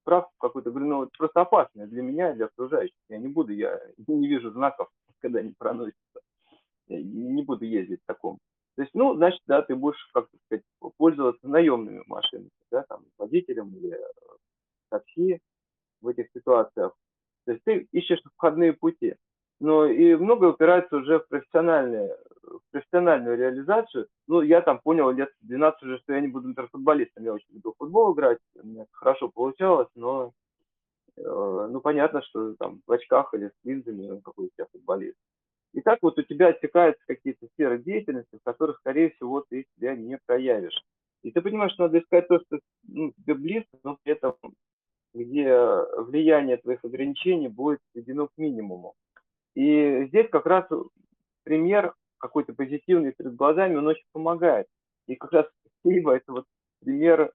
справку 0.00 0.32
какую-то. 0.38 0.70
Говорю, 0.70 0.86
ну, 0.88 1.02
это 1.04 1.12
просто 1.16 1.40
опасно 1.40 1.86
для 1.86 2.02
меня 2.02 2.34
для 2.34 2.46
окружающих. 2.46 2.96
Я 3.08 3.18
не 3.18 3.28
буду, 3.28 3.52
я 3.52 3.80
не 4.08 4.26
вижу 4.26 4.50
знаков, 4.50 4.88
когда 5.20 5.38
они 5.38 5.54
проносятся. 5.56 6.20
Я 6.88 7.00
не 7.00 7.44
буду 7.44 7.64
ездить 7.64 8.00
в 8.02 8.06
таком. 8.06 8.38
То 8.74 8.82
есть, 8.82 8.94
ну, 8.94 9.14
значит, 9.14 9.40
да, 9.46 9.62
ты 9.62 9.76
будешь, 9.76 10.10
как 10.12 10.26
сказать, 10.46 10.64
пользоваться 10.96 11.46
наемными 11.46 12.02
машинами, 12.08 12.50
да, 12.72 12.82
там, 12.88 13.04
водителем 13.18 13.68
или 13.76 13.92
э, 13.92 13.98
такси 14.90 15.40
в 16.02 16.08
этих 16.08 16.30
ситуациях. 16.34 16.92
То 17.46 17.52
есть 17.52 17.64
ты 17.64 17.88
ищешь 17.92 18.22
входные 18.36 18.72
пути. 18.72 19.14
Но 19.60 19.86
и 19.86 20.16
многое 20.16 20.50
упирается 20.50 20.96
уже 20.96 21.20
в 21.20 21.28
профессиональные, 21.28 22.16
в 22.42 22.60
профессиональную 22.72 23.36
реализацию. 23.36 24.08
Ну, 24.26 24.42
я 24.42 24.60
там 24.60 24.80
понял 24.80 25.10
лет 25.10 25.30
12 25.42 25.82
уже, 25.84 25.98
что 25.98 26.14
я 26.14 26.20
не 26.20 26.28
буду 26.28 26.48
интерфутболистом. 26.48 27.24
Я 27.24 27.34
очень 27.34 27.54
люблю 27.54 27.74
футбол 27.78 28.12
играть, 28.12 28.38
у 28.56 28.66
меня 28.66 28.86
хорошо 28.90 29.28
получалось, 29.28 29.88
но 29.94 30.32
э, 31.16 31.22
ну, 31.70 31.80
понятно, 31.80 32.22
что 32.22 32.54
там 32.56 32.80
в 32.86 32.92
очках 32.92 33.34
или 33.34 33.48
с 33.48 33.64
линзами 33.64 34.08
ну, 34.08 34.20
какой 34.20 34.46
у 34.46 34.50
тебя 34.50 34.66
футболист. 34.72 35.16
И 35.74 35.80
так 35.80 36.00
вот 36.02 36.18
у 36.18 36.22
тебя 36.22 36.48
оттекаются 36.48 37.02
какие-то 37.06 37.46
сферы 37.54 37.78
деятельности, 37.78 38.36
в 38.36 38.44
которых, 38.44 38.78
скорее 38.78 39.10
всего, 39.10 39.44
ты 39.48 39.66
себя 39.76 39.94
не 39.94 40.18
проявишь. 40.26 40.78
И 41.22 41.30
ты 41.30 41.40
понимаешь, 41.40 41.72
что 41.72 41.84
надо 41.84 42.00
искать 42.00 42.28
то, 42.28 42.40
что 42.40 42.58
ну, 42.88 43.12
тебе 43.12 43.34
близко, 43.34 43.78
но 43.84 43.96
при 44.02 44.12
этом 44.14 44.34
где 45.14 45.54
влияние 45.98 46.56
твоих 46.56 46.84
ограничений 46.84 47.48
будет 47.48 47.80
сведено 47.92 48.28
к 48.28 48.32
минимуму. 48.36 48.94
И 49.54 50.06
здесь 50.06 50.28
как 50.30 50.46
раз 50.46 50.64
пример 51.44 51.94
какой-то 52.18 52.54
позитивный 52.54 53.12
перед 53.12 53.34
глазами, 53.34 53.76
он 53.76 53.88
очень 53.88 54.06
помогает. 54.12 54.66
И 55.06 55.16
как 55.16 55.32
раз 55.32 55.46
Киева 55.82 56.12
это 56.12 56.32
вот 56.32 56.44
пример 56.80 57.32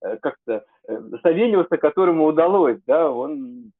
э, 0.00 0.16
как-то 0.18 0.64
э, 0.88 1.02
Савельеуса, 1.22 1.76
которому 1.78 2.26
удалось, 2.26 2.80
да, 2.86 3.10
он, 3.10 3.72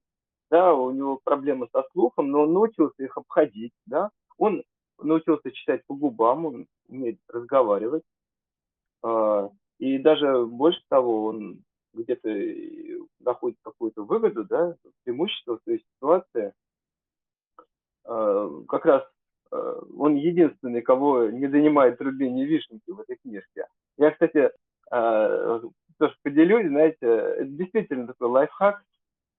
да, 0.50 0.74
у 0.74 0.90
него 0.92 1.20
проблемы 1.22 1.68
со 1.72 1.84
слухом, 1.92 2.30
но 2.30 2.42
он 2.42 2.52
научился 2.52 3.02
их 3.02 3.16
обходить, 3.16 3.72
да, 3.86 4.10
он 4.38 4.62
научился 5.00 5.50
читать 5.50 5.82
по 5.86 5.94
губам, 5.94 6.46
он 6.46 6.66
умеет 6.88 7.18
разговаривать, 7.28 8.04
а, 9.02 9.50
и 9.78 9.98
даже 9.98 10.46
больше 10.46 10.80
того, 10.88 11.26
он 11.26 11.64
где-то 11.92 12.28
находит 13.20 13.58
какую-то 13.62 14.04
выгоду, 14.04 14.44
да, 14.44 14.76
преимущество 15.04 15.58
в 15.58 15.60
той 15.64 15.84
ситуации, 15.94 16.52
а, 18.04 18.48
как 18.68 18.84
раз 18.84 19.04
а, 19.50 19.80
он 19.96 20.16
единственный, 20.16 20.82
кого 20.82 21.26
не 21.26 21.46
донимает 21.46 22.00
рубение 22.00 22.46
вишенки 22.46 22.90
в 22.90 23.00
этой 23.00 23.16
книжке. 23.16 23.66
Я, 23.98 24.10
кстати, 24.10 24.50
тоже 24.90 26.16
поделюсь, 26.22 26.66
знаете, 26.66 26.96
это 27.06 27.44
действительно 27.44 28.06
такой 28.06 28.28
лайфхак. 28.28 28.82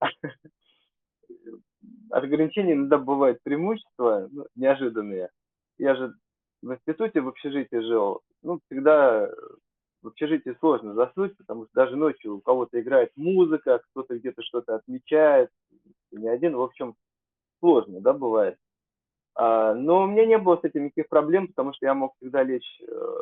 От 2.10 2.24
ограничений 2.24 2.72
иногда 2.72 2.98
бывают 2.98 3.42
преимущества 3.42 4.28
ну, 4.30 4.46
неожиданные. 4.54 5.30
Я 5.78 5.94
же 5.94 6.14
в 6.62 6.72
институте 6.72 7.20
в 7.20 7.28
общежитии 7.28 7.80
жил, 7.80 8.22
ну, 8.42 8.60
всегда 8.66 9.30
в 10.04 10.08
общежитии 10.08 10.56
сложно 10.60 10.94
заснуть, 10.94 11.36
потому 11.36 11.64
что 11.64 11.74
даже 11.74 11.96
ночью 11.96 12.36
у 12.36 12.40
кого-то 12.40 12.80
играет 12.80 13.10
музыка, 13.16 13.80
кто-то 13.90 14.18
где-то 14.18 14.42
что-то 14.42 14.76
отмечает, 14.76 15.50
не 16.12 16.28
один, 16.28 16.54
в 16.56 16.62
общем, 16.62 16.94
сложно, 17.60 18.00
да, 18.00 18.12
бывает. 18.12 18.58
А, 19.34 19.74
но 19.74 20.04
у 20.04 20.06
меня 20.06 20.26
не 20.26 20.38
было 20.38 20.56
с 20.56 20.64
этим 20.64 20.84
никаких 20.84 21.08
проблем, 21.08 21.48
потому 21.48 21.72
что 21.72 21.86
я 21.86 21.94
мог 21.94 22.14
всегда 22.16 22.42
лечь 22.42 22.80
э, 22.86 23.20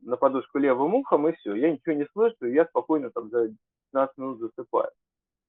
на 0.00 0.16
подушку 0.16 0.58
левым 0.58 0.94
ухом, 0.94 1.28
и 1.28 1.32
все, 1.36 1.54
я 1.54 1.70
ничего 1.70 1.94
не 1.94 2.06
слышу, 2.12 2.46
и 2.46 2.52
я 2.52 2.66
спокойно 2.66 3.10
там 3.10 3.30
за 3.30 3.54
15 3.92 4.18
минут 4.18 4.40
засыпаю. 4.40 4.90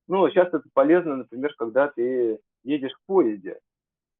Ну, 0.08 0.30
сейчас 0.30 0.50
это 0.50 0.64
полезно, 0.74 1.18
например, 1.18 1.54
когда 1.58 1.88
ты 1.88 2.40
едешь 2.64 2.94
в 2.94 3.06
поезде. 3.08 3.60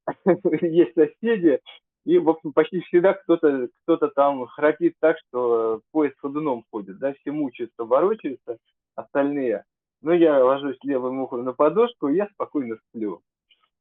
Есть 0.62 0.96
соседи, 0.96 1.62
и, 2.06 2.20
в 2.20 2.30
общем, 2.30 2.54
почти 2.54 2.82
всегда 2.82 3.14
кто-то 3.14 3.68
кто 3.82 3.98
там 3.98 4.46
храпит 4.46 4.94
так, 5.00 5.18
что 5.28 5.82
поезд 5.92 6.16
ходуном 6.20 6.64
ходит, 6.72 7.00
да, 7.00 7.14
все 7.14 7.32
мучаются, 7.32 7.84
ворочаются, 7.84 8.58
остальные. 8.96 9.66
Но 10.02 10.14
я 10.14 10.44
ложусь 10.44 10.78
левым 10.84 11.20
ухом 11.20 11.44
на 11.44 11.54
подушку, 11.54 12.08
и 12.08 12.16
я 12.16 12.28
спокойно 12.28 12.78
сплю. 12.88 13.22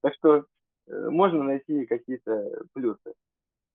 Так 0.00 0.14
что 0.14 0.44
э, 0.86 1.10
можно 1.10 1.42
найти 1.42 1.84
какие-то 1.84 2.64
плюсы 2.72 3.12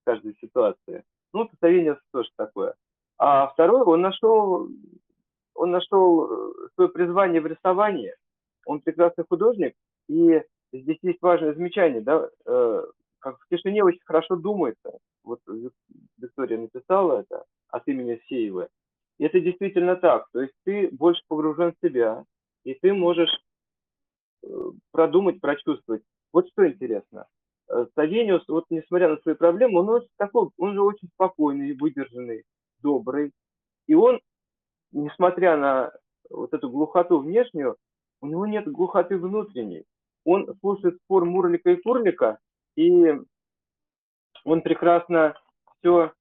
в 0.01 0.05
каждой 0.05 0.35
ситуации. 0.41 1.03
Ну, 1.31 1.45
Татаринец 1.45 1.97
тоже 2.11 2.29
такое. 2.35 2.73
А 3.19 3.47
второй, 3.47 3.83
он 3.83 4.01
нашел, 4.01 4.67
он 5.53 5.71
нашел 5.71 6.25
э, 6.25 6.53
свое 6.73 6.89
призвание 6.89 7.39
в 7.39 7.45
рисовании. 7.45 8.15
Он 8.65 8.81
прекрасный 8.81 9.25
художник, 9.29 9.75
и 10.07 10.41
здесь 10.73 10.97
есть 11.03 11.21
важное 11.21 11.53
замечание, 11.53 12.01
да, 12.01 12.29
э, 12.45 12.83
как 13.20 13.38
в 13.39 13.47
тишине 13.49 13.84
очень 13.84 14.03
хорошо 14.05 14.36
думается. 14.36 14.97
Вот 15.24 15.39
Виктория 16.17 16.57
написала 16.57 17.22
это 17.22 17.43
от 17.70 17.88
имени 17.88 18.22
Сеевой. 18.28 18.67
И 19.17 19.26
это 19.26 19.39
действительно 19.39 19.95
так. 19.95 20.28
То 20.32 20.41
есть 20.41 20.53
ты 20.63 20.89
больше 20.91 21.22
погружен 21.28 21.74
в 21.74 21.88
себя, 21.88 22.24
и 22.63 22.74
ты 22.74 22.93
можешь 22.93 23.32
э, 24.43 24.47
продумать, 24.91 25.41
прочувствовать. 25.41 26.03
Вот 26.32 26.47
что 26.49 26.67
интересно. 26.67 27.26
Э, 27.70 27.86
Савениус, 27.95 28.47
вот 28.47 28.65
несмотря 28.70 29.09
на 29.09 29.17
свои 29.17 29.36
проблемы, 29.36 29.82
он, 29.82 30.07
такой, 30.17 30.49
он 30.57 30.74
же 30.74 30.82
очень 30.82 31.09
спокойный, 31.13 31.74
выдержанный, 31.74 32.43
добрый. 32.82 33.32
И 33.88 33.93
он, 33.93 34.20
несмотря 34.91 35.57
на 35.57 35.91
вот 36.30 36.53
эту 36.53 36.70
глухоту 36.70 37.20
внешнюю, 37.20 37.76
у 38.22 38.28
него 38.28 38.45
нет 38.45 38.67
глухоты 38.67 39.17
внутренней. 39.17 39.84
Он 40.26 40.47
слушает 40.59 40.97
спор 41.03 41.26
Мурлика 41.26 41.72
и 41.72 41.82
Курлика, 41.82 42.39
и 42.80 43.19
он 44.45 44.61
прекрасно 44.61 45.38
все 45.77 46.13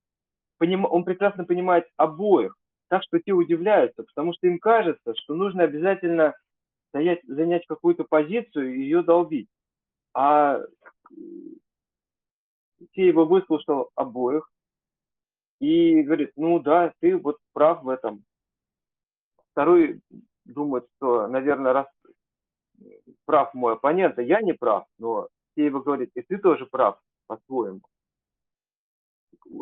поним... 0.58 0.84
он 0.86 1.04
прекрасно 1.04 1.44
понимает 1.44 1.86
обоих, 1.96 2.56
так 2.88 3.04
что 3.04 3.20
те 3.20 3.32
удивляются, 3.32 4.02
потому 4.02 4.34
что 4.34 4.48
им 4.48 4.58
кажется, 4.58 5.14
что 5.14 5.34
нужно 5.34 5.62
обязательно 5.62 6.34
стоять, 6.88 7.20
занять 7.24 7.64
какую-то 7.66 8.04
позицию 8.04 8.74
и 8.74 8.80
ее 8.80 9.02
долбить. 9.02 9.48
А 10.14 10.60
те 12.92 13.06
его 13.06 13.24
выслушал 13.24 13.90
обоих 13.94 14.50
и 15.60 16.02
говорит, 16.02 16.32
ну 16.34 16.58
да, 16.58 16.92
ты 17.00 17.16
вот 17.16 17.36
прав 17.52 17.84
в 17.84 17.88
этом. 17.88 18.24
Второй 19.52 20.00
думает, 20.44 20.88
что, 20.96 21.28
наверное, 21.28 21.72
раз 21.72 21.86
прав 23.26 23.54
мой 23.54 23.74
оппонент, 23.74 24.18
а 24.18 24.22
я 24.22 24.40
не 24.40 24.54
прав, 24.54 24.86
но 24.98 25.28
Сеева 25.58 25.80
говорит, 25.80 26.10
и 26.14 26.22
ты 26.22 26.38
тоже 26.38 26.66
прав 26.66 27.00
по-своему. 27.26 27.80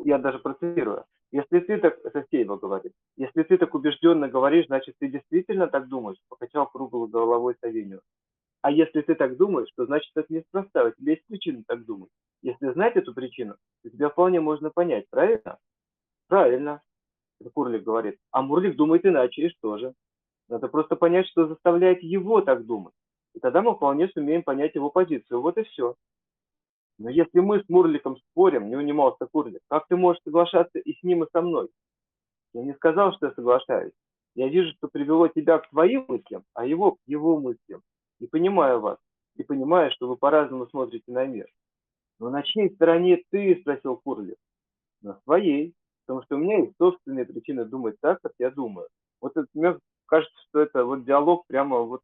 Я 0.05 0.18
даже 0.18 0.38
процитирую. 0.38 1.05
Если 1.32 1.61
ты 1.61 1.78
так, 1.78 1.99
это 2.05 2.24
Сеева 2.30 2.57
говорит, 2.57 2.92
если 3.16 3.42
ты 3.42 3.57
так 3.57 3.74
убежденно 3.74 4.28
говоришь, 4.28 4.66
значит, 4.66 4.94
ты 4.99 5.09
действительно 5.09 5.68
так 5.68 5.88
думаешь, 5.88 6.18
покачал 6.28 6.66
круглой 6.66 7.09
головой 7.09 7.57
Савинию. 7.61 8.03
А 8.61 8.70
если 8.70 9.01
ты 9.01 9.14
так 9.14 9.36
думаешь, 9.36 9.70
то 9.74 9.86
значит, 9.86 10.11
это 10.14 10.32
неспроста, 10.32 10.84
у 10.84 10.90
тебя 10.90 11.12
есть 11.12 11.26
причина 11.26 11.62
так 11.66 11.84
думать. 11.84 12.11
Если 12.42 12.72
знать 12.72 12.97
эту 12.97 13.14
причину, 13.14 13.57
то 13.82 13.90
тебя 13.90 14.11
вполне 14.11 14.40
можно 14.40 14.70
понять, 14.70 15.07
правильно? 15.09 15.59
Правильно, 16.28 16.82
Курлик 17.55 17.84
говорит. 17.84 18.18
А 18.32 18.42
Мурлик 18.42 18.76
думает 18.76 19.07
иначе, 19.07 19.47
и 19.47 19.51
что 19.51 19.78
же? 19.78 19.94
Надо 20.49 20.68
просто 20.68 20.97
понять, 20.97 21.26
что 21.28 21.49
заставляет 21.49 22.03
его 22.03 22.40
так 22.40 22.66
думать. 22.66 22.94
И 23.37 23.41
тогда 23.41 23.61
мы 23.61 23.74
вполне 23.74 24.09
сумеем 24.09 24.43
понять 24.43 24.74
его 24.74 24.89
позицию. 24.89 25.43
Вот 25.43 25.59
и 25.59 25.62
все. 25.64 25.95
Но 26.99 27.11
если 27.11 27.41
мы 27.41 27.61
с 27.61 27.68
Мурликом 27.68 28.16
спорим, 28.16 28.70
не 28.70 28.76
унимался 28.76 29.26
Курлик, 29.26 29.61
как 29.68 29.87
ты 29.89 29.97
можешь 29.97 30.22
соглашаться 30.22 30.78
и 30.78 30.95
с 30.95 31.03
ним, 31.03 31.22
и 31.22 31.28
со 31.30 31.43
мной? 31.43 31.68
Я 32.55 32.62
не 32.62 32.72
сказал, 32.72 33.12
что 33.12 33.26
я 33.26 33.32
соглашаюсь. 33.34 33.93
Я 34.34 34.49
вижу, 34.49 34.72
что 34.78 34.89
привело 34.89 35.28
тебя 35.28 35.59
к 35.59 35.68
твоим 35.68 36.07
мыслям, 36.09 36.45
а 36.55 36.64
его 36.64 36.93
к 36.93 36.99
его 37.07 37.39
мыслям. 37.39 37.82
И 38.20 38.26
понимаю 38.26 38.80
вас. 38.80 38.97
И 39.37 39.43
понимаю, 39.43 39.91
что 39.93 40.09
вы 40.09 40.16
по-разному 40.16 40.66
смотрите 40.68 41.12
на 41.12 41.26
мир. 41.26 41.47
Но 42.18 42.30
на 42.30 42.43
чьей 42.43 42.74
стороне 42.74 43.22
ты, 43.30 43.59
спросил 43.61 43.99
Курлик. 43.99 44.39
На 45.03 45.20
своей. 45.24 45.74
Потому 46.07 46.24
что 46.24 46.37
у 46.37 46.39
меня 46.39 46.61
есть 46.61 46.74
собственные 46.78 47.26
причины 47.26 47.66
думать 47.66 47.97
так, 48.01 48.22
как 48.22 48.32
я 48.39 48.51
думаю. 48.51 48.89
Вот 49.20 49.37
это, 49.37 49.47
мне 49.53 49.76
кажется, 50.07 50.37
что 50.49 50.61
это 50.61 50.87
вот 50.87 51.05
диалог 51.05 51.45
прямо 51.47 51.80
вот 51.80 52.01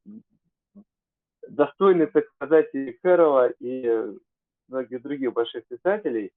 достойный, 1.49 2.07
так 2.07 2.25
сказать, 2.35 2.69
и 2.75 2.93
Кэрролла, 3.03 3.51
и 3.61 4.19
многих 4.69 5.03
других 5.03 5.33
больших 5.33 5.67
писателей, 5.67 6.31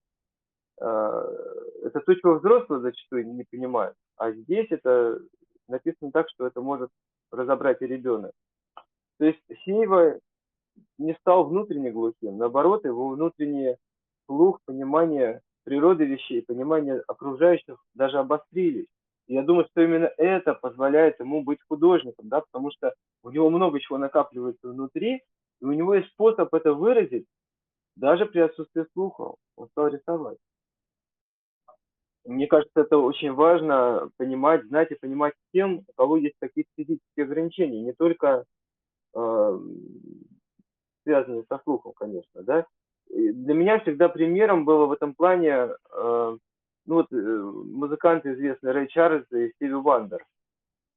это 0.78 2.01
то, 2.06 2.16
чего 2.16 2.36
взрослые 2.36 2.82
зачастую 2.82 3.28
не 3.28 3.43
понимают. 3.43 3.95
А 4.18 4.32
здесь 4.32 4.68
это 4.72 5.20
написано 5.68 6.12
так, 6.12 6.30
что 6.30 6.45
это 6.47 6.62
может 6.62 6.89
разобрать 7.32 7.82
и 7.82 7.88
ребенок. 7.88 8.32
То 9.18 9.26
есть 9.26 9.39
Синева 9.64 10.20
не 10.97 11.14
стал 11.16 11.45
внутренне 11.45 11.91
глухим, 11.91 12.38
наоборот, 12.38 12.84
его 12.84 13.10
внутренний 13.10 13.78
слух, 14.26 14.60
понимание 14.66 15.41
природы 15.64 16.06
вещей, 16.06 16.41
понимание 16.41 17.01
окружающих 17.08 17.78
даже 17.93 18.18
обострились. 18.18 18.88
Я 19.28 19.41
думаю, 19.41 19.65
что 19.71 19.82
именно 19.82 20.11
это 20.17 20.53
позволяет 20.53 21.19
ему 21.19 21.43
быть 21.43 21.59
художником, 21.67 22.30
да, 22.30 22.41
потому 22.41 22.71
что 22.71 22.93
у 23.23 23.32
него 23.32 23.49
много 23.49 23.80
чего 23.80 23.97
накапливается 23.97 24.69
внутри, 24.69 25.23
и 25.61 25.65
у 25.65 25.71
него 25.71 25.95
есть 25.95 26.09
способ 26.09 26.53
это 26.53 26.73
выразить 26.73 27.26
даже 27.95 28.26
при 28.26 28.39
отсутствии 28.39 28.86
слуха. 28.93 29.34
Он 29.55 29.67
стал 29.69 29.88
рисовать. 29.88 30.38
Мне 32.26 32.47
кажется, 32.47 32.82
это 32.82 32.97
очень 32.97 33.34
важно 33.34 34.09
понимать, 34.17 34.65
знать 34.65 34.91
и 34.91 34.95
понимать 34.95 35.34
тем, 35.53 35.84
у 35.88 35.93
кого 35.95 36.17
есть 36.17 36.36
какие-то 36.39 36.69
физические 36.76 37.26
ограничения, 37.26 37.82
не 37.82 37.93
только 37.93 38.45
э, 39.15 39.59
связанные 41.03 41.45
со 41.47 41.59
слухом, 41.63 41.93
конечно, 41.93 42.41
да. 42.43 42.65
И 43.09 43.32
для 43.32 43.53
меня 43.53 43.80
всегда 43.80 44.09
примером 44.09 44.65
было 44.65 44.88
в 44.88 44.91
этом 44.91 45.13
плане, 45.13 45.69
э, 45.91 46.38
ну 46.86 46.96
вот, 46.96 47.12
э, 47.12 47.16
музыканты 47.16 48.34
известные 48.34 48.74
Рэй 48.74 48.88
Чарльз 48.88 49.26
и 49.32 49.52
Стиви 49.54 49.74
Вандер, 49.74 50.26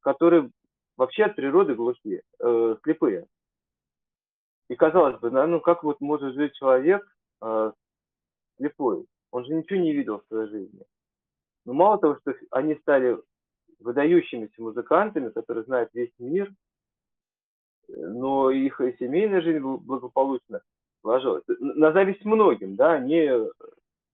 которые 0.01 0.51
вообще 0.97 1.25
от 1.25 1.37
природы 1.37 1.75
глухие, 1.75 2.23
э, 2.41 2.77
слепые. 2.83 3.27
И 4.69 4.75
казалось 4.75 5.19
бы, 5.21 5.31
ну 5.31 5.61
как 5.61 5.83
вот 5.83 6.01
может 6.01 6.35
жить 6.35 6.55
человек 6.55 7.07
э, 7.41 7.73
слепой? 8.59 9.07
Он 9.31 9.45
же 9.45 9.55
ничего 9.55 9.81
не 9.81 9.93
видел 9.93 10.21
в 10.21 10.27
своей 10.29 10.49
жизни. 10.49 10.83
Но 11.65 11.73
мало 11.73 11.99
того, 11.99 12.19
что 12.21 12.35
они 12.51 12.75
стали 12.77 13.19
выдающимися 13.79 14.61
музыкантами, 14.61 15.31
которые 15.31 15.65
знают 15.65 15.91
весь 15.95 16.13
мир, 16.19 16.53
но 17.89 18.51
их 18.51 18.81
семейная 18.99 19.41
жизнь 19.41 19.61
благополучно 19.61 20.61
сложилась. 21.01 21.45
На 21.59 21.93
зависть 21.93 22.25
многим, 22.25 22.77
да, 22.77 22.93
они 22.93 23.31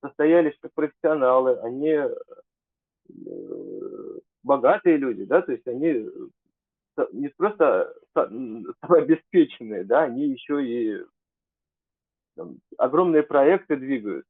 состоялись 0.05 0.57
как 0.61 0.73
профессионалы, 0.75 1.57
они 1.61 1.89
э, 1.89 2.15
богатые 4.43 4.99
люди, 4.99 5.25
да, 5.25 5.41
то 5.41 5.53
есть 5.53 5.67
они 5.67 6.07
не 7.13 7.29
просто 7.29 7.95
обеспеченные, 8.83 9.85
да, 9.85 10.03
они 10.03 10.29
еще 10.29 10.63
и 10.63 11.05
там, 12.37 12.59
огромные 12.77 13.23
проекты 13.23 13.77
двигают, 13.77 14.27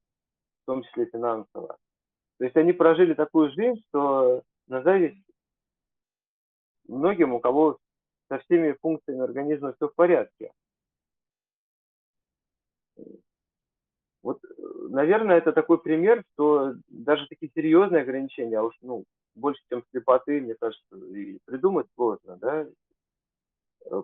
в 0.62 0.66
том 0.66 0.85
числе 0.85 1.07
финансово. 1.07 1.77
То 2.39 2.45
есть 2.45 2.57
они 2.57 2.72
прожили 2.72 3.14
такую 3.14 3.51
жизнь, 3.53 3.83
что 3.89 4.43
на 4.68 4.83
зависть 4.83 5.22
многим, 6.87 7.33
у 7.33 7.41
кого 7.41 7.79
со 8.29 8.39
всеми 8.39 8.77
функциями 8.81 9.22
организма 9.22 9.75
все 9.75 9.89
в 9.89 9.95
порядке. 9.95 10.53
Вот, 14.22 14.41
наверное, 14.89 15.39
это 15.39 15.53
такой 15.53 15.80
пример, 15.80 16.24
что 16.32 16.74
даже 16.89 17.26
такие 17.28 17.51
серьезные 17.55 18.03
ограничения, 18.03 18.59
а 18.59 18.64
уж 18.64 18.74
ну, 18.82 19.05
больше, 19.35 19.61
чем 19.68 19.82
слепоты, 19.91 20.41
мне 20.41 20.55
кажется, 20.55 20.97
и 20.97 21.39
придумать 21.45 21.87
сложно, 21.95 22.37
да, 22.37 22.66
э, 23.91 24.03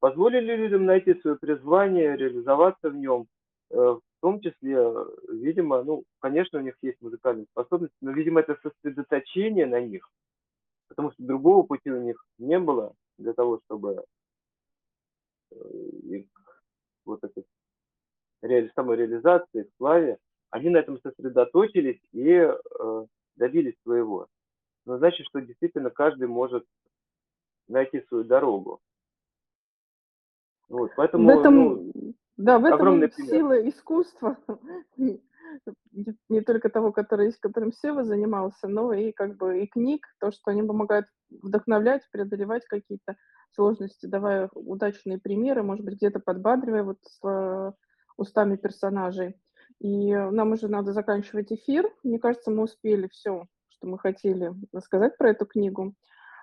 позволили 0.00 0.56
людям 0.56 0.84
найти 0.84 1.14
свое 1.20 1.36
призвание, 1.36 2.16
реализоваться 2.16 2.90
в 2.90 2.96
нем, 2.96 3.26
э, 3.70 3.76
в 3.76 4.02
том 4.20 4.40
числе, 4.40 4.78
видимо, 5.28 5.82
ну, 5.82 6.04
конечно, 6.20 6.58
у 6.58 6.62
них 6.62 6.74
есть 6.82 7.00
музыкальные 7.00 7.46
способности, 7.46 7.96
но, 8.00 8.12
видимо, 8.12 8.40
это 8.40 8.58
сосредоточение 8.62 9.66
на 9.66 9.80
них, 9.80 10.08
потому 10.88 11.12
что 11.12 11.22
другого 11.22 11.64
пути 11.64 11.90
у 11.90 12.02
них 12.02 12.24
не 12.38 12.58
было 12.58 12.94
для 13.18 13.32
того, 13.32 13.60
чтобы 13.64 14.04
э, 15.50 15.56
их 16.04 16.26
вот 17.04 17.22
это 17.22 17.42
реали, 18.46 18.70
самореализации, 18.74 19.70
славе, 19.76 20.18
они 20.50 20.70
на 20.70 20.78
этом 20.78 20.98
сосредоточились 21.00 22.00
и 22.12 22.28
э, 22.30 23.06
добились 23.36 23.74
своего. 23.82 24.28
Но 24.84 24.98
значит, 24.98 25.26
что 25.26 25.40
действительно 25.40 25.90
каждый 25.90 26.28
может 26.28 26.64
найти 27.68 28.00
свою 28.02 28.24
дорогу. 28.24 28.80
Вот, 30.68 30.92
поэтому, 30.96 31.26
в 31.26 31.40
этом, 31.40 31.54
ну, 31.54 32.14
да, 32.36 32.58
в 32.58 32.64
этом 32.64 33.10
сила 33.12 33.68
искусства 33.68 34.36
не 36.28 36.40
только 36.40 36.68
того, 36.68 36.92
который, 36.92 37.32
которым 37.40 37.72
Сева 37.72 38.04
занимался, 38.04 38.68
но 38.68 38.92
и 38.92 39.12
как 39.12 39.36
бы 39.36 39.62
и 39.62 39.66
книг, 39.66 40.06
то, 40.20 40.30
что 40.30 40.50
они 40.50 40.62
помогают 40.62 41.06
вдохновлять, 41.30 42.02
преодолевать 42.10 42.64
какие-то 42.66 43.16
сложности, 43.54 44.06
давая 44.06 44.50
удачные 44.54 45.18
примеры, 45.18 45.62
может 45.62 45.84
быть, 45.84 45.96
где-то 45.96 46.20
подбадривая 46.20 46.82
вот 46.82 46.98
устами 48.16 48.56
персонажей. 48.56 49.36
И 49.80 50.14
нам 50.14 50.52
уже 50.52 50.68
надо 50.68 50.92
заканчивать 50.92 51.52
эфир. 51.52 51.90
Мне 52.02 52.18
кажется, 52.18 52.50
мы 52.50 52.62
успели 52.62 53.08
все, 53.08 53.46
что 53.68 53.86
мы 53.86 53.98
хотели 53.98 54.52
рассказать 54.72 55.16
про 55.18 55.30
эту 55.30 55.46
книгу. 55.46 55.94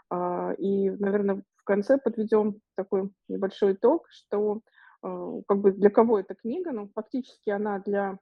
А, 0.09 0.53
и, 0.53 0.89
наверное, 0.89 1.43
в 1.57 1.63
конце 1.63 1.97
подведем 1.97 2.59
такой 2.75 3.09
небольшой 3.27 3.73
итог, 3.73 4.07
что 4.09 4.61
э, 5.01 5.41
как 5.47 5.59
бы 5.59 5.71
для 5.71 5.89
кого 5.89 6.19
эта 6.19 6.35
книга, 6.35 6.71
ну, 6.71 6.91
фактически 6.93 7.49
она 7.49 7.79
для 7.79 8.19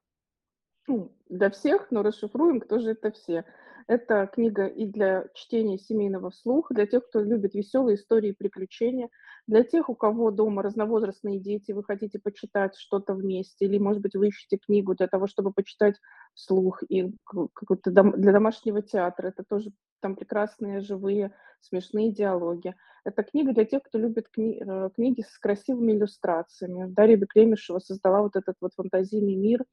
для 1.29 1.49
всех, 1.49 1.91
но 1.91 2.03
расшифруем, 2.03 2.59
кто 2.59 2.79
же 2.79 2.91
это 2.91 3.11
все. 3.11 3.45
Это 3.88 4.29
книга 4.32 4.67
и 4.67 4.86
для 4.86 5.25
чтения 5.34 5.77
семейного 5.77 6.29
вслух, 6.29 6.67
для 6.71 6.86
тех, 6.86 7.07
кто 7.07 7.19
любит 7.21 7.55
веселые 7.55 7.95
истории 7.95 8.29
и 8.29 8.36
приключения, 8.36 9.09
для 9.47 9.63
тех, 9.63 9.89
у 9.89 9.95
кого 9.95 10.32
дома 10.32 10.61
разновозрастные 10.61 11.39
дети, 11.39 11.71
вы 11.71 11.84
хотите 11.84 12.19
почитать 12.19 12.75
что-то 12.77 13.13
вместе, 13.13 13.65
или, 13.65 13.79
может 13.79 14.01
быть, 14.01 14.15
вы 14.15 14.27
ищете 14.27 14.57
книгу 14.57 14.95
для 14.95 15.07
того, 15.07 15.27
чтобы 15.27 15.51
почитать 15.51 15.95
вслух, 16.36 16.84
и 16.89 17.11
для 17.53 18.32
домашнего 18.32 18.82
театра. 18.82 19.29
Это 19.29 19.43
тоже 19.43 19.71
там 19.99 20.15
прекрасные, 20.15 20.82
живые, 20.82 21.34
смешные 21.59 22.11
диалоги. 22.11 22.75
Это 23.03 23.23
книга 23.23 23.53
для 23.53 23.65
тех, 23.65 23.84
кто 23.84 23.97
любит 23.97 24.27
кни- 24.36 24.61
э, 24.63 24.89
книги 24.95 25.21
с 25.21 25.38
красивыми 25.39 25.93
иллюстрациями. 25.93 26.86
Дарья 26.91 27.17
Беклемишева 27.17 27.79
создала 27.79 28.21
вот 28.21 28.36
этот 28.36 28.55
вот 28.61 28.71
фантазийный 28.75 29.36
мир, 29.36 29.65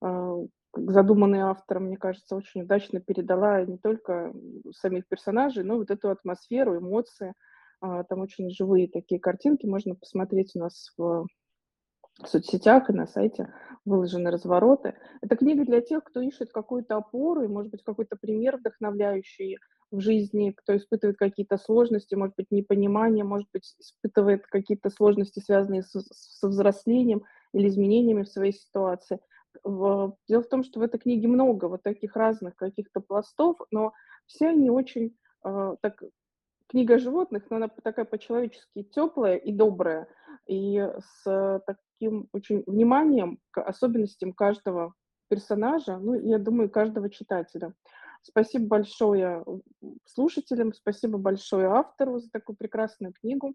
а, 0.00 0.36
задуманный 0.76 1.40
автором, 1.40 1.84
мне 1.84 1.96
кажется, 1.96 2.36
очень 2.36 2.62
удачно 2.62 3.00
передала 3.00 3.64
не 3.64 3.78
только 3.78 4.32
самих 4.72 5.06
персонажей, 5.06 5.64
но 5.64 5.74
и 5.74 5.78
вот 5.78 5.90
эту 5.90 6.10
атмосферу, 6.10 6.78
эмоции. 6.78 7.34
А, 7.80 8.04
там 8.04 8.20
очень 8.20 8.50
живые 8.50 8.88
такие 8.88 9.20
картинки, 9.20 9.66
можно 9.66 9.94
посмотреть 9.94 10.52
у 10.54 10.60
нас 10.60 10.92
в 10.96 11.26
соцсетях 12.24 12.90
и 12.90 12.92
на 12.92 13.06
сайте 13.06 13.52
выложены 13.84 14.30
развороты. 14.30 14.94
Это 15.20 15.36
книга 15.36 15.64
для 15.64 15.80
тех, 15.80 16.04
кто 16.04 16.20
ищет 16.20 16.52
какую-то 16.52 16.96
опору 16.96 17.42
и, 17.42 17.48
может 17.48 17.70
быть, 17.70 17.82
какой-то 17.82 18.16
пример 18.16 18.56
вдохновляющий 18.56 19.58
в 19.90 20.00
жизни, 20.00 20.52
кто 20.56 20.76
испытывает 20.76 21.18
какие-то 21.18 21.56
сложности, 21.58 22.14
может 22.14 22.34
быть, 22.36 22.50
непонимание, 22.50 23.24
может 23.24 23.48
быть, 23.52 23.74
испытывает 23.78 24.46
какие-то 24.46 24.90
сложности, 24.90 25.40
связанные 25.40 25.82
с, 25.82 25.90
со 25.90 26.48
взрослением 26.48 27.24
или 27.52 27.68
изменениями 27.68 28.22
в 28.22 28.28
своей 28.28 28.52
ситуации– 28.52 29.18
в... 29.62 30.16
Дело 30.28 30.42
в 30.42 30.48
том, 30.48 30.64
что 30.64 30.80
в 30.80 30.82
этой 30.82 30.98
книге 30.98 31.28
много 31.28 31.66
вот 31.66 31.82
таких 31.82 32.16
разных 32.16 32.56
каких-то 32.56 33.00
пластов, 33.00 33.58
но 33.70 33.92
все 34.26 34.48
они 34.48 34.70
очень 34.70 35.16
э, 35.44 35.76
так 35.80 36.02
книга 36.68 36.98
животных, 36.98 37.44
но 37.50 37.56
она 37.56 37.68
такая 37.68 38.04
по-человечески 38.04 38.82
теплая 38.82 39.36
и 39.36 39.52
добрая, 39.52 40.08
и 40.46 40.88
с 41.24 41.62
таким 41.66 42.28
очень 42.32 42.64
вниманием 42.66 43.38
к 43.50 43.62
особенностям 43.62 44.32
каждого 44.32 44.94
персонажа, 45.28 45.98
ну, 45.98 46.14
я 46.14 46.38
думаю, 46.38 46.70
каждого 46.70 47.10
читателя. 47.10 47.74
Спасибо 48.22 48.66
большое 48.66 49.44
слушателям, 50.06 50.72
спасибо 50.72 51.18
большое 51.18 51.66
автору 51.66 52.18
за 52.18 52.30
такую 52.30 52.56
прекрасную 52.56 53.12
книгу, 53.12 53.54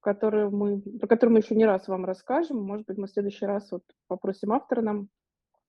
которую 0.00 0.50
мы, 0.50 0.80
про 0.80 1.06
которую 1.06 1.34
мы 1.34 1.40
еще 1.40 1.54
не 1.54 1.64
раз 1.64 1.86
вам 1.88 2.04
расскажем. 2.04 2.60
Может 2.60 2.86
быть, 2.86 2.98
мы 2.98 3.06
в 3.06 3.10
следующий 3.10 3.46
раз 3.46 3.70
вот 3.70 3.82
попросим 4.08 4.52
автора 4.52 4.80
нам 4.80 5.08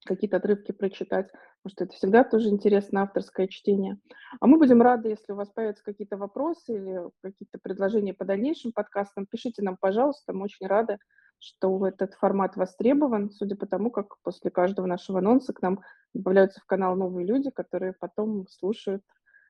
какие-то 0.06 0.38
отрывки 0.38 0.72
прочитать, 0.72 1.30
потому 1.62 1.74
что 1.74 1.84
это 1.84 1.94
всегда 1.94 2.24
тоже 2.24 2.48
интересно 2.48 3.02
авторское 3.02 3.48
чтение. 3.48 3.98
А 4.40 4.46
мы 4.46 4.58
будем 4.58 4.80
рады, 4.82 5.10
если 5.10 5.32
у 5.32 5.36
вас 5.36 5.50
появятся 5.50 5.84
какие-то 5.84 6.16
вопросы 6.16 6.74
или 6.74 7.00
какие-то 7.22 7.58
предложения 7.62 8.14
по 8.14 8.24
дальнейшим 8.24 8.72
подкастам, 8.72 9.26
пишите 9.26 9.62
нам, 9.62 9.76
пожалуйста, 9.78 10.32
мы 10.32 10.44
очень 10.44 10.66
рады, 10.66 10.98
что 11.38 11.86
этот 11.86 12.14
формат 12.14 12.56
востребован, 12.56 13.30
судя 13.30 13.56
по 13.56 13.66
тому, 13.66 13.90
как 13.90 14.18
после 14.22 14.50
каждого 14.50 14.86
нашего 14.86 15.18
анонса 15.18 15.52
к 15.52 15.62
нам 15.62 15.80
добавляются 16.14 16.60
в 16.60 16.66
канал 16.66 16.96
новые 16.96 17.26
люди, 17.26 17.50
которые 17.50 17.94
потом 17.98 18.46
слушают, 18.48 19.02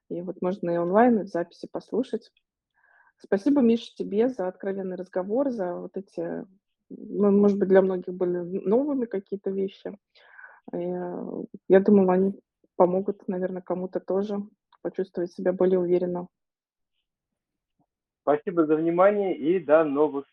и 0.08 0.20
вот 0.22 0.42
можно 0.42 0.70
и 0.70 0.76
онлайн, 0.76 1.20
и 1.20 1.24
в 1.24 1.28
записи 1.28 1.68
послушать. 1.70 2.32
Спасибо, 3.18 3.60
Миша, 3.60 3.92
тебе 3.96 4.28
за 4.28 4.48
откровенный 4.48 4.96
разговор, 4.96 5.50
за 5.50 5.74
вот 5.74 5.96
эти 5.96 6.46
ну, 6.90 7.30
может 7.30 7.58
быть, 7.58 7.68
для 7.68 7.82
многих 7.82 8.12
были 8.12 8.38
новыми 8.38 9.06
какие-то 9.06 9.50
вещи. 9.50 9.96
Э, 10.72 11.42
я 11.68 11.80
думаю, 11.80 12.10
они 12.10 12.40
помогут, 12.76 13.26
наверное, 13.28 13.62
кому-то 13.62 14.00
тоже 14.00 14.38
почувствовать 14.82 15.32
себя 15.32 15.52
более 15.52 15.78
уверенно. 15.78 16.28
Спасибо 18.22 18.66
за 18.66 18.76
внимание 18.76 19.36
и 19.36 19.58
до 19.58 19.84
новых 19.84 20.26